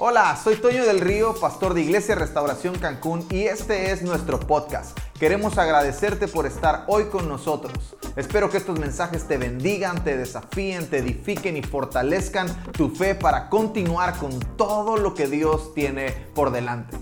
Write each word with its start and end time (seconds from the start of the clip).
Hola, 0.00 0.40
soy 0.40 0.54
Toño 0.54 0.86
del 0.86 1.00
Río, 1.00 1.34
pastor 1.40 1.74
de 1.74 1.82
Iglesia 1.82 2.14
Restauración 2.14 2.78
Cancún 2.78 3.26
y 3.32 3.42
este 3.42 3.90
es 3.90 4.00
nuestro 4.00 4.38
podcast. 4.38 4.96
Queremos 5.18 5.58
agradecerte 5.58 6.28
por 6.28 6.46
estar 6.46 6.84
hoy 6.86 7.06
con 7.06 7.28
nosotros. 7.28 7.96
Espero 8.14 8.48
que 8.48 8.58
estos 8.58 8.78
mensajes 8.78 9.26
te 9.26 9.38
bendigan, 9.38 10.04
te 10.04 10.16
desafíen, 10.16 10.88
te 10.88 10.98
edifiquen 10.98 11.56
y 11.56 11.62
fortalezcan 11.62 12.46
tu 12.74 12.90
fe 12.90 13.16
para 13.16 13.48
continuar 13.48 14.16
con 14.20 14.38
todo 14.56 14.98
lo 14.98 15.14
que 15.14 15.26
Dios 15.26 15.74
tiene 15.74 16.12
por 16.32 16.52
delante. 16.52 16.96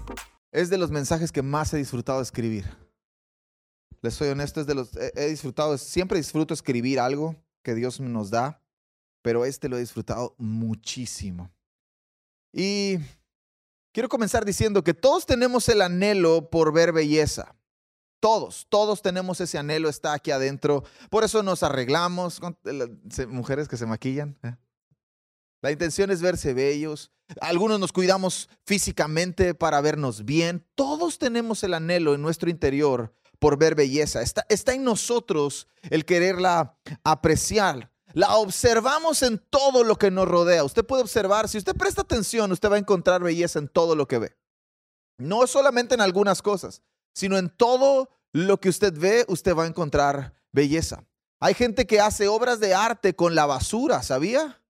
Es 0.50 0.70
de 0.70 0.78
los 0.78 0.90
mensajes 0.90 1.32
que 1.32 1.42
más 1.42 1.74
he 1.74 1.76
disfrutado 1.76 2.22
escribir. 2.22 2.64
Les 4.00 4.14
soy 4.14 4.30
honesto, 4.30 4.62
es 4.62 4.66
de 4.66 4.74
los 4.74 4.96
he 4.96 5.28
disfrutado, 5.28 5.76
siempre 5.76 6.16
disfruto 6.16 6.54
escribir 6.54 6.98
algo 6.98 7.36
que 7.62 7.74
Dios 7.74 8.00
nos 8.00 8.30
da, 8.30 8.62
pero 9.20 9.44
este 9.44 9.68
lo 9.68 9.76
he 9.76 9.80
disfrutado 9.80 10.34
muchísimo. 10.38 11.50
Y 12.58 13.00
quiero 13.92 14.08
comenzar 14.08 14.46
diciendo 14.46 14.82
que 14.82 14.94
todos 14.94 15.26
tenemos 15.26 15.68
el 15.68 15.82
anhelo 15.82 16.48
por 16.48 16.72
ver 16.72 16.90
belleza. 16.90 17.54
Todos, 18.18 18.66
todos 18.70 19.02
tenemos 19.02 19.42
ese 19.42 19.58
anhelo, 19.58 19.90
está 19.90 20.14
aquí 20.14 20.30
adentro. 20.30 20.82
Por 21.10 21.22
eso 21.22 21.42
nos 21.42 21.62
arreglamos, 21.62 22.40
mujeres 23.28 23.68
que 23.68 23.76
se 23.76 23.84
maquillan. 23.84 24.38
¿eh? 24.42 24.56
La 25.60 25.70
intención 25.70 26.10
es 26.10 26.22
verse 26.22 26.54
bellos. 26.54 27.12
Algunos 27.42 27.78
nos 27.78 27.92
cuidamos 27.92 28.48
físicamente 28.64 29.52
para 29.54 29.82
vernos 29.82 30.24
bien. 30.24 30.64
Todos 30.74 31.18
tenemos 31.18 31.62
el 31.62 31.74
anhelo 31.74 32.14
en 32.14 32.22
nuestro 32.22 32.48
interior 32.48 33.12
por 33.38 33.58
ver 33.58 33.74
belleza. 33.74 34.22
Está, 34.22 34.46
está 34.48 34.72
en 34.72 34.82
nosotros 34.82 35.68
el 35.90 36.06
quererla 36.06 36.78
apreciar. 37.04 37.92
La 38.16 38.38
observamos 38.38 39.22
en 39.22 39.36
todo 39.36 39.84
lo 39.84 39.96
que 39.96 40.10
nos 40.10 40.26
rodea. 40.26 40.64
Usted 40.64 40.86
puede 40.86 41.02
observar, 41.02 41.50
si 41.50 41.58
usted 41.58 41.76
presta 41.76 42.00
atención, 42.00 42.50
usted 42.50 42.70
va 42.70 42.76
a 42.76 42.78
encontrar 42.78 43.22
belleza 43.22 43.58
en 43.58 43.68
todo 43.68 43.94
lo 43.94 44.08
que 44.08 44.16
ve. 44.16 44.36
No 45.18 45.46
solamente 45.46 45.94
en 45.94 46.00
algunas 46.00 46.40
cosas, 46.40 46.80
sino 47.14 47.36
en 47.36 47.50
todo 47.50 48.08
lo 48.32 48.58
que 48.58 48.70
usted 48.70 48.94
ve, 48.98 49.26
usted 49.28 49.54
va 49.54 49.64
a 49.64 49.66
encontrar 49.66 50.32
belleza. 50.50 51.04
Hay 51.40 51.52
gente 51.52 51.86
que 51.86 52.00
hace 52.00 52.26
obras 52.26 52.58
de 52.58 52.72
arte 52.72 53.14
con 53.14 53.34
la 53.34 53.44
basura, 53.44 54.02
¿sabía? 54.02 54.62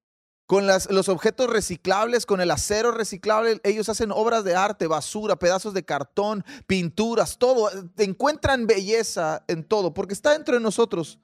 Con 0.48 0.66
los 0.66 1.08
objetos 1.08 1.48
reciclables, 1.48 2.26
con 2.26 2.40
el 2.40 2.50
acero 2.50 2.90
reciclable, 2.90 3.60
ellos 3.62 3.88
hacen 3.88 4.10
obras 4.10 4.42
de 4.42 4.56
arte, 4.56 4.88
basura, 4.88 5.36
pedazos 5.36 5.72
de 5.72 5.84
cartón, 5.84 6.44
pinturas, 6.66 7.38
todo. 7.38 7.70
Encuentran 7.96 8.66
belleza 8.66 9.44
en 9.46 9.62
todo, 9.62 9.94
porque 9.94 10.14
está 10.14 10.32
dentro 10.32 10.56
de 10.56 10.60
nosotros 10.60 11.20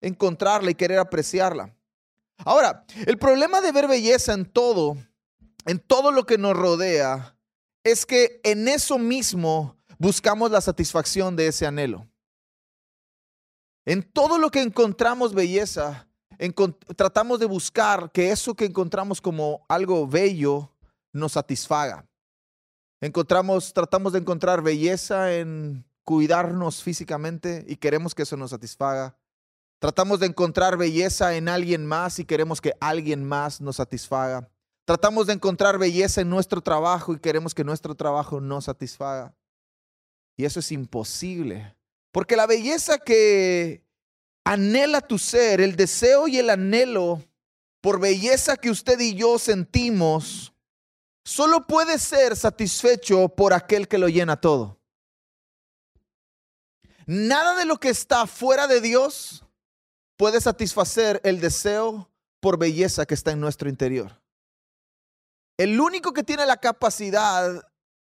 encontrarla 0.00 0.70
y 0.70 0.74
querer 0.74 0.98
apreciarla. 0.98 1.74
Ahora, 2.38 2.84
el 3.06 3.18
problema 3.18 3.60
de 3.60 3.72
ver 3.72 3.86
belleza 3.86 4.32
en 4.32 4.46
todo, 4.46 4.96
en 5.66 5.78
todo 5.78 6.10
lo 6.10 6.24
que 6.24 6.38
nos 6.38 6.56
rodea, 6.56 7.36
es 7.84 8.06
que 8.06 8.40
en 8.44 8.68
eso 8.68 8.98
mismo 8.98 9.76
buscamos 9.98 10.50
la 10.50 10.60
satisfacción 10.60 11.36
de 11.36 11.48
ese 11.48 11.66
anhelo. 11.66 12.06
En 13.84 14.02
todo 14.02 14.38
lo 14.38 14.50
que 14.50 14.62
encontramos 14.62 15.34
belleza, 15.34 16.06
tratamos 16.96 17.38
de 17.38 17.46
buscar 17.46 18.10
que 18.12 18.30
eso 18.30 18.54
que 18.54 18.66
encontramos 18.66 19.20
como 19.20 19.64
algo 19.68 20.06
bello 20.06 20.72
nos 21.12 21.32
satisfaga. 21.32 22.06
Encontramos, 23.00 23.72
tratamos 23.72 24.12
de 24.12 24.20
encontrar 24.20 24.62
belleza 24.62 25.34
en 25.34 25.84
cuidarnos 26.04 26.82
físicamente 26.82 27.64
y 27.66 27.76
queremos 27.76 28.14
que 28.14 28.22
eso 28.22 28.36
nos 28.36 28.50
satisfaga. 28.50 29.16
Tratamos 29.80 30.20
de 30.20 30.26
encontrar 30.26 30.76
belleza 30.76 31.34
en 31.36 31.48
alguien 31.48 31.86
más 31.86 32.18
y 32.18 32.26
queremos 32.26 32.60
que 32.60 32.74
alguien 32.80 33.24
más 33.24 33.62
nos 33.62 33.76
satisfaga. 33.76 34.46
Tratamos 34.84 35.26
de 35.26 35.32
encontrar 35.32 35.78
belleza 35.78 36.20
en 36.20 36.28
nuestro 36.28 36.60
trabajo 36.60 37.14
y 37.14 37.18
queremos 37.18 37.54
que 37.54 37.64
nuestro 37.64 37.94
trabajo 37.94 38.42
nos 38.42 38.66
satisfaga. 38.66 39.34
Y 40.36 40.44
eso 40.44 40.60
es 40.60 40.70
imposible. 40.70 41.74
Porque 42.12 42.36
la 42.36 42.46
belleza 42.46 42.98
que 42.98 43.82
anhela 44.44 45.00
tu 45.00 45.16
ser, 45.16 45.62
el 45.62 45.76
deseo 45.76 46.28
y 46.28 46.36
el 46.36 46.50
anhelo 46.50 47.24
por 47.80 48.00
belleza 48.00 48.58
que 48.58 48.68
usted 48.68 49.00
y 49.00 49.14
yo 49.14 49.38
sentimos, 49.38 50.52
solo 51.24 51.66
puede 51.66 51.98
ser 51.98 52.36
satisfecho 52.36 53.30
por 53.30 53.54
aquel 53.54 53.88
que 53.88 53.96
lo 53.96 54.10
llena 54.10 54.38
todo. 54.38 54.78
Nada 57.06 57.56
de 57.56 57.64
lo 57.64 57.80
que 57.80 57.88
está 57.88 58.26
fuera 58.26 58.66
de 58.66 58.82
Dios 58.82 59.42
puede 60.20 60.38
satisfacer 60.42 61.18
el 61.24 61.40
deseo 61.40 62.10
por 62.40 62.58
belleza 62.58 63.06
que 63.06 63.14
está 63.14 63.30
en 63.30 63.40
nuestro 63.40 63.70
interior. 63.70 64.20
El 65.56 65.80
único 65.80 66.12
que 66.12 66.22
tiene 66.22 66.44
la 66.44 66.58
capacidad 66.58 67.66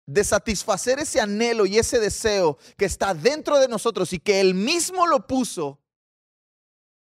de 0.05 0.25
satisfacer 0.25 0.99
ese 0.99 1.21
anhelo 1.21 1.65
y 1.65 1.79
ese 1.79 2.01
deseo 2.01 2.59
que 2.77 2.87
está 2.87 3.15
dentro 3.15 3.61
de 3.61 3.69
nosotros 3.69 4.13
y 4.13 4.19
que 4.19 4.41
Él 4.41 4.53
mismo 4.53 5.07
lo 5.07 5.29
puso 5.29 5.79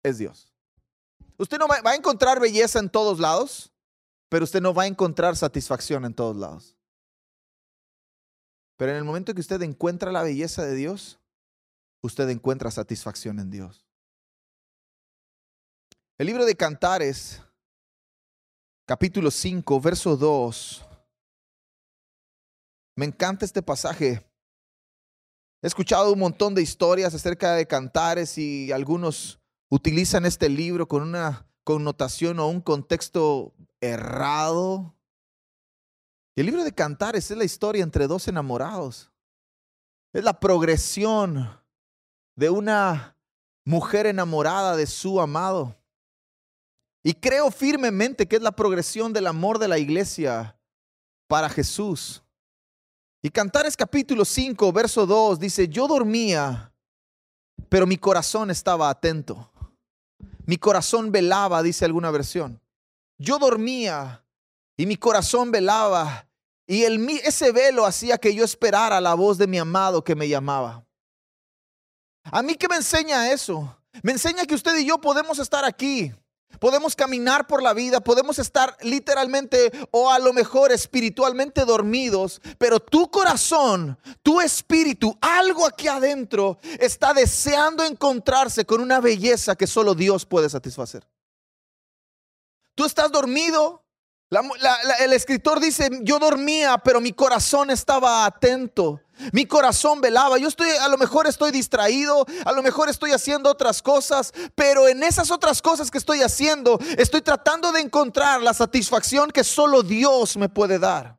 es 0.01 0.17
Dios. 0.17 0.51
Usted 1.37 1.59
no 1.59 1.67
va, 1.67 1.79
a 1.83 1.95
encontrar 1.95 2.39
belleza 2.39 2.79
en 2.79 2.89
todos 2.89 3.19
lados, 3.19 3.71
pero 4.29 4.45
usted 4.45 4.61
no 4.61 4.73
va 4.73 4.81
a 4.81 4.87
encontrar 4.87 5.35
satisfacción 5.35 6.05
en 6.05 6.15
todos 6.15 6.35
lados. 6.35 6.75
Pero 8.77 8.93
en 8.93 8.97
el 8.97 9.03
momento 9.03 9.35
que 9.35 9.41
usted 9.41 9.61
encuentra 9.61 10.11
la 10.11 10.23
belleza 10.23 10.65
de 10.65 10.73
Dios, 10.73 11.19
usted 12.01 12.27
encuentra 12.29 12.71
satisfacción 12.71 13.37
en 13.37 13.51
Dios. 13.51 13.86
El 16.19 16.25
libro 16.25 16.45
de 16.45 16.55
Cantares, 16.55 17.43
capítulo 18.87 19.29
5, 19.29 19.79
verso 19.79 20.17
2. 20.17 20.83
Me 22.95 23.05
encanta 23.05 23.45
este 23.45 23.61
pasaje. 23.61 24.27
He 25.61 25.67
escuchado 25.67 26.11
un 26.11 26.17
montón 26.17 26.55
de 26.55 26.63
historias 26.63 27.13
acerca 27.13 27.53
de 27.53 27.67
cantares 27.67 28.39
y 28.39 28.71
algunos 28.71 29.39
utilizan 29.69 30.25
este 30.25 30.49
libro 30.49 30.87
con 30.87 31.03
una 31.03 31.47
connotación 31.63 32.39
o 32.39 32.47
un 32.47 32.61
contexto 32.61 33.53
errado. 33.79 34.95
El 36.35 36.47
libro 36.47 36.63
de 36.63 36.73
cantares 36.73 37.29
es 37.29 37.37
la 37.37 37.45
historia 37.45 37.83
entre 37.83 38.07
dos 38.07 38.27
enamorados. 38.27 39.11
Es 40.13 40.23
la 40.23 40.39
progresión 40.39 41.47
de 42.35 42.49
una 42.49 43.15
mujer 43.63 44.07
enamorada 44.07 44.75
de 44.75 44.87
su 44.87 45.21
amado. 45.21 45.77
Y 47.03 47.13
creo 47.13 47.51
firmemente 47.51 48.27
que 48.27 48.35
es 48.35 48.41
la 48.41 48.51
progresión 48.51 49.13
del 49.13 49.27
amor 49.27 49.59
de 49.59 49.67
la 49.67 49.77
iglesia 49.77 50.57
para 51.27 51.49
Jesús. 51.49 52.23
Y 53.21 53.29
Cantares 53.29 53.75
capítulo 53.75 54.25
5, 54.25 54.71
verso 54.71 55.05
2 55.05 55.39
dice, 55.39 55.67
yo 55.67 55.87
dormía, 55.87 56.71
pero 57.69 57.85
mi 57.87 57.97
corazón 57.97 58.51
estaba 58.51 58.89
atento. 58.89 59.51
Mi 60.45 60.57
corazón 60.57 61.11
velaba, 61.11 61.61
dice 61.61 61.85
alguna 61.85 62.11
versión. 62.11 62.61
Yo 63.17 63.37
dormía 63.37 64.23
y 64.77 64.85
mi 64.85 64.95
corazón 64.95 65.51
velaba. 65.51 66.27
Y 66.65 66.83
el, 66.83 67.09
ese 67.09 67.51
velo 67.51 67.85
hacía 67.85 68.17
que 68.17 68.33
yo 68.33 68.43
esperara 68.43 69.01
la 69.01 69.13
voz 69.13 69.37
de 69.37 69.47
mi 69.47 69.57
amado 69.57 70.03
que 70.03 70.15
me 70.15 70.27
llamaba. 70.27 70.85
¿A 72.23 72.41
mí 72.41 72.55
qué 72.55 72.67
me 72.67 72.75
enseña 72.75 73.31
eso? 73.31 73.77
Me 74.03 74.11
enseña 74.11 74.45
que 74.45 74.55
usted 74.55 74.77
y 74.77 74.85
yo 74.85 74.99
podemos 74.99 75.39
estar 75.39 75.65
aquí 75.65 76.13
Podemos 76.59 76.95
caminar 76.95 77.47
por 77.47 77.61
la 77.61 77.73
vida, 77.73 78.01
podemos 78.01 78.39
estar 78.39 78.75
literalmente 78.81 79.71
o 79.91 80.11
a 80.11 80.19
lo 80.19 80.33
mejor 80.33 80.71
espiritualmente 80.71 81.65
dormidos, 81.65 82.41
pero 82.57 82.79
tu 82.79 83.09
corazón, 83.09 83.97
tu 84.23 84.41
espíritu, 84.41 85.17
algo 85.21 85.65
aquí 85.65 85.87
adentro 85.87 86.57
está 86.79 87.13
deseando 87.13 87.83
encontrarse 87.83 88.65
con 88.65 88.81
una 88.81 88.99
belleza 88.99 89.55
que 89.55 89.67
solo 89.67 89.93
Dios 89.95 90.25
puede 90.25 90.49
satisfacer. 90.49 91.07
Tú 92.75 92.85
estás 92.85 93.11
dormido, 93.11 93.83
el 94.99 95.13
escritor 95.13 95.59
dice, 95.59 95.89
yo 96.01 96.19
dormía, 96.19 96.77
pero 96.77 96.99
mi 96.99 97.13
corazón 97.13 97.71
estaba 97.71 98.25
atento. 98.25 99.01
Mi 99.31 99.45
corazón 99.45 100.01
velaba. 100.01 100.37
Yo 100.37 100.47
estoy, 100.47 100.69
a 100.69 100.87
lo 100.87 100.97
mejor 100.97 101.27
estoy 101.27 101.51
distraído, 101.51 102.25
a 102.45 102.51
lo 102.51 102.63
mejor 102.63 102.89
estoy 102.89 103.11
haciendo 103.11 103.49
otras 103.49 103.81
cosas, 103.81 104.33
pero 104.55 104.87
en 104.87 105.03
esas 105.03 105.31
otras 105.31 105.61
cosas 105.61 105.91
que 105.91 105.97
estoy 105.97 106.21
haciendo, 106.21 106.79
estoy 106.97 107.21
tratando 107.21 107.71
de 107.71 107.81
encontrar 107.81 108.41
la 108.41 108.53
satisfacción 108.53 109.31
que 109.31 109.43
solo 109.43 109.83
Dios 109.83 110.37
me 110.37 110.49
puede 110.49 110.79
dar. 110.79 111.17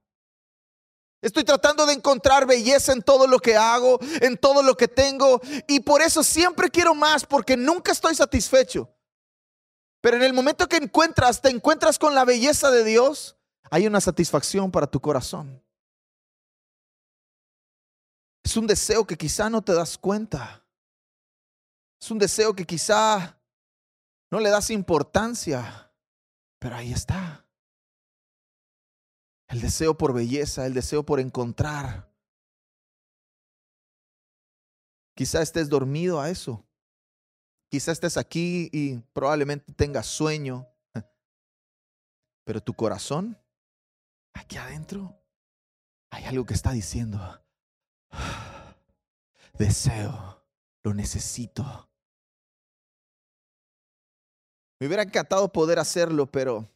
Estoy 1.20 1.42
tratando 1.42 1.84
de 1.84 1.94
encontrar 1.94 2.46
belleza 2.46 2.92
en 2.92 3.02
todo 3.02 3.26
lo 3.26 3.40
que 3.40 3.56
hago, 3.56 3.98
en 4.20 4.36
todo 4.36 4.62
lo 4.62 4.76
que 4.76 4.86
tengo, 4.86 5.40
y 5.66 5.80
por 5.80 6.00
eso 6.00 6.22
siempre 6.22 6.70
quiero 6.70 6.94
más, 6.94 7.26
porque 7.26 7.56
nunca 7.56 7.90
estoy 7.90 8.14
satisfecho. 8.14 8.88
Pero 10.00 10.16
en 10.16 10.22
el 10.22 10.32
momento 10.32 10.68
que 10.68 10.76
encuentras, 10.76 11.40
te 11.40 11.48
encuentras 11.48 11.98
con 11.98 12.14
la 12.14 12.24
belleza 12.24 12.70
de 12.70 12.84
Dios, 12.84 13.36
hay 13.70 13.86
una 13.86 14.00
satisfacción 14.00 14.70
para 14.70 14.86
tu 14.86 15.00
corazón. 15.00 15.60
Es 18.48 18.56
un 18.56 18.66
deseo 18.66 19.06
que 19.06 19.18
quizá 19.18 19.50
no 19.50 19.60
te 19.60 19.74
das 19.74 19.98
cuenta. 19.98 20.64
Es 22.00 22.10
un 22.10 22.18
deseo 22.18 22.54
que 22.54 22.64
quizá 22.64 23.38
no 24.30 24.40
le 24.40 24.48
das 24.48 24.70
importancia, 24.70 25.92
pero 26.58 26.76
ahí 26.76 26.90
está. 26.90 27.46
El 29.48 29.60
deseo 29.60 29.98
por 29.98 30.14
belleza, 30.14 30.64
el 30.64 30.72
deseo 30.72 31.04
por 31.04 31.20
encontrar. 31.20 32.10
Quizá 35.14 35.42
estés 35.42 35.68
dormido 35.68 36.18
a 36.18 36.30
eso. 36.30 36.66
Quizá 37.70 37.92
estés 37.92 38.16
aquí 38.16 38.70
y 38.72 38.96
probablemente 39.12 39.74
tengas 39.74 40.06
sueño. 40.06 40.66
Pero 42.44 42.62
tu 42.62 42.72
corazón, 42.72 43.38
aquí 44.32 44.56
adentro, 44.56 45.20
hay 46.08 46.24
algo 46.24 46.46
que 46.46 46.54
está 46.54 46.72
diciendo. 46.72 47.44
Deseo, 49.58 50.44
lo 50.84 50.94
necesito. 50.94 51.88
Me 54.80 54.86
hubiera 54.86 55.02
encantado 55.02 55.50
poder 55.52 55.78
hacerlo, 55.78 56.30
pero 56.30 56.70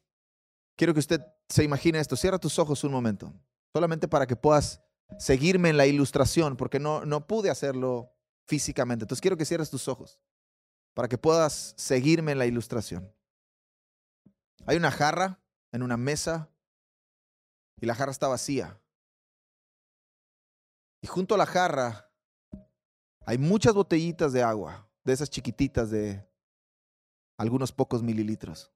quiero 0.77 0.93
que 0.93 1.01
usted 1.01 1.21
se 1.49 1.63
imagine 1.63 2.01
esto. 2.01 2.17
Cierra 2.17 2.39
tus 2.39 2.59
ojos 2.59 2.83
un 2.85 2.93
momento, 2.93 3.33
solamente 3.73 4.09
para 4.09 4.27
que 4.27 4.35
puedas 4.35 4.83
seguirme 5.19 5.71
en 5.71 5.77
la 5.77 5.87
ilustración, 5.87 6.57
porque 6.57 6.81
no, 6.81 7.05
no 7.05 7.27
pude 7.27 7.51
hacerlo 7.51 8.13
físicamente. 8.47 9.05
Entonces 9.05 9.21
quiero 9.21 9.37
que 9.37 9.45
cierres 9.45 9.71
tus 9.71 9.87
ojos 9.89 10.19
para 10.95 11.09
que 11.09 11.19
puedas 11.19 11.75
seguirme 11.77 12.33
en 12.33 12.39
la 12.39 12.47
ilustración. 12.47 13.15
Hay 14.67 14.77
una 14.77 14.91
jarra 14.91 15.41
en 15.73 15.83
una 15.83 15.97
mesa 15.97 16.51
y 17.81 17.87
la 17.87 17.95
jarra 17.95 18.13
está 18.13 18.29
vacía. 18.29 18.82
Y 21.03 21.07
junto 21.07 21.35
a 21.35 21.39
la 21.39 21.45
jarra 21.45 22.11
hay 23.27 23.37
muchas 23.37 23.75
botellitas 23.75 24.33
de 24.33 24.43
agua, 24.43 24.89
de 25.05 25.13
esas 25.13 25.29
chiquititas 25.29 25.91
de 25.91 26.27
algunos 27.37 27.73
pocos 27.73 28.03
mililitros. 28.03 28.73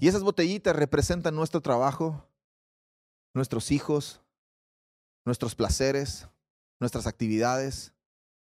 Y 0.00 0.08
esas 0.08 0.24
botellitas 0.24 0.74
representan 0.74 1.36
nuestro 1.36 1.60
trabajo, 1.60 2.26
nuestros 3.34 3.70
hijos, 3.70 4.20
nuestros 5.24 5.54
placeres, 5.54 6.26
nuestras 6.80 7.06
actividades, 7.06 7.92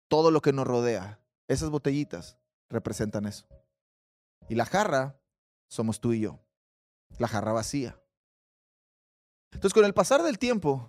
todo 0.07 0.31
lo 0.31 0.41
que 0.41 0.53
nos 0.53 0.65
rodea. 0.65 1.19
Esas 1.47 1.69
botellitas 1.69 2.39
representan 2.69 3.27
eso. 3.27 3.45
Y 4.49 4.55
la 4.55 4.65
jarra 4.65 5.21
somos 5.67 5.99
tú 5.99 6.13
y 6.13 6.21
yo 6.21 6.39
la 7.17 7.27
jarra 7.27 7.53
vacía. 7.53 7.97
Entonces, 9.51 9.73
con 9.73 9.85
el 9.85 9.93
pasar 9.93 10.23
del 10.23 10.39
tiempo, 10.39 10.87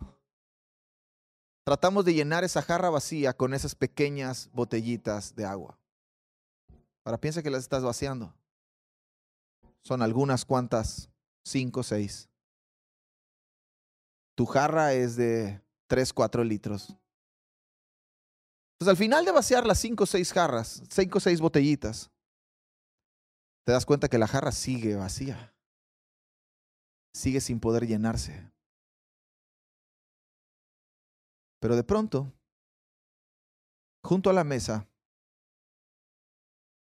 tratamos 1.64 2.04
de 2.04 2.14
llenar 2.14 2.44
esa 2.44 2.62
jarra 2.62 2.90
vacía 2.90 3.32
con 3.32 3.54
esas 3.54 3.74
pequeñas 3.74 4.50
botellitas 4.52 5.34
de 5.34 5.44
agua. 5.44 5.78
Ahora 7.04 7.18
piensa 7.18 7.42
que 7.42 7.50
las 7.50 7.62
estás 7.62 7.82
vaciando. 7.82 8.34
Son 9.80 10.02
algunas 10.02 10.44
cuantas, 10.44 11.10
cinco, 11.44 11.82
seis. 11.82 12.28
Tu 14.34 14.46
jarra 14.46 14.92
es 14.92 15.16
de 15.16 15.60
tres, 15.86 16.12
cuatro 16.12 16.44
litros. 16.44 16.96
Entonces, 18.74 18.90
al 18.90 18.96
final 18.96 19.24
de 19.24 19.32
vaciar 19.32 19.66
las 19.66 19.78
cinco 19.78 20.04
o 20.04 20.06
seis 20.06 20.32
jarras, 20.32 20.82
cinco 20.90 21.18
o 21.18 21.20
seis 21.20 21.40
botellitas, 21.40 22.10
te 23.64 23.72
das 23.72 23.86
cuenta 23.86 24.08
que 24.08 24.18
la 24.18 24.26
jarra 24.26 24.52
sigue 24.52 24.96
vacía 24.96 25.52
sigue 27.12 27.40
sin 27.40 27.60
poder 27.60 27.86
llenarse. 27.86 28.51
Pero 31.62 31.76
de 31.76 31.84
pronto, 31.84 32.34
junto 34.02 34.30
a 34.30 34.32
la 34.32 34.42
mesa, 34.42 34.88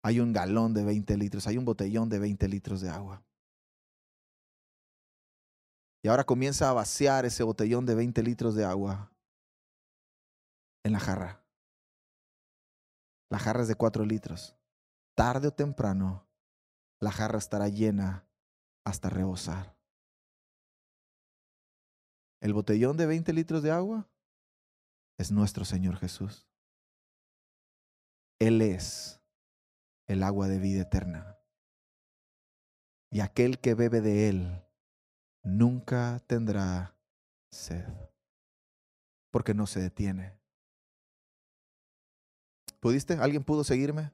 hay 0.02 0.20
un 0.20 0.32
galón 0.32 0.72
de 0.72 0.82
20 0.82 1.18
litros, 1.18 1.46
hay 1.46 1.58
un 1.58 1.66
botellón 1.66 2.08
de 2.08 2.18
20 2.18 2.48
litros 2.48 2.80
de 2.80 2.88
agua. 2.88 3.22
Y 6.02 6.08
ahora 6.08 6.24
comienza 6.24 6.70
a 6.70 6.72
vaciar 6.72 7.26
ese 7.26 7.42
botellón 7.42 7.84
de 7.84 7.94
20 7.94 8.22
litros 8.22 8.54
de 8.54 8.64
agua 8.64 9.12
en 10.82 10.92
la 10.92 10.98
jarra. 10.98 11.44
La 13.30 13.38
jarra 13.38 13.60
es 13.60 13.68
de 13.68 13.74
4 13.74 14.06
litros. 14.06 14.56
Tarde 15.14 15.48
o 15.48 15.52
temprano, 15.52 16.26
la 17.00 17.12
jarra 17.12 17.38
estará 17.38 17.68
llena 17.68 18.26
hasta 18.86 19.10
rebosar. 19.10 19.76
El 22.40 22.54
botellón 22.54 22.96
de 22.96 23.04
20 23.04 23.34
litros 23.34 23.62
de 23.62 23.72
agua 23.72 24.09
es 25.20 25.30
nuestro 25.30 25.66
Señor 25.66 25.98
Jesús. 25.98 26.48
Él 28.38 28.62
es 28.62 29.20
el 30.06 30.22
agua 30.22 30.48
de 30.48 30.58
vida 30.58 30.80
eterna. 30.80 31.38
Y 33.10 33.20
aquel 33.20 33.58
que 33.58 33.74
bebe 33.74 34.00
de 34.00 34.30
Él 34.30 34.64
nunca 35.42 36.22
tendrá 36.26 36.96
sed, 37.50 37.86
porque 39.30 39.52
no 39.52 39.66
se 39.66 39.80
detiene. 39.80 40.38
¿Pudiste? 42.80 43.12
¿Alguien 43.14 43.44
pudo 43.44 43.62
seguirme? 43.62 44.12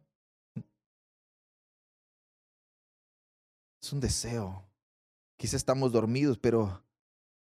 Es 3.81 3.93
un 3.93 4.01
deseo. 4.01 4.69
Quizá 5.37 5.57
estamos 5.57 5.93
dormidos, 5.93 6.37
pero 6.37 6.85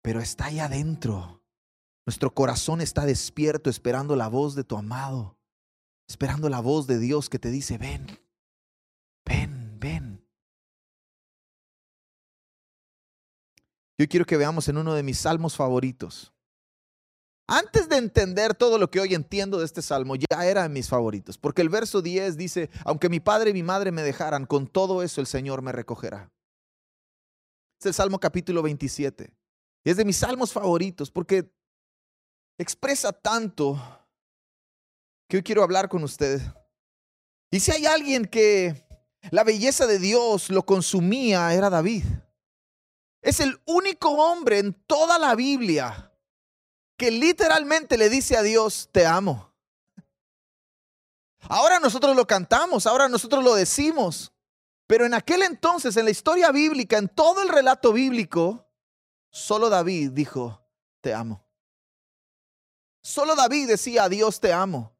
pero 0.01 0.21
está 0.21 0.47
ahí 0.47 0.61
adentro. 0.61 1.40
Nuestro 2.11 2.35
corazón 2.35 2.81
está 2.81 3.07
despierto 3.07 3.71
esperando 3.71 4.17
la 4.17 4.27
voz 4.27 4.57
de 4.57 4.65
tu 4.65 4.77
amado, 4.77 5.39
esperando 6.09 6.49
la 6.49 6.59
voz 6.59 6.89
de 6.89 6.99
Dios 6.99 7.31
que 7.31 7.39
te 7.39 7.53
dice, 7.53 7.79
ven, 7.79 8.05
ven, 9.25 9.79
ven. 9.79 10.27
Yo 13.97 14.09
quiero 14.09 14.27
que 14.27 14.37
veamos 14.37 14.69
en 14.69 14.79
uno 14.79 14.93
de 14.95 15.05
mis 15.05 15.19
salmos 15.19 15.55
favoritos. 15.55 16.33
Antes 17.47 17.89
de 17.89 17.99
entender 17.99 18.57
todo 18.57 18.77
lo 18.77 18.91
que 18.91 18.99
hoy 18.99 19.15
entiendo 19.15 19.61
de 19.61 19.67
este 19.67 19.81
salmo, 19.81 20.17
ya 20.17 20.45
era 20.45 20.65
de 20.65 20.69
mis 20.69 20.89
favoritos, 20.89 21.39
porque 21.39 21.63
el 21.63 21.69
verso 21.69 22.03
10 22.03 22.37
dice, 22.37 22.71
aunque 22.85 23.09
mi 23.09 23.21
padre 23.21 23.51
y 23.51 23.55
mi 23.55 23.63
madre 23.63 23.93
me 23.93 24.03
dejaran, 24.03 24.47
con 24.47 24.67
todo 24.67 25.05
eso 25.05 25.21
el 25.21 25.29
Señor 25.29 25.63
me 25.63 25.71
recogerá. 25.71 26.29
Es 27.79 27.87
el 27.87 27.95
Salmo 27.95 28.19
capítulo 28.19 28.63
27. 28.63 29.33
Es 29.85 29.97
de 29.97 30.05
mis 30.05 30.17
salmos 30.17 30.53
favoritos 30.53 31.13
porque 31.13 31.53
expresa 32.63 33.13
tanto 33.13 33.81
que 35.29 35.39
hoy 35.39 35.43
quiero 35.43 35.63
hablar 35.63 35.89
con 35.89 36.03
ustedes. 36.05 36.43
Y 37.51 37.61
si 37.61 37.73
hay 37.73 37.87
alguien 37.87 38.27
que 38.27 38.87
la 39.31 39.45
belleza 39.45 39.87
de 39.87 39.99
Dios 39.99 40.51
lo 40.51 40.65
consumía, 40.65 41.53
era 41.55 41.71
David. 41.71 42.05
Es 43.23 43.41
el 43.41 43.61
único 43.67 44.11
hombre 44.11 44.59
en 44.59 44.73
toda 44.73 45.19
la 45.19 45.35
Biblia 45.35 46.13
que 46.97 47.11
literalmente 47.11 47.97
le 47.97 48.09
dice 48.09 48.37
a 48.37 48.43
Dios, 48.43 48.89
te 48.93 49.07
amo. 49.07 49.53
Ahora 51.49 51.81
nosotros 51.81 52.15
lo 52.15 52.27
cantamos, 52.27 52.87
ahora 52.87 53.09
nosotros 53.09 53.43
lo 53.43 53.55
decimos, 53.55 54.33
pero 54.87 55.07
en 55.07 55.15
aquel 55.15 55.43
entonces, 55.43 55.97
en 55.97 56.05
la 56.05 56.11
historia 56.11 56.51
bíblica, 56.53 56.99
en 56.99 57.09
todo 57.09 57.43
el 57.43 57.49
relato 57.49 57.93
bíblico, 57.93 58.67
Solo 59.31 59.71
David 59.71 60.11
dijo, 60.11 60.67
te 61.01 61.15
amo. 61.15 61.47
Solo 63.03 63.35
David 63.35 63.69
decía, 63.69 64.09
Dios 64.09 64.41
te 64.41 64.53
amo. 64.53 64.93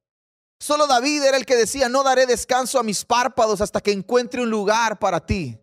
Solo 0.59 0.87
David 0.87 1.23
era 1.23 1.37
el 1.37 1.47
que 1.47 1.57
decía, 1.57 1.89
no 1.89 2.03
daré 2.03 2.27
descanso 2.27 2.79
a 2.79 2.83
mis 2.83 3.05
párpados 3.05 3.61
hasta 3.61 3.81
que 3.81 3.93
encuentre 3.93 4.43
un 4.43 4.51
lugar 4.51 4.99
para 4.99 5.25
ti. 5.25 5.59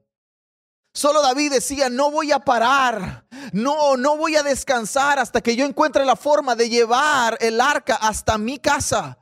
Solo 0.94 1.22
David 1.22 1.52
decía, 1.52 1.90
no 1.90 2.10
voy 2.10 2.32
a 2.32 2.40
parar, 2.40 3.28
no, 3.54 3.96
no 3.98 4.18
voy 4.18 4.36
a 4.36 4.42
descansar 4.42 5.20
hasta 5.20 5.42
que 5.42 5.56
yo 5.56 5.66
encuentre 5.66 6.04
la 6.06 6.16
forma 6.16 6.56
de 6.56 6.70
llevar 6.70 7.38
el 7.40 7.62
arca 7.62 7.96
hasta 7.96 8.40
mi 8.40 8.58
casa. 8.58 9.20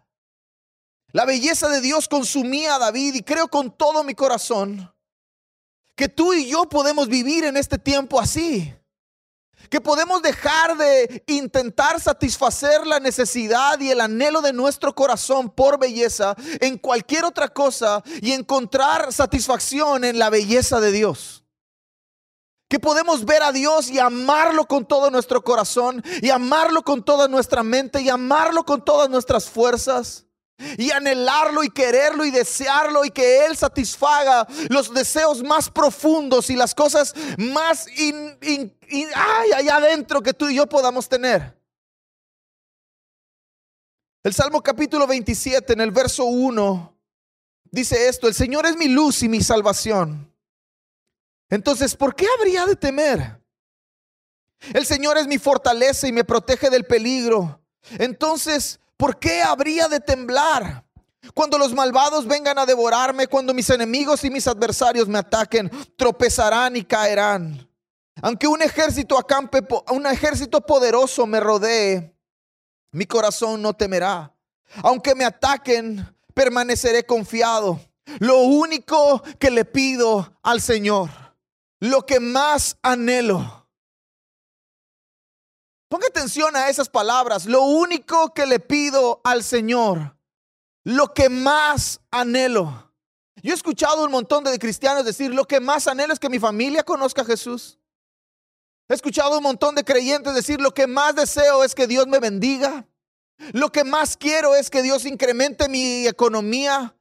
La 1.11 1.25
belleza 1.25 1.67
de 1.67 1.81
Dios 1.81 2.07
consumía 2.07 2.75
a 2.75 2.79
David 2.79 3.15
y 3.15 3.23
creo 3.23 3.49
con 3.49 3.71
todo 3.75 4.03
mi 4.03 4.15
corazón 4.15 4.93
que 5.95 6.09
tú 6.09 6.33
y 6.33 6.47
yo 6.47 6.67
podemos 6.67 7.07
vivir 7.07 7.45
en 7.45 7.57
este 7.57 7.77
tiempo 7.77 8.19
así 8.19 8.73
que 9.69 9.81
podemos 9.81 10.21
dejar 10.21 10.77
de 10.77 11.23
intentar 11.27 11.99
satisfacer 11.99 12.85
la 12.85 12.99
necesidad 12.99 13.79
y 13.79 13.91
el 13.91 14.01
anhelo 14.01 14.41
de 14.41 14.53
nuestro 14.53 14.93
corazón 14.93 15.49
por 15.49 15.79
belleza 15.79 16.35
en 16.61 16.77
cualquier 16.77 17.25
otra 17.25 17.49
cosa 17.49 18.03
y 18.21 18.31
encontrar 18.31 19.13
satisfacción 19.13 20.03
en 20.03 20.19
la 20.19 20.29
belleza 20.29 20.79
de 20.79 20.91
Dios. 20.91 21.43
Que 22.67 22.79
podemos 22.79 23.25
ver 23.25 23.43
a 23.43 23.51
Dios 23.51 23.89
y 23.89 23.99
amarlo 23.99 24.65
con 24.65 24.85
todo 24.85 25.11
nuestro 25.11 25.43
corazón 25.43 26.03
y 26.21 26.29
amarlo 26.29 26.83
con 26.83 27.03
toda 27.03 27.27
nuestra 27.27 27.61
mente 27.63 28.01
y 28.01 28.09
amarlo 28.09 28.65
con 28.65 28.83
todas 28.83 29.09
nuestras 29.09 29.49
fuerzas 29.49 30.24
y 30.77 30.91
anhelarlo 30.91 31.63
y 31.63 31.69
quererlo 31.69 32.25
y 32.25 32.31
desearlo 32.31 33.03
y 33.05 33.11
que 33.11 33.45
Él 33.45 33.57
satisfaga 33.57 34.47
los 34.69 34.93
deseos 34.93 35.43
más 35.43 35.69
profundos 35.69 36.49
y 36.49 36.55
las 36.55 36.73
cosas 36.73 37.13
más 37.37 37.87
allá 39.15 39.75
adentro 39.75 40.21
que 40.21 40.33
tú 40.33 40.49
y 40.49 40.55
yo 40.55 40.67
podamos 40.67 41.09
tener. 41.09 41.55
El 44.23 44.33
Salmo 44.33 44.63
capítulo 44.63 45.05
27 45.05 45.73
en 45.73 45.81
el 45.81 45.91
verso 45.91 46.25
1 46.25 46.97
dice 47.75 48.07
esto, 48.07 48.27
el 48.27 48.33
Señor 48.33 48.65
es 48.65 48.75
mi 48.77 48.87
luz 48.87 49.21
y 49.21 49.29
mi 49.29 49.41
salvación. 49.41 50.33
Entonces, 51.49 51.95
¿por 51.95 52.15
qué 52.15 52.25
habría 52.37 52.65
de 52.65 52.75
temer? 52.75 53.39
El 54.73 54.85
Señor 54.85 55.17
es 55.17 55.27
mi 55.27 55.37
fortaleza 55.37 56.07
y 56.07 56.11
me 56.11 56.23
protege 56.23 56.69
del 56.69 56.85
peligro. 56.85 57.61
Entonces, 57.99 58.79
¿por 58.97 59.19
qué 59.19 59.41
habría 59.41 59.87
de 59.87 59.99
temblar? 59.99 60.85
Cuando 61.33 61.57
los 61.57 61.73
malvados 61.73 62.27
vengan 62.27 62.59
a 62.59 62.65
devorarme, 62.65 63.27
cuando 63.27 63.53
mis 63.53 63.69
enemigos 63.69 64.23
y 64.23 64.29
mis 64.29 64.47
adversarios 64.47 65.07
me 65.07 65.19
ataquen, 65.19 65.71
tropezarán 65.97 66.75
y 66.75 66.83
caerán. 66.83 67.67
Aunque 68.21 68.47
un 68.47 68.61
ejército 68.61 69.17
acampe, 69.17 69.65
un 69.91 70.05
ejército 70.05 70.61
poderoso 70.61 71.25
me 71.25 71.39
rodee, 71.39 72.15
mi 72.91 73.05
corazón 73.05 73.61
no 73.61 73.73
temerá. 73.73 74.33
Aunque 74.83 75.15
me 75.15 75.25
ataquen, 75.25 76.15
permaneceré 76.33 77.05
confiado. 77.05 77.79
Lo 78.19 78.39
único 78.39 79.21
que 79.39 79.49
le 79.49 79.65
pido 79.65 80.37
al 80.43 80.61
Señor, 80.61 81.09
lo 81.79 82.05
que 82.05 82.19
más 82.19 82.77
anhelo. 82.81 83.64
Ponga 85.95 86.07
atención 86.07 86.57
a 86.57 86.67
esas 86.67 86.89
palabras. 86.89 87.45
Lo 87.45 87.61
único 87.61 88.33
que 88.33 88.45
le 88.45 88.59
pido 88.59 89.21
al 89.23 89.45
Señor, 89.45 90.17
lo 90.83 91.13
que 91.13 91.29
más 91.29 92.01
anhelo. 92.11 92.91
Yo 93.41 93.53
he 93.53 93.55
escuchado 93.55 94.03
un 94.03 94.11
montón 94.11 94.43
de 94.43 94.59
cristianos 94.59 95.05
decir, 95.05 95.33
lo 95.33 95.45
que 95.45 95.61
más 95.61 95.87
anhelo 95.87 96.11
es 96.11 96.19
que 96.19 96.27
mi 96.27 96.37
familia 96.37 96.83
conozca 96.83 97.21
a 97.21 97.25
Jesús. 97.25 97.79
He 98.89 98.93
escuchado 98.93 99.37
un 99.37 99.43
montón 99.43 99.73
de 99.73 99.85
creyentes 99.85 100.35
decir, 100.35 100.59
lo 100.59 100.73
que 100.73 100.85
más 100.85 101.15
deseo 101.15 101.63
es 101.63 101.73
que 101.73 101.87
Dios 101.87 102.07
me 102.07 102.19
bendiga. 102.19 102.85
Lo 103.53 103.71
que 103.71 103.85
más 103.85 104.17
quiero 104.17 104.53
es 104.53 104.69
que 104.69 104.81
Dios 104.81 105.05
incremente 105.05 105.69
mi 105.69 106.07
economía. 106.07 106.93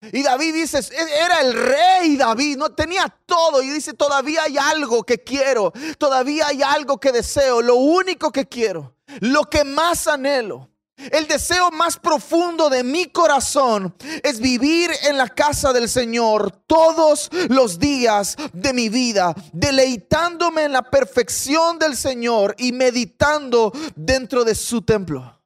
Y 0.00 0.22
David 0.22 0.54
dice, 0.54 0.78
e-, 0.78 1.24
era 1.24 1.40
el 1.40 1.52
rey 1.52 2.16
David, 2.16 2.56
no 2.56 2.70
tenía 2.70 3.12
todo. 3.26 3.62
Y 3.62 3.70
dice, 3.70 3.94
todavía 3.94 4.42
hay 4.44 4.56
algo 4.58 5.04
que 5.04 5.18
quiero, 5.18 5.72
todavía 5.98 6.48
hay 6.48 6.62
algo 6.62 6.98
que 6.98 7.12
deseo, 7.12 7.62
lo 7.62 7.76
único 7.76 8.30
que 8.30 8.46
quiero, 8.46 8.94
lo 9.20 9.44
que 9.44 9.64
más 9.64 10.06
anhelo. 10.06 10.68
El 11.12 11.28
deseo 11.28 11.70
más 11.70 11.96
profundo 11.96 12.68
de 12.68 12.82
mi 12.82 13.06
corazón 13.06 13.94
es 14.24 14.40
vivir 14.40 14.90
en 15.04 15.16
la 15.16 15.28
casa 15.28 15.72
del 15.72 15.88
Señor 15.88 16.50
todos 16.66 17.30
los 17.48 17.78
días 17.78 18.36
de 18.52 18.72
mi 18.72 18.88
vida, 18.88 19.32
deleitándome 19.52 20.64
en 20.64 20.72
la 20.72 20.82
perfección 20.82 21.78
del 21.78 21.96
Señor 21.96 22.56
y 22.58 22.72
meditando 22.72 23.72
dentro 23.94 24.42
de 24.42 24.56
su 24.56 24.82
templo. 24.82 25.37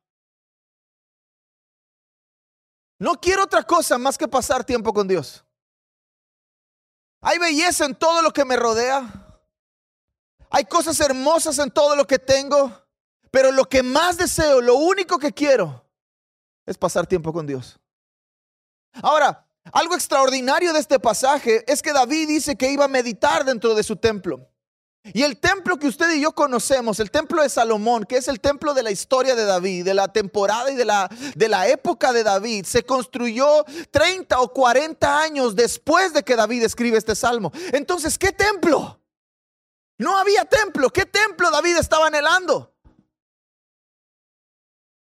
No 3.03 3.21
quiero 3.21 3.43
otra 3.43 3.65
cosa 3.65 3.99
más 3.99 4.17
que 4.17 4.29
pasar 4.29 4.63
tiempo 4.63 4.93
con 4.93 5.09
Dios. 5.09 5.45
Hay 7.21 7.37
belleza 7.37 7.85
en 7.85 7.97
todo 7.97 8.23
lo 8.23 8.33
que 8.33 8.45
me 8.45 8.55
rodea. 8.55 9.03
Hay 10.49 10.67
cosas 10.67 11.01
hermosas 11.01 11.59
en 11.59 11.73
todo 11.73 11.97
lo 11.97 12.07
que 12.07 12.21
tengo. 12.21 12.71
Pero 13.33 13.51
lo 13.51 13.69
que 13.69 13.83
más 13.83 14.19
deseo, 14.19 14.61
lo 14.61 14.77
único 14.77 15.19
que 15.19 15.33
quiero, 15.33 15.85
es 16.65 16.79
pasar 16.79 17.05
tiempo 17.05 17.33
con 17.33 17.45
Dios. 17.45 17.77
Ahora, 19.03 19.49
algo 19.73 19.97
extraordinario 19.97 20.73
de 20.73 20.79
este 20.79 21.01
pasaje 21.01 21.65
es 21.67 21.83
que 21.83 21.93
David 21.93 22.29
dice 22.29 22.55
que 22.55 22.71
iba 22.71 22.85
a 22.85 22.89
meditar 22.89 23.45
dentro 23.45 23.75
de 23.75 23.83
su 23.83 23.97
templo. 23.97 24.49
Y 25.05 25.25
el 25.25 25.39
templo 25.39 25.79
que 25.79 25.89
usted 25.89 26.13
y 26.13 26.21
yo 26.21 26.33
conocemos, 26.33 27.01
el 27.01 27.11
templo 27.11 27.43
de 27.43 27.49
Salomón, 27.49 28.05
que 28.05 28.17
es 28.17 28.29
el 28.29 28.41
templo 28.41 28.73
de 28.73 28.85
la 28.85 28.93
historia 28.93 29.35
de 29.35 29.45
David, 29.45 29.85
de 29.85 29.95
la 29.95 30.07
temporada 30.07 30.71
y 30.71 30.77
de 30.77 30.85
la, 30.85 31.11
de 31.35 31.49
la 31.49 31.67
época 31.67 32.13
de 32.13 32.23
David, 32.23 32.65
se 32.65 32.85
construyó 32.85 33.65
30 33.91 34.41
o 34.41 34.53
40 34.53 35.21
años 35.21 35.57
después 35.57 36.13
de 36.13 36.23
que 36.23 36.37
David 36.37 36.63
escribe 36.63 36.99
este 36.99 37.17
salmo. 37.17 37.51
Entonces, 37.73 38.17
¿qué 38.17 38.31
templo? 38.31 39.01
No 39.99 40.17
había 40.17 40.45
templo. 40.45 40.91
¿Qué 40.91 41.05
templo 41.05 41.51
David 41.51 41.79
estaba 41.79 42.07
anhelando? 42.07 42.73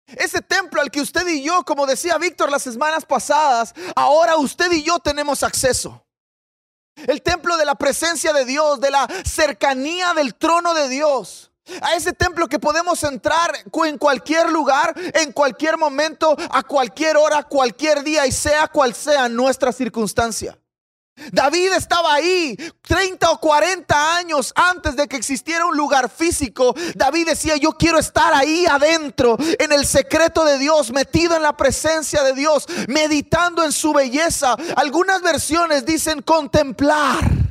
Ese 0.08 0.42
templo 0.42 0.82
al 0.82 0.92
que 0.92 1.02
usted 1.02 1.28
y 1.28 1.44
yo, 1.44 1.64
como 1.66 1.86
decía 1.86 2.18
Víctor 2.18 2.50
las 2.50 2.64
semanas 2.64 3.06
pasadas, 3.06 3.74
ahora 3.96 4.38
usted 4.38 4.72
y 4.72 4.84
yo 4.84 5.00
tenemos 5.00 5.44
acceso. 5.44 6.03
El 6.96 7.22
templo 7.22 7.58
de 7.58 7.66
la 7.66 7.76
presencia 7.76 8.34
de 8.34 8.46
Dios, 8.46 8.80
de 8.80 8.92
la 8.92 9.08
cercanía 9.26 10.14
del 10.14 10.36
trono 10.36 10.74
de 10.74 10.90
Dios. 10.90 11.52
A 11.82 11.96
ese 11.96 12.12
templo 12.12 12.48
que 12.48 12.60
podemos 12.60 13.04
entrar 13.04 13.52
en 13.86 13.98
cualquier 13.98 14.52
lugar, 14.52 14.94
en 15.14 15.32
cualquier 15.32 15.78
momento, 15.78 16.36
a 16.50 16.62
cualquier 16.64 17.16
hora, 17.16 17.44
cualquier 17.44 18.04
día 18.04 18.28
y 18.28 18.32
sea 18.32 18.68
cual 18.68 18.94
sea 18.94 19.30
nuestra 19.30 19.72
circunstancia. 19.72 20.58
David 21.32 21.74
estaba 21.74 22.14
ahí 22.14 22.58
30 22.82 23.32
o 23.32 23.40
40 23.40 24.16
años 24.16 24.52
antes 24.56 24.96
de 24.96 25.08
que 25.08 25.16
existiera 25.16 25.66
un 25.66 25.78
lugar 25.78 26.10
físico. 26.10 26.76
David 26.96 27.28
decía, 27.28 27.56
yo 27.58 27.72
quiero 27.72 28.00
estar 28.00 28.34
ahí 28.34 28.66
adentro, 28.66 29.38
en 29.60 29.72
el 29.72 29.86
secreto 29.86 30.44
de 30.44 30.58
Dios, 30.58 30.92
metido 30.92 31.36
en 31.36 31.44
la 31.44 31.56
presencia 31.56 32.24
de 32.24 32.34
Dios, 32.34 32.68
meditando 32.88 33.64
en 33.64 33.72
su 33.72 33.94
belleza. 33.94 34.56
Algunas 34.76 35.22
versiones 35.22 35.86
dicen 35.86 36.22
contemplar. 36.22 37.44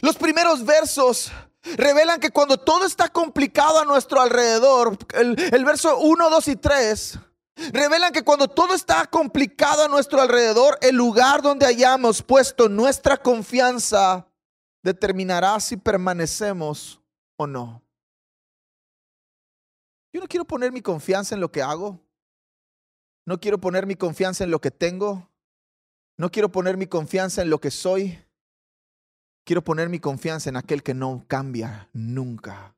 Los 0.00 0.16
primeros 0.16 0.64
versos 0.64 1.30
revelan 1.76 2.20
que 2.20 2.30
cuando 2.30 2.58
todo 2.58 2.84
está 2.84 3.08
complicado 3.08 3.78
a 3.78 3.84
nuestro 3.84 4.20
alrededor, 4.20 4.98
el, 5.14 5.64
verso 5.64 5.98
1, 5.98 6.30
2 6.30 6.48
y 6.48 6.56
3 6.56 7.18
revelan 7.56 8.12
que 8.12 8.22
cuando 8.22 8.48
todo 8.48 8.74
está 8.74 9.06
complicado 9.06 9.84
a 9.84 9.88
nuestro 9.88 10.20
alrededor, 10.20 10.78
el 10.80 10.96
lugar 10.96 11.42
donde 11.42 11.66
hayamos 11.66 12.22
puesto 12.22 12.68
nuestra 12.68 13.16
confianza 13.16 14.26
determinará 14.82 15.58
si 15.60 15.76
permanecemos 15.76 17.00
o 17.36 17.46
no. 17.46 17.82
Yo 20.12 20.20
no 20.20 20.28
quiero 20.28 20.44
poner 20.44 20.72
mi 20.72 20.82
confianza 20.82 21.34
en 21.34 21.40
lo 21.40 21.50
que 21.50 21.62
hago. 21.62 21.98
No 23.24 23.40
quiero 23.40 23.58
poner 23.58 23.86
mi 23.86 23.94
confianza 23.94 24.44
en 24.44 24.50
lo 24.50 24.60
que 24.60 24.70
tengo. 24.70 25.30
No 26.18 26.30
quiero 26.30 26.50
poner 26.50 26.76
mi 26.76 26.86
confianza 26.86 27.42
en 27.42 27.50
lo 27.50 27.60
que 27.60 27.70
soy. 27.70 28.18
Quiero 29.44 29.64
poner 29.64 29.88
mi 29.88 30.00
confianza 30.00 30.50
en 30.50 30.56
aquel 30.56 30.82
que 30.82 30.94
no 30.94 31.24
cambia 31.26 31.88
nunca. 31.92 32.76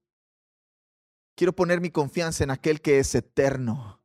Quiero 1.35 1.53
poner 1.53 1.81
mi 1.81 1.91
confianza 1.91 2.45
en 2.45 2.51
aquel 2.51 2.81
que 2.81 3.01
es 3.01 3.15
eterno 3.15 4.04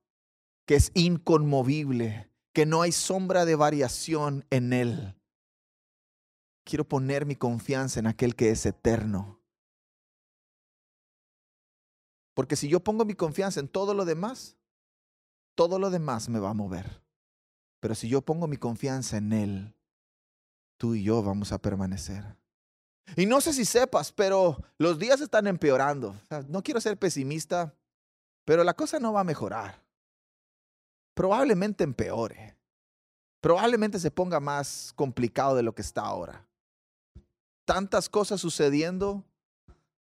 que 0.69 0.75
es 0.75 0.91
inconmovible, 0.93 2.29
que 2.53 2.67
no 2.67 2.83
hay 2.83 2.91
sombra 2.91 3.45
de 3.45 3.55
variación 3.55 4.45
en 4.51 4.71
Él. 4.71 5.15
Quiero 6.63 6.87
poner 6.87 7.25
mi 7.25 7.35
confianza 7.35 7.99
en 7.99 8.05
aquel 8.05 8.35
que 8.35 8.51
es 8.51 8.67
eterno. 8.67 9.41
Porque 12.35 12.55
si 12.55 12.67
yo 12.67 12.81
pongo 12.81 13.03
mi 13.03 13.15
confianza 13.15 13.59
en 13.59 13.67
todo 13.67 13.95
lo 13.95 14.05
demás, 14.05 14.57
todo 15.55 15.79
lo 15.79 15.89
demás 15.89 16.29
me 16.29 16.37
va 16.37 16.51
a 16.51 16.53
mover. 16.53 17.01
Pero 17.79 17.95
si 17.95 18.07
yo 18.07 18.21
pongo 18.21 18.45
mi 18.45 18.57
confianza 18.57 19.17
en 19.17 19.33
Él, 19.33 19.75
tú 20.77 20.93
y 20.93 21.01
yo 21.01 21.23
vamos 21.23 21.51
a 21.51 21.57
permanecer. 21.57 22.37
Y 23.15 23.25
no 23.25 23.41
sé 23.41 23.53
si 23.53 23.65
sepas, 23.65 24.11
pero 24.11 24.61
los 24.77 24.99
días 24.99 25.19
están 25.19 25.47
empeorando. 25.47 26.15
no 26.47 26.61
quiero 26.61 26.79
ser 26.79 26.99
pesimista, 26.99 27.73
pero 28.45 28.63
la 28.63 28.75
cosa 28.75 28.99
no 28.99 29.11
va 29.13 29.21
a 29.21 29.23
mejorar 29.23 29.88
probablemente 31.19 31.83
empeore. 31.83 32.55
Probablemente 33.41 33.99
se 33.99 34.09
ponga 34.09 34.39
más 34.39 34.93
complicado 34.95 35.53
de 35.53 35.63
lo 35.63 35.75
que 35.75 35.81
está 35.81 36.03
ahora. 36.03 36.47
Tantas 37.65 38.07
cosas 38.07 38.39
sucediendo, 38.39 39.25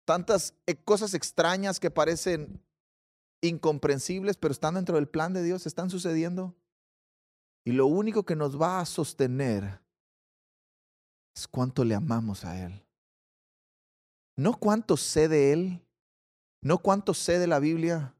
tantas 0.04 0.54
eh, 0.68 0.76
cosas 0.76 1.14
extrañas 1.14 1.80
que 1.80 1.90
parecen 1.90 2.62
incomprensibles, 3.40 4.36
pero 4.36 4.52
están 4.52 4.74
dentro 4.74 4.94
del 4.94 5.08
plan 5.08 5.32
de 5.32 5.42
Dios, 5.42 5.66
están 5.66 5.90
sucediendo. 5.90 6.54
Y 7.64 7.72
lo 7.72 7.88
único 7.88 8.22
que 8.22 8.36
nos 8.36 8.60
va 8.60 8.78
a 8.78 8.86
sostener 8.86 9.80
es 11.34 11.48
cuánto 11.48 11.84
le 11.84 11.96
amamos 11.96 12.44
a 12.44 12.64
Él. 12.64 12.84
No 14.36 14.60
cuánto 14.60 14.96
sé 14.96 15.26
de 15.26 15.52
Él, 15.52 15.84
no 16.62 16.78
cuánto 16.78 17.14
sé 17.14 17.40
de 17.40 17.48
la 17.48 17.58
Biblia, 17.58 18.14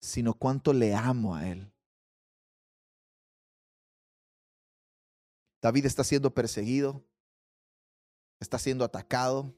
sino 0.00 0.32
cuánto 0.32 0.72
le 0.72 0.94
amo 0.94 1.36
a 1.36 1.46
Él. 1.46 1.70
David 5.60 5.86
está 5.86 6.04
siendo 6.04 6.34
perseguido, 6.34 7.04
está 8.40 8.58
siendo 8.58 8.84
atacado. 8.84 9.54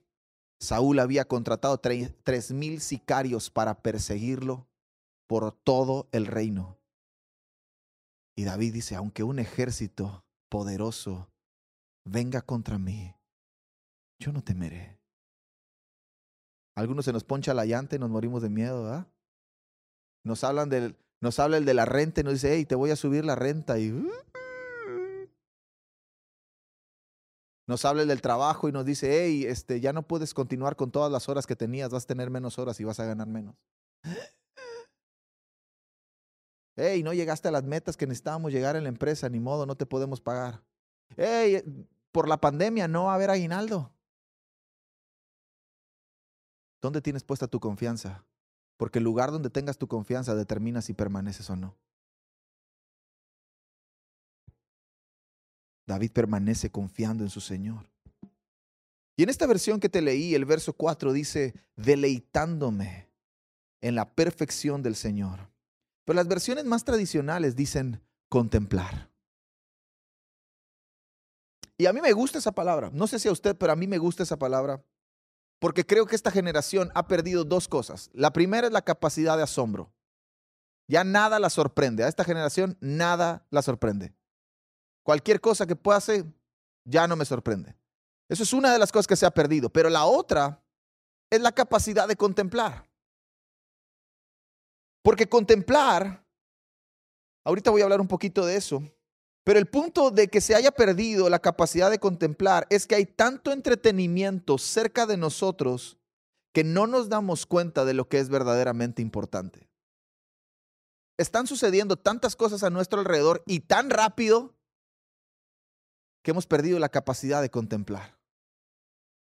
Saúl 0.59 0.99
había 0.99 1.27
contratado 1.27 1.79
tres 1.79 2.51
mil 2.53 2.81
sicarios 2.81 3.51
para 3.51 3.83
perseguirlo 3.83 4.69
por 5.27 5.53
todo 5.53 6.09
el 6.13 6.27
reino. 6.27 6.79
Y 8.37 8.45
David 8.45 8.75
dice, 8.75 8.95
aunque 8.95 9.23
un 9.23 9.39
ejército 9.39 10.25
poderoso 10.49 11.31
venga 12.05 12.41
contra 12.43 12.79
mí, 12.79 13.15
yo 14.19 14.33
no 14.33 14.43
temeré. 14.43 14.99
Algunos 16.75 17.05
se 17.05 17.13
nos 17.13 17.25
poncha 17.25 17.53
la 17.53 17.67
llanta 17.67 17.97
y 17.97 17.99
nos 17.99 18.11
morimos 18.11 18.43
de 18.43 18.49
miedo, 18.49 19.07
Nos 20.25 20.45
hablan 20.45 20.69
del, 20.69 20.97
nos 21.21 21.39
habla 21.39 21.59
el 21.59 21.65
de 21.65 21.75
la 21.75 21.85
renta 21.85 22.21
y 22.21 22.25
nos 22.25 22.35
dice, 22.35 22.55
hey, 22.55 22.65
te 22.65 22.75
voy 22.75 22.91
a 22.91 22.97
subir 22.97 23.25
la 23.25 23.35
renta 23.35 23.79
y 23.79 23.93
uh, 23.93 24.11
nos 27.67 27.85
habla 27.85 28.05
del 28.05 28.21
trabajo 28.21 28.69
y 28.69 28.73
nos 28.73 28.85
dice, 28.85 29.25
hey, 29.25 29.45
este, 29.47 29.81
ya 29.81 29.93
no 29.93 30.07
puedes 30.07 30.35
continuar 30.35 30.77
con 30.77 30.91
todas 30.91 31.11
las 31.11 31.29
horas 31.29 31.47
que 31.47 31.57
tenías, 31.57 31.91
vas 31.91 32.05
a 32.05 32.09
tener 32.09 32.31
menos 32.31 32.59
horas 32.59 32.81
y 32.81 32.85
vas 32.85 33.01
a 33.01 33.05
ganar 33.05 33.29
menos. 33.29 33.57
Hey, 36.77 37.03
no 37.03 37.13
llegaste 37.13 37.49
a 37.49 37.51
las 37.51 37.65
metas 37.65 37.97
que 37.97 38.07
necesitábamos 38.07 38.53
llegar 38.53 38.75
en 38.77 38.85
la 38.85 38.89
empresa, 38.89 39.29
ni 39.29 39.39
modo, 39.39 39.67
no 39.67 39.77
te 39.77 39.87
podemos 39.87 40.21
pagar. 40.21 40.63
Hey, 41.17 41.63
por 42.13 42.29
la 42.29 42.41
pandemia 42.41 42.89
no 42.89 43.05
va 43.05 43.13
a 43.13 43.15
haber 43.17 43.31
aguinaldo. 43.31 43.93
¿Dónde 46.81 47.03
tienes 47.03 47.25
puesta 47.25 47.47
tu 47.47 47.61
confianza? 47.61 48.25
Porque 48.79 48.99
el 48.99 49.05
lugar 49.05 49.31
donde 49.31 49.51
tengas 49.51 49.77
tu 49.77 49.89
confianza 49.89 50.35
determina 50.35 50.81
si 50.81 50.95
permaneces 50.95 51.51
o 51.51 51.57
no. 51.57 51.77
David 55.91 56.13
permanece 56.13 56.71
confiando 56.71 57.25
en 57.25 57.31
su 57.31 57.41
Señor. 57.41 57.91
Y 59.17 59.25
en 59.25 59.29
esta 59.29 59.49
versión 59.49 59.81
que 59.81 59.89
te 59.89 60.01
leí, 60.01 60.37
el 60.37 60.45
verso 60.45 60.73
4 60.73 61.13
dice, 61.13 61.53
deleitándome 61.75 63.11
en 63.81 63.97
la 63.97 64.15
perfección 64.15 64.85
del 64.85 64.95
Señor. 64.95 65.51
Pero 66.05 66.17
las 66.17 66.29
versiones 66.29 66.65
más 66.65 66.85
tradicionales 66.85 67.57
dicen 67.57 68.01
contemplar. 68.29 69.11
Y 71.77 71.87
a 71.87 71.93
mí 71.93 72.01
me 72.01 72.13
gusta 72.13 72.39
esa 72.39 72.53
palabra. 72.53 72.91
No 72.93 73.09
sé 73.09 73.19
si 73.19 73.27
a 73.27 73.33
usted, 73.33 73.57
pero 73.57 73.73
a 73.73 73.77
mí 73.77 73.89
me 73.89 73.99
gusta 73.99 74.23
esa 74.23 74.39
palabra. 74.39 74.85
Porque 75.59 75.85
creo 75.85 76.07
que 76.07 76.15
esta 76.15 76.31
generación 76.31 76.93
ha 76.95 77.09
perdido 77.09 77.43
dos 77.45 77.67
cosas. 77.67 78.11
La 78.13 78.33
primera 78.33 78.69
es 78.69 78.73
la 78.73 78.83
capacidad 78.83 79.37
de 79.37 79.43
asombro. 79.43 79.93
Ya 80.87 81.03
nada 81.03 81.41
la 81.41 81.51
sorprende. 81.51 82.05
A 82.05 82.09
esta 82.09 82.23
generación 82.23 82.79
nada 82.81 83.45
la 83.51 83.63
sorprende. 83.63 84.15
Cualquier 85.11 85.41
cosa 85.41 85.67
que 85.67 85.77
hacer, 85.91 86.25
ya 86.85 87.09
no 87.09 87.17
me 87.17 87.25
sorprende. 87.25 87.75
Eso 88.29 88.45
es 88.45 88.53
una 88.53 88.73
de 88.73 88.79
las 88.79 88.93
cosas 88.93 89.09
que 89.09 89.17
se 89.17 89.27
ha 89.27 89.33
perdido. 89.33 89.69
Pero 89.69 89.91
la 89.91 90.05
otra 90.05 90.63
es 91.29 91.41
la 91.41 91.51
capacidad 91.51 92.07
de 92.07 92.15
contemplar. 92.15 92.89
Porque 95.03 95.29
contemplar, 95.29 96.25
ahorita 97.45 97.73
voy 97.73 97.81
a 97.81 97.87
hablar 97.87 98.01
un 98.01 98.07
poquito 98.07 98.47
de 98.47 98.55
eso, 98.55 98.85
pero 99.43 99.59
el 99.59 99.67
punto 99.67 100.13
de 100.13 100.29
que 100.29 100.41
se 100.41 100.55
haya 100.55 100.71
perdido 100.71 101.29
la 101.29 101.41
capacidad 101.41 101.91
de 101.91 101.99
contemplar 101.99 102.69
es 102.71 102.87
que 102.87 102.95
hay 102.95 103.07
tanto 103.07 103.51
entretenimiento 103.51 104.59
cerca 104.59 105.07
de 105.07 105.17
nosotros 105.17 105.99
que 106.53 106.63
no 106.63 106.87
nos 106.87 107.09
damos 107.09 107.47
cuenta 107.47 107.85
de 107.85 107.95
lo 107.95 108.09
que 108.09 108.21
es 108.21 108.29
verdaderamente 108.29 109.03
importante. 109.03 109.69
Están 111.19 111.49
sucediendo 111.49 111.97
tantas 111.97 112.37
cosas 112.37 112.63
a 112.63 112.71
nuestro 112.71 113.01
alrededor 113.01 113.43
y 113.45 113.59
tan 113.59 113.91
rápido 113.91 114.55
que 116.23 116.31
hemos 116.31 116.47
perdido 116.47 116.79
la 116.79 116.89
capacidad 116.89 117.41
de 117.41 117.51
contemplar. 117.51 118.19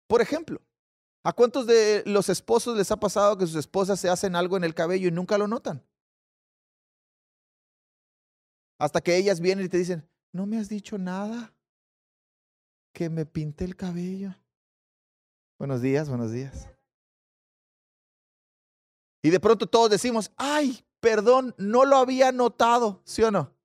Por 0.06 0.20
ejemplo, 0.20 0.60
¿a 1.22 1.32
cuántos 1.32 1.66
de 1.66 2.02
los 2.06 2.28
esposos 2.28 2.76
les 2.76 2.90
ha 2.90 2.96
pasado 2.96 3.36
que 3.36 3.46
sus 3.46 3.56
esposas 3.56 4.00
se 4.00 4.08
hacen 4.08 4.36
algo 4.36 4.56
en 4.56 4.64
el 4.64 4.74
cabello 4.74 5.08
y 5.08 5.12
nunca 5.12 5.38
lo 5.38 5.48
notan? 5.48 5.84
Hasta 8.78 9.00
que 9.00 9.16
ellas 9.16 9.40
vienen 9.40 9.64
y 9.64 9.68
te 9.68 9.78
dicen, 9.78 10.08
no 10.32 10.46
me 10.46 10.58
has 10.58 10.68
dicho 10.68 10.98
nada, 10.98 11.54
que 12.92 13.08
me 13.08 13.26
pinte 13.26 13.64
el 13.64 13.74
cabello. 13.74 14.34
Buenos 15.58 15.80
días, 15.80 16.08
buenos 16.08 16.32
días. 16.32 16.68
Y 19.22 19.30
de 19.30 19.40
pronto 19.40 19.66
todos 19.66 19.90
decimos, 19.90 20.30
ay, 20.36 20.84
perdón, 21.00 21.54
no 21.58 21.84
lo 21.84 21.96
había 21.96 22.30
notado, 22.32 23.02
¿sí 23.04 23.22
o 23.22 23.30
no? 23.30 23.55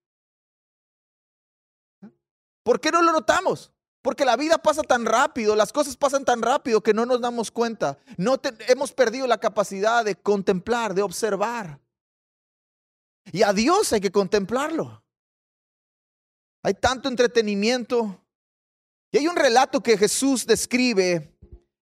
¿Por 2.63 2.79
qué 2.79 2.91
no 2.91 3.01
lo 3.01 3.11
notamos? 3.11 3.71
Porque 4.01 4.25
la 4.25 4.35
vida 4.35 4.57
pasa 4.57 4.81
tan 4.81 5.05
rápido, 5.05 5.55
las 5.55 5.71
cosas 5.71 5.95
pasan 5.95 6.25
tan 6.25 6.41
rápido 6.41 6.81
que 6.81 6.93
no 6.93 7.05
nos 7.05 7.21
damos 7.21 7.51
cuenta. 7.51 7.97
No 8.17 8.37
hemos 8.67 8.93
perdido 8.93 9.27
la 9.27 9.39
capacidad 9.39 10.03
de 10.03 10.15
contemplar, 10.15 10.93
de 10.93 11.03
observar. 11.03 11.79
Y 13.31 13.43
a 13.43 13.53
Dios 13.53 13.93
hay 13.93 14.01
que 14.01 14.11
contemplarlo. 14.11 15.03
Hay 16.63 16.73
tanto 16.73 17.09
entretenimiento. 17.09 18.19
Y 19.11 19.17
hay 19.17 19.27
un 19.27 19.35
relato 19.35 19.81
que 19.81 19.97
Jesús 19.97 20.45
describe 20.47 21.31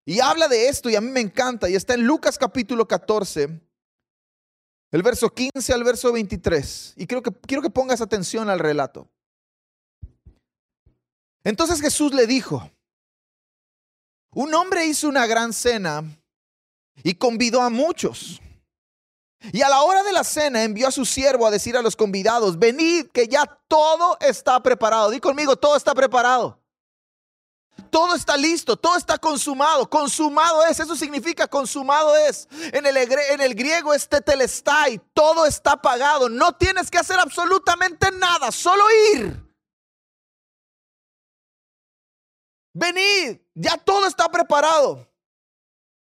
y 0.10 0.20
habla 0.22 0.48
de 0.48 0.68
esto 0.68 0.90
y 0.90 0.96
a 0.96 1.02
mí 1.02 1.12
me 1.12 1.20
encanta 1.20 1.70
y 1.70 1.76
está 1.76 1.94
en 1.94 2.04
Lucas 2.04 2.40
capítulo 2.40 2.88
14, 2.88 3.62
el 4.92 5.04
verso 5.04 5.30
15 5.30 5.72
al 5.72 5.84
verso 5.84 6.12
23. 6.12 6.96
Y 6.98 7.06
quiero 7.06 7.22
que, 7.22 7.32
quiero 7.32 7.62
que 7.62 7.70
pongas 7.70 8.02
atención 8.02 8.50
al 8.50 8.58
relato. 8.58 9.08
Entonces 11.44 11.82
Jesús 11.82 12.14
le 12.14 12.28
dijo, 12.28 12.70
un 14.32 14.54
hombre 14.54 14.86
hizo 14.86 15.08
una 15.08 15.26
gran 15.26 15.54
cena 15.54 16.04
y 17.04 17.16
convidó 17.16 17.62
a 17.62 17.70
muchos. 17.70 18.42
Y 19.54 19.62
a 19.62 19.70
la 19.70 19.82
hora 19.84 20.04
de 20.04 20.12
la 20.12 20.24
cena 20.24 20.64
envió 20.64 20.88
a 20.88 20.92
su 20.92 21.06
siervo 21.06 21.48
a 21.48 21.52
decir 21.52 21.78
a 21.78 21.82
los 21.82 21.96
convidados, 21.96 22.60
venid 22.60 23.08
que 23.08 23.28
ya 23.28 23.46
todo 23.68 24.18
está 24.20 24.62
preparado. 24.62 25.10
Di 25.10 25.20
conmigo, 25.20 25.56
todo 25.56 25.78
está 25.78 25.94
preparado. 25.96 26.60
Todo 27.90 28.16
está 28.16 28.36
listo, 28.36 28.76
todo 28.76 28.98
está 28.98 29.18
consumado. 29.18 29.90
Consumado 29.90 30.66
es, 30.66 30.80
eso 30.80 30.96
significa 30.96 31.48
consumado 31.48 32.16
es. 32.18 32.48
En 32.74 32.86
el, 32.86 33.56
griego 33.56 33.94
es 33.94 34.08
tetelestai, 34.10 35.02
todo 35.14 35.46
está 35.46 35.78
pagado. 35.78 36.28
No 36.28 36.54
tienes 36.54 36.92
que 36.92 36.98
hacer 36.98 37.18
absolutamente 37.18 38.12
nada, 38.12 38.52
solo 38.52 38.84
ir. 39.16 39.49
Venid, 42.80 43.40
ya 43.54 43.78
todo 43.78 44.08
está 44.08 44.30
preparado. 44.30 45.08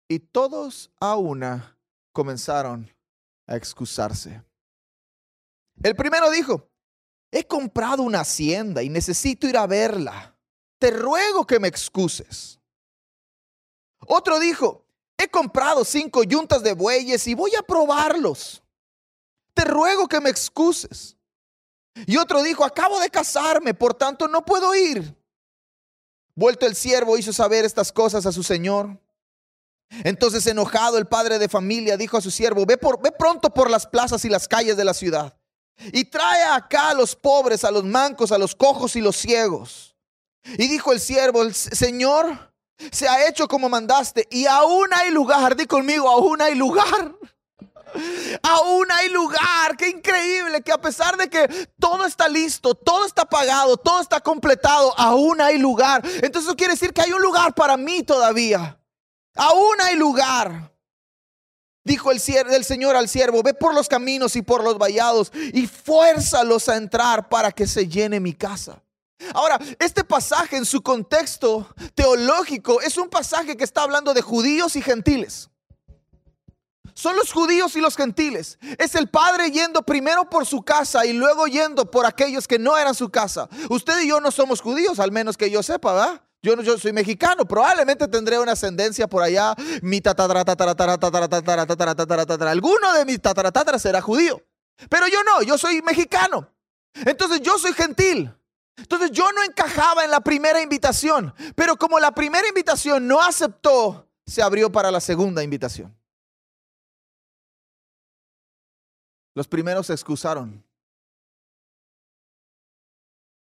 Y 0.08 0.18
todos 0.18 0.90
a 1.00 1.16
una 1.16 1.78
comenzaron 2.12 2.90
a 3.46 3.56
excusarse. 3.56 4.42
El 5.82 5.96
primero 5.96 6.30
dijo, 6.30 6.70
he 7.30 7.46
comprado 7.46 8.02
una 8.02 8.20
hacienda 8.20 8.82
y 8.82 8.88
necesito 8.88 9.48
ir 9.48 9.56
a 9.56 9.66
verla. 9.66 10.36
Te 10.78 10.90
ruego 10.90 11.46
que 11.46 11.58
me 11.58 11.68
excuses. 11.68 12.60
Otro 14.06 14.38
dijo, 14.38 14.86
he 15.16 15.28
comprado 15.28 15.84
cinco 15.84 16.22
yuntas 16.22 16.62
de 16.62 16.74
bueyes 16.74 17.26
y 17.26 17.34
voy 17.34 17.54
a 17.54 17.62
probarlos. 17.62 18.62
Te 19.54 19.64
ruego 19.64 20.06
que 20.06 20.20
me 20.20 20.30
excuses. 20.30 21.16
Y 22.06 22.16
otro 22.16 22.42
dijo, 22.42 22.64
acabo 22.64 22.98
de 23.00 23.08
casarme, 23.08 23.72
por 23.72 23.94
tanto 23.94 24.28
no 24.28 24.44
puedo 24.44 24.74
ir. 24.74 25.16
Vuelto 26.34 26.66
el 26.66 26.74
siervo 26.74 27.16
hizo 27.16 27.32
saber 27.32 27.64
estas 27.64 27.92
cosas 27.92 28.26
a 28.26 28.32
su 28.32 28.42
señor. 28.42 28.98
Entonces 30.02 30.46
enojado 30.46 30.98
el 30.98 31.06
padre 31.06 31.38
de 31.38 31.48
familia 31.48 31.96
dijo 31.96 32.16
a 32.16 32.20
su 32.20 32.30
siervo, 32.30 32.66
ve, 32.66 32.76
por, 32.76 33.00
ve 33.00 33.12
pronto 33.12 33.50
por 33.50 33.70
las 33.70 33.86
plazas 33.86 34.24
y 34.24 34.28
las 34.28 34.48
calles 34.48 34.76
de 34.76 34.84
la 34.84 34.94
ciudad 34.94 35.36
y 35.92 36.04
trae 36.04 36.42
acá 36.44 36.90
a 36.90 36.94
los 36.94 37.16
pobres, 37.16 37.64
a 37.64 37.70
los 37.70 37.84
mancos, 37.84 38.32
a 38.32 38.38
los 38.38 38.54
cojos 38.54 38.96
y 38.96 39.00
los 39.00 39.16
ciegos. 39.16 39.96
Y 40.58 40.68
dijo 40.68 40.92
el 40.92 41.00
siervo, 41.00 41.50
Señor, 41.52 42.52
se 42.92 43.08
ha 43.08 43.28
hecho 43.28 43.48
como 43.48 43.68
mandaste 43.68 44.26
y 44.30 44.46
aún 44.46 44.92
hay 44.92 45.10
lugar, 45.10 45.56
di 45.56 45.66
conmigo, 45.66 46.08
aún 46.08 46.42
hay 46.42 46.54
lugar. 46.54 47.14
Aún 48.42 48.90
hay 48.90 49.08
lugar. 49.08 49.76
Qué 49.76 49.88
increíble 49.88 50.62
que 50.62 50.72
a 50.72 50.80
pesar 50.80 51.16
de 51.16 51.28
que 51.28 51.68
todo 51.78 52.04
está 52.04 52.28
listo, 52.28 52.74
todo 52.74 53.06
está 53.06 53.24
pagado, 53.24 53.76
todo 53.76 54.00
está 54.00 54.20
completado, 54.20 54.92
aún 54.98 55.40
hay 55.40 55.58
lugar. 55.58 56.02
Entonces 56.04 56.44
eso 56.44 56.56
quiere 56.56 56.74
decir 56.74 56.92
que 56.92 57.02
hay 57.02 57.12
un 57.12 57.22
lugar 57.22 57.54
para 57.54 57.76
mí 57.76 58.02
todavía. 58.02 58.78
Aún 59.34 59.80
hay 59.80 59.96
lugar. 59.96 60.72
Dijo 61.84 62.10
el, 62.10 62.20
el 62.50 62.64
Señor 62.64 62.96
al 62.96 63.08
siervo, 63.08 63.42
ve 63.42 63.52
por 63.52 63.74
los 63.74 63.88
caminos 63.88 64.36
y 64.36 64.42
por 64.42 64.64
los 64.64 64.78
vallados 64.78 65.30
y 65.52 65.66
fuérzalos 65.66 66.68
a 66.68 66.76
entrar 66.76 67.28
para 67.28 67.52
que 67.52 67.66
se 67.66 67.86
llene 67.86 68.20
mi 68.20 68.32
casa. 68.32 68.82
Ahora, 69.32 69.58
este 69.78 70.02
pasaje 70.02 70.56
en 70.56 70.64
su 70.64 70.82
contexto 70.82 71.68
teológico 71.94 72.80
es 72.80 72.96
un 72.96 73.08
pasaje 73.08 73.56
que 73.56 73.64
está 73.64 73.82
hablando 73.82 74.14
de 74.14 74.22
judíos 74.22 74.76
y 74.76 74.82
gentiles. 74.82 75.50
Son 76.94 77.16
los 77.16 77.32
judíos 77.32 77.74
y 77.76 77.80
los 77.80 77.96
gentiles. 77.96 78.58
Es 78.78 78.94
el 78.94 79.08
padre 79.08 79.50
yendo 79.50 79.82
primero 79.82 80.30
por 80.30 80.46
su 80.46 80.62
casa 80.62 81.04
y 81.04 81.12
luego 81.12 81.46
yendo 81.46 81.90
por 81.90 82.06
aquellos 82.06 82.46
que 82.46 82.58
no 82.58 82.78
eran 82.78 82.94
su 82.94 83.10
casa. 83.10 83.48
Usted 83.68 84.00
y 84.02 84.08
yo 84.08 84.20
no 84.20 84.30
somos 84.30 84.60
judíos, 84.60 85.00
al 85.00 85.10
menos 85.10 85.36
que 85.36 85.50
yo 85.50 85.62
sepa, 85.62 85.92
¿verdad? 85.92 86.22
Yo, 86.40 86.60
yo 86.60 86.78
soy 86.78 86.92
mexicano, 86.92 87.46
probablemente 87.46 88.06
tendré 88.06 88.38
una 88.38 88.52
ascendencia 88.52 89.08
por 89.08 89.22
allá. 89.22 89.54
Mi 89.82 90.00
tatara, 90.00 90.42
Alguno 92.50 92.92
de 92.92 93.04
mis 93.04 93.20
tatara, 93.20 93.78
será 93.78 94.00
judío. 94.00 94.42
Pero 94.88 95.08
yo 95.08 95.22
no, 95.24 95.42
yo 95.42 95.58
soy 95.58 95.82
mexicano. 95.82 96.48
Entonces 96.94 97.40
yo 97.40 97.58
soy 97.58 97.72
gentil. 97.72 98.32
Entonces 98.76 99.10
yo 99.10 99.32
no 99.32 99.42
encajaba 99.42 100.04
en 100.04 100.10
la 100.10 100.20
primera 100.20 100.60
invitación. 100.60 101.34
Pero 101.56 101.76
como 101.76 101.98
la 101.98 102.12
primera 102.12 102.46
invitación 102.46 103.06
no 103.08 103.20
aceptó, 103.20 104.08
se 104.26 104.42
abrió 104.42 104.70
para 104.70 104.90
la 104.90 105.00
segunda 105.00 105.42
invitación. 105.42 105.96
Los 109.34 109.48
primeros 109.48 109.88
se 109.88 109.92
excusaron. 109.92 110.64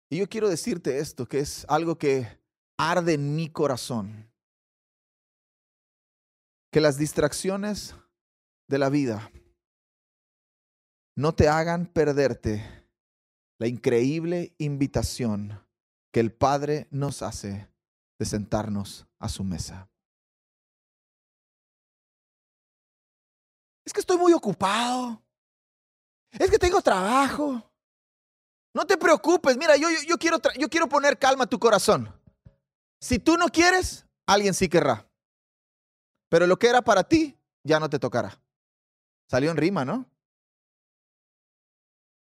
Y 0.09 0.19
yo 0.19 0.29
quiero 0.29 0.49
decirte 0.49 0.99
esto, 0.99 1.27
que 1.27 1.41
es 1.41 1.65
algo 1.69 1.97
que 1.97 2.41
arde 2.77 3.15
en 3.15 3.37
mi 3.37 3.49
corazón 3.49 4.31
que 6.71 6.81
las 6.81 6.97
distracciones 6.97 7.95
de 8.69 8.79
la 8.79 8.89
vida 8.89 9.31
no 11.17 11.35
te 11.35 11.49
hagan 11.49 11.87
perderte 11.87 12.65
la 13.59 13.67
increíble 13.67 14.55
invitación 14.59 15.61
que 16.13 16.21
el 16.21 16.33
Padre 16.33 16.89
nos 16.91 17.23
hace 17.23 17.69
de 18.19 18.25
sentarnos 18.25 19.07
a 19.19 19.29
su 19.29 19.45
mesa. 19.45 19.91
Es 23.85 23.93
que 23.93 24.01
estoy 24.01 24.17
muy 24.17 24.33
ocupado. 24.33 25.23
Es 26.33 26.51
que 26.51 26.59
tengo 26.59 26.81
trabajo. 26.81 27.71
No 28.73 28.87
te 28.87 28.97
preocupes. 28.97 29.57
Mira, 29.57 29.77
yo, 29.77 29.89
yo, 30.07 30.17
quiero, 30.19 30.39
yo 30.59 30.69
quiero 30.69 30.89
poner 30.89 31.19
calma 31.19 31.45
a 31.45 31.49
tu 31.49 31.59
corazón. 31.59 32.13
Si 33.01 33.19
tú 33.19 33.37
no 33.37 33.49
quieres, 33.49 34.07
alguien 34.27 34.55
sí 34.55 34.69
querrá. 34.69 35.09
Pero 36.29 36.47
lo 36.47 36.59
que 36.59 36.69
era 36.69 36.83
para 36.83 37.03
ti, 37.03 37.37
ya 37.65 37.81
no 37.81 37.91
te 37.91 37.99
tocará. 37.99 38.41
Salió 39.29 39.51
en 39.51 39.57
rima, 39.57 39.85
¿no? 39.85 40.07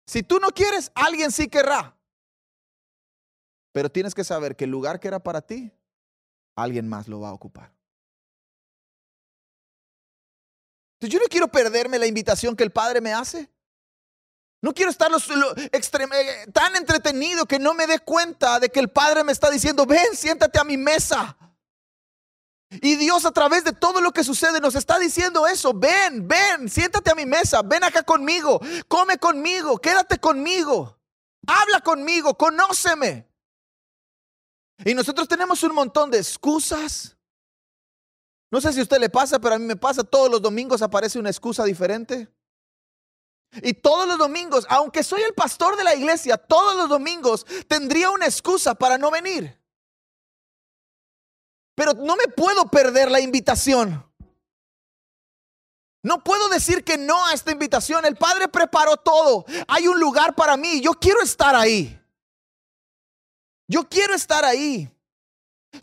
Si 0.05 0.23
tú 0.23 0.39
no 0.39 0.49
quieres, 0.49 0.91
alguien 0.95 1.31
sí 1.31 1.47
querrá. 1.47 1.97
Pero 3.71 3.91
tienes 3.91 4.15
que 4.15 4.23
saber 4.23 4.55
que 4.55 4.63
el 4.65 4.71
lugar 4.71 4.99
que 4.99 5.07
era 5.07 5.19
para 5.19 5.41
ti, 5.41 5.71
alguien 6.55 6.88
más 6.88 7.07
lo 7.07 7.19
va 7.19 7.29
a 7.29 7.33
ocupar. 7.33 7.73
Entonces 10.93 11.13
yo 11.13 11.19
no 11.19 11.27
quiero 11.29 11.47
perderme 11.47 11.99
la 11.99 12.07
invitación 12.07 12.55
que 12.55 12.63
el 12.63 12.71
Padre 12.71 13.01
me 13.01 13.13
hace. 13.13 13.51
No 14.67 14.73
quiero 14.73 14.91
estar 14.91 15.10
eh, 15.13 16.51
tan 16.51 16.75
entretenido 16.75 17.45
que 17.45 17.58
no 17.58 17.73
me 17.73 17.88
dé 17.88 17.99
cuenta 17.99 18.60
de 18.60 18.67
que 18.67 18.82
el 18.82 18.89
Padre 18.89 19.23
me 19.23 19.32
está 19.32 19.49
diciendo, 19.49 19.86
ven, 19.86 20.13
siéntate 20.13 20.60
a 20.60 20.65
mi 20.65 20.75
mesa. 20.75 21.38
Y 22.69 22.97
Dios 22.97 23.23
a 23.23 23.32
través 23.32 23.63
de 23.63 23.71
todo 23.71 24.01
lo 24.01 24.12
que 24.12 24.25
sucede 24.25 24.60
nos 24.60 24.75
está 24.75 24.99
diciendo 24.99 25.47
eso, 25.47 25.71
ven, 25.73 26.27
ven, 26.27 26.67
siéntate 26.67 27.12
a 27.12 27.15
mi 27.15 27.25
mesa, 27.25 27.62
ven 27.62 27.86
acá 27.86 28.03
conmigo, 28.03 28.60
come 28.89 29.17
conmigo, 29.17 29.77
quédate 29.77 30.17
conmigo, 30.17 30.99
habla 31.47 31.80
conmigo, 31.80 32.38
conóceme. 32.38 33.25
Y 34.84 34.93
nosotros 34.93 35.30
tenemos 35.30 35.63
un 35.63 35.75
montón 35.75 36.12
de 36.12 36.17
excusas. 36.17 37.15
No 38.51 38.60
sé 38.60 38.73
si 38.73 38.82
a 38.82 38.84
usted 38.84 38.99
le 38.99 39.10
pasa, 39.10 39.39
pero 39.39 39.56
a 39.56 39.60
mí 39.60 39.65
me 39.65 39.77
pasa, 39.77 40.03
todos 40.03 40.30
los 40.30 40.41
domingos 40.41 40.82
aparece 40.82 41.19
una 41.19 41.30
excusa 41.30 41.63
diferente. 41.63 42.30
Y 43.63 43.74
todos 43.74 44.08
los 44.08 44.17
domingos, 44.17 44.65
aunque 44.70 45.04
soy 45.04 45.22
el 45.22 45.34
pastor 45.34 45.76
de 45.78 45.84
la 45.84 45.96
iglesia, 45.96 46.38
todos 46.38 46.76
los 46.76 46.89
domingos 46.89 47.46
tendría 47.67 48.10
una 48.10 48.26
excusa 48.26 48.76
para 48.76 48.98
no 48.98 49.12
venir. 49.12 49.60
Pero 51.76 51.93
no 51.93 52.15
me 52.15 52.28
puedo 52.28 52.67
perder 52.70 53.12
la 53.12 53.20
invitación. 53.20 54.04
No 56.02 56.24
puedo 56.24 56.50
decir 56.50 56.84
que 56.84 56.98
no 56.98 57.26
a 57.26 57.34
esta 57.34 57.52
invitación. 57.52 58.06
El 58.06 58.15
Padre 58.15 58.48
preparó 58.48 58.98
todo. 58.98 59.46
Hay 59.67 59.88
un 59.88 60.00
lugar 60.00 60.36
para 60.36 60.56
mí. 60.58 60.82
Yo 60.82 60.93
quiero 60.93 61.22
estar 61.22 61.56
ahí. 61.56 62.00
Yo 63.67 63.88
quiero 63.88 64.13
estar 64.13 64.46
ahí. 64.46 64.89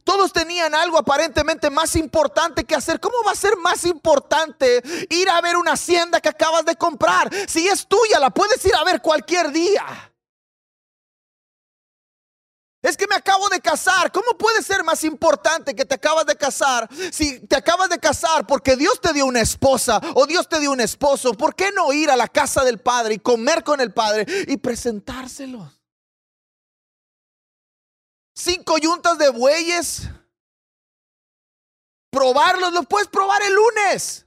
Todos 0.03 0.33
tenían 0.33 0.75
algo 0.75 0.99
aparentemente 0.99 1.71
más 1.71 1.95
importante 1.97 2.65
que 2.65 2.75
hacer. 2.75 3.01
¿Cómo 3.01 3.17
va 3.27 3.33
a 3.33 3.37
ser 3.37 3.57
más 3.57 3.85
importante 3.85 4.83
ir 5.11 5.29
a 5.29 5.41
ver 5.41 5.57
una 5.57 5.73
hacienda 5.73 6.21
que 6.21 6.29
acabas 6.29 6.65
de 6.65 6.77
comprar? 6.77 7.31
Si 7.49 7.69
es 7.69 7.87
tuya, 7.87 8.19
la 8.19 8.31
puedes 8.31 8.65
ir 8.65 8.75
a 8.75 8.85
ver 8.85 9.01
cualquier 9.01 9.53
día. 9.53 10.11
Es 12.85 12.99
que 12.99 13.07
me 13.07 13.15
acabo 13.15 13.49
de 13.49 13.61
casar. 13.61 14.13
¿Cómo 14.13 14.37
puede 14.37 14.63
ser 14.63 14.85
más 14.85 15.05
importante 15.05 15.75
que 15.75 15.87
te 15.87 15.95
acabas 15.95 16.27
de 16.27 16.37
casar? 16.37 16.87
Si 17.11 17.41
te 17.41 17.57
acabas 17.57 17.89
de 17.89 17.99
casar 17.99 18.47
porque 18.47 18.77
Dios 18.77 19.01
te 19.01 19.15
dio 19.15 19.25
una 19.25 19.41
esposa 19.41 19.99
o 20.15 20.27
Dios 20.27 20.47
te 20.51 20.61
dio 20.61 20.71
un 20.71 20.83
esposo, 20.83 21.33
¿por 21.33 21.55
qué 21.55 21.73
no 21.73 21.95
ir 21.95 22.11
a 22.11 22.17
la 22.17 22.29
casa 22.29 22.63
del 22.63 22.79
Padre 22.79 23.15
y 23.15 23.19
comer 23.21 23.65
con 23.65 23.81
el 23.81 23.95
Padre 23.95 24.27
y 24.49 24.59
presentárselos? 24.59 25.84
Cinco 28.35 28.79
yuntas 28.79 29.19
de 29.19 29.31
bueyes, 29.31 30.09
probarlos, 32.11 32.73
los 32.73 32.87
puedes 32.87 33.09
probar 33.09 33.43
el 33.43 33.55
lunes, 33.55 34.27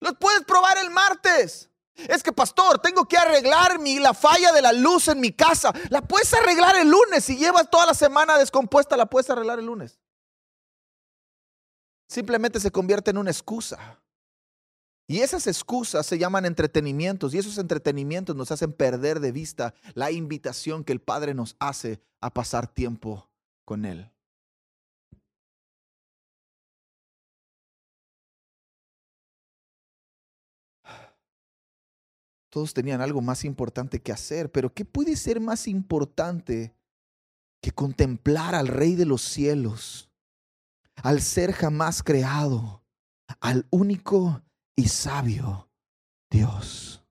los 0.00 0.16
puedes 0.18 0.44
probar 0.44 0.78
el 0.78 0.90
martes. 0.90 1.68
Es 1.96 2.22
que, 2.22 2.32
pastor, 2.32 2.78
tengo 2.78 3.06
que 3.06 3.18
arreglar 3.18 3.80
mi, 3.80 3.98
la 3.98 4.14
falla 4.14 4.52
de 4.52 4.62
la 4.62 4.72
luz 4.72 5.08
en 5.08 5.18
mi 5.18 5.32
casa. 5.32 5.72
La 5.90 6.00
puedes 6.00 6.32
arreglar 6.32 6.76
el 6.76 6.88
lunes. 6.88 7.24
Si 7.24 7.36
llevas 7.36 7.68
toda 7.68 7.86
la 7.86 7.94
semana 7.94 8.38
descompuesta, 8.38 8.96
la 8.96 9.06
puedes 9.06 9.28
arreglar 9.30 9.58
el 9.58 9.66
lunes. 9.66 9.98
Simplemente 12.08 12.60
se 12.60 12.70
convierte 12.70 13.10
en 13.10 13.18
una 13.18 13.32
excusa. 13.32 14.00
Y 15.10 15.20
esas 15.20 15.46
excusas 15.46 16.04
se 16.04 16.18
llaman 16.18 16.44
entretenimientos 16.44 17.32
y 17.32 17.38
esos 17.38 17.56
entretenimientos 17.56 18.36
nos 18.36 18.50
hacen 18.52 18.74
perder 18.74 19.20
de 19.20 19.32
vista 19.32 19.74
la 19.94 20.10
invitación 20.10 20.84
que 20.84 20.92
el 20.92 21.00
Padre 21.00 21.32
nos 21.32 21.56
hace 21.58 22.02
a 22.20 22.34
pasar 22.34 22.66
tiempo 22.66 23.30
con 23.64 23.86
Él. 23.86 24.12
Todos 32.50 32.74
tenían 32.74 33.00
algo 33.00 33.22
más 33.22 33.46
importante 33.46 34.02
que 34.02 34.12
hacer, 34.12 34.52
pero 34.52 34.74
¿qué 34.74 34.84
puede 34.84 35.16
ser 35.16 35.40
más 35.40 35.66
importante 35.68 36.74
que 37.62 37.70
contemplar 37.70 38.54
al 38.54 38.68
Rey 38.68 38.94
de 38.94 39.06
los 39.06 39.22
cielos, 39.22 40.10
al 40.96 41.22
ser 41.22 41.52
jamás 41.52 42.02
creado, 42.02 42.84
al 43.40 43.66
único 43.70 44.42
y 44.78 44.86
sabio 44.86 45.68
Dios. 46.30 47.04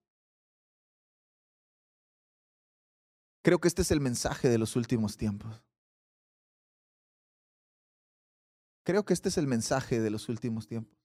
Creo 3.44 3.60
que 3.60 3.68
este 3.68 3.82
es 3.82 3.92
el 3.92 4.00
mensaje 4.00 4.48
de 4.48 4.58
los 4.58 4.78
últimos 4.78 5.18
tiempos. 5.18 5.62
Creo 8.86 9.04
que 9.04 9.14
este 9.14 9.28
es 9.28 9.38
el 9.38 9.48
mensaje 9.48 10.00
de 10.00 10.10
los 10.10 10.30
últimos 10.30 10.66
tiempos. 10.66 10.98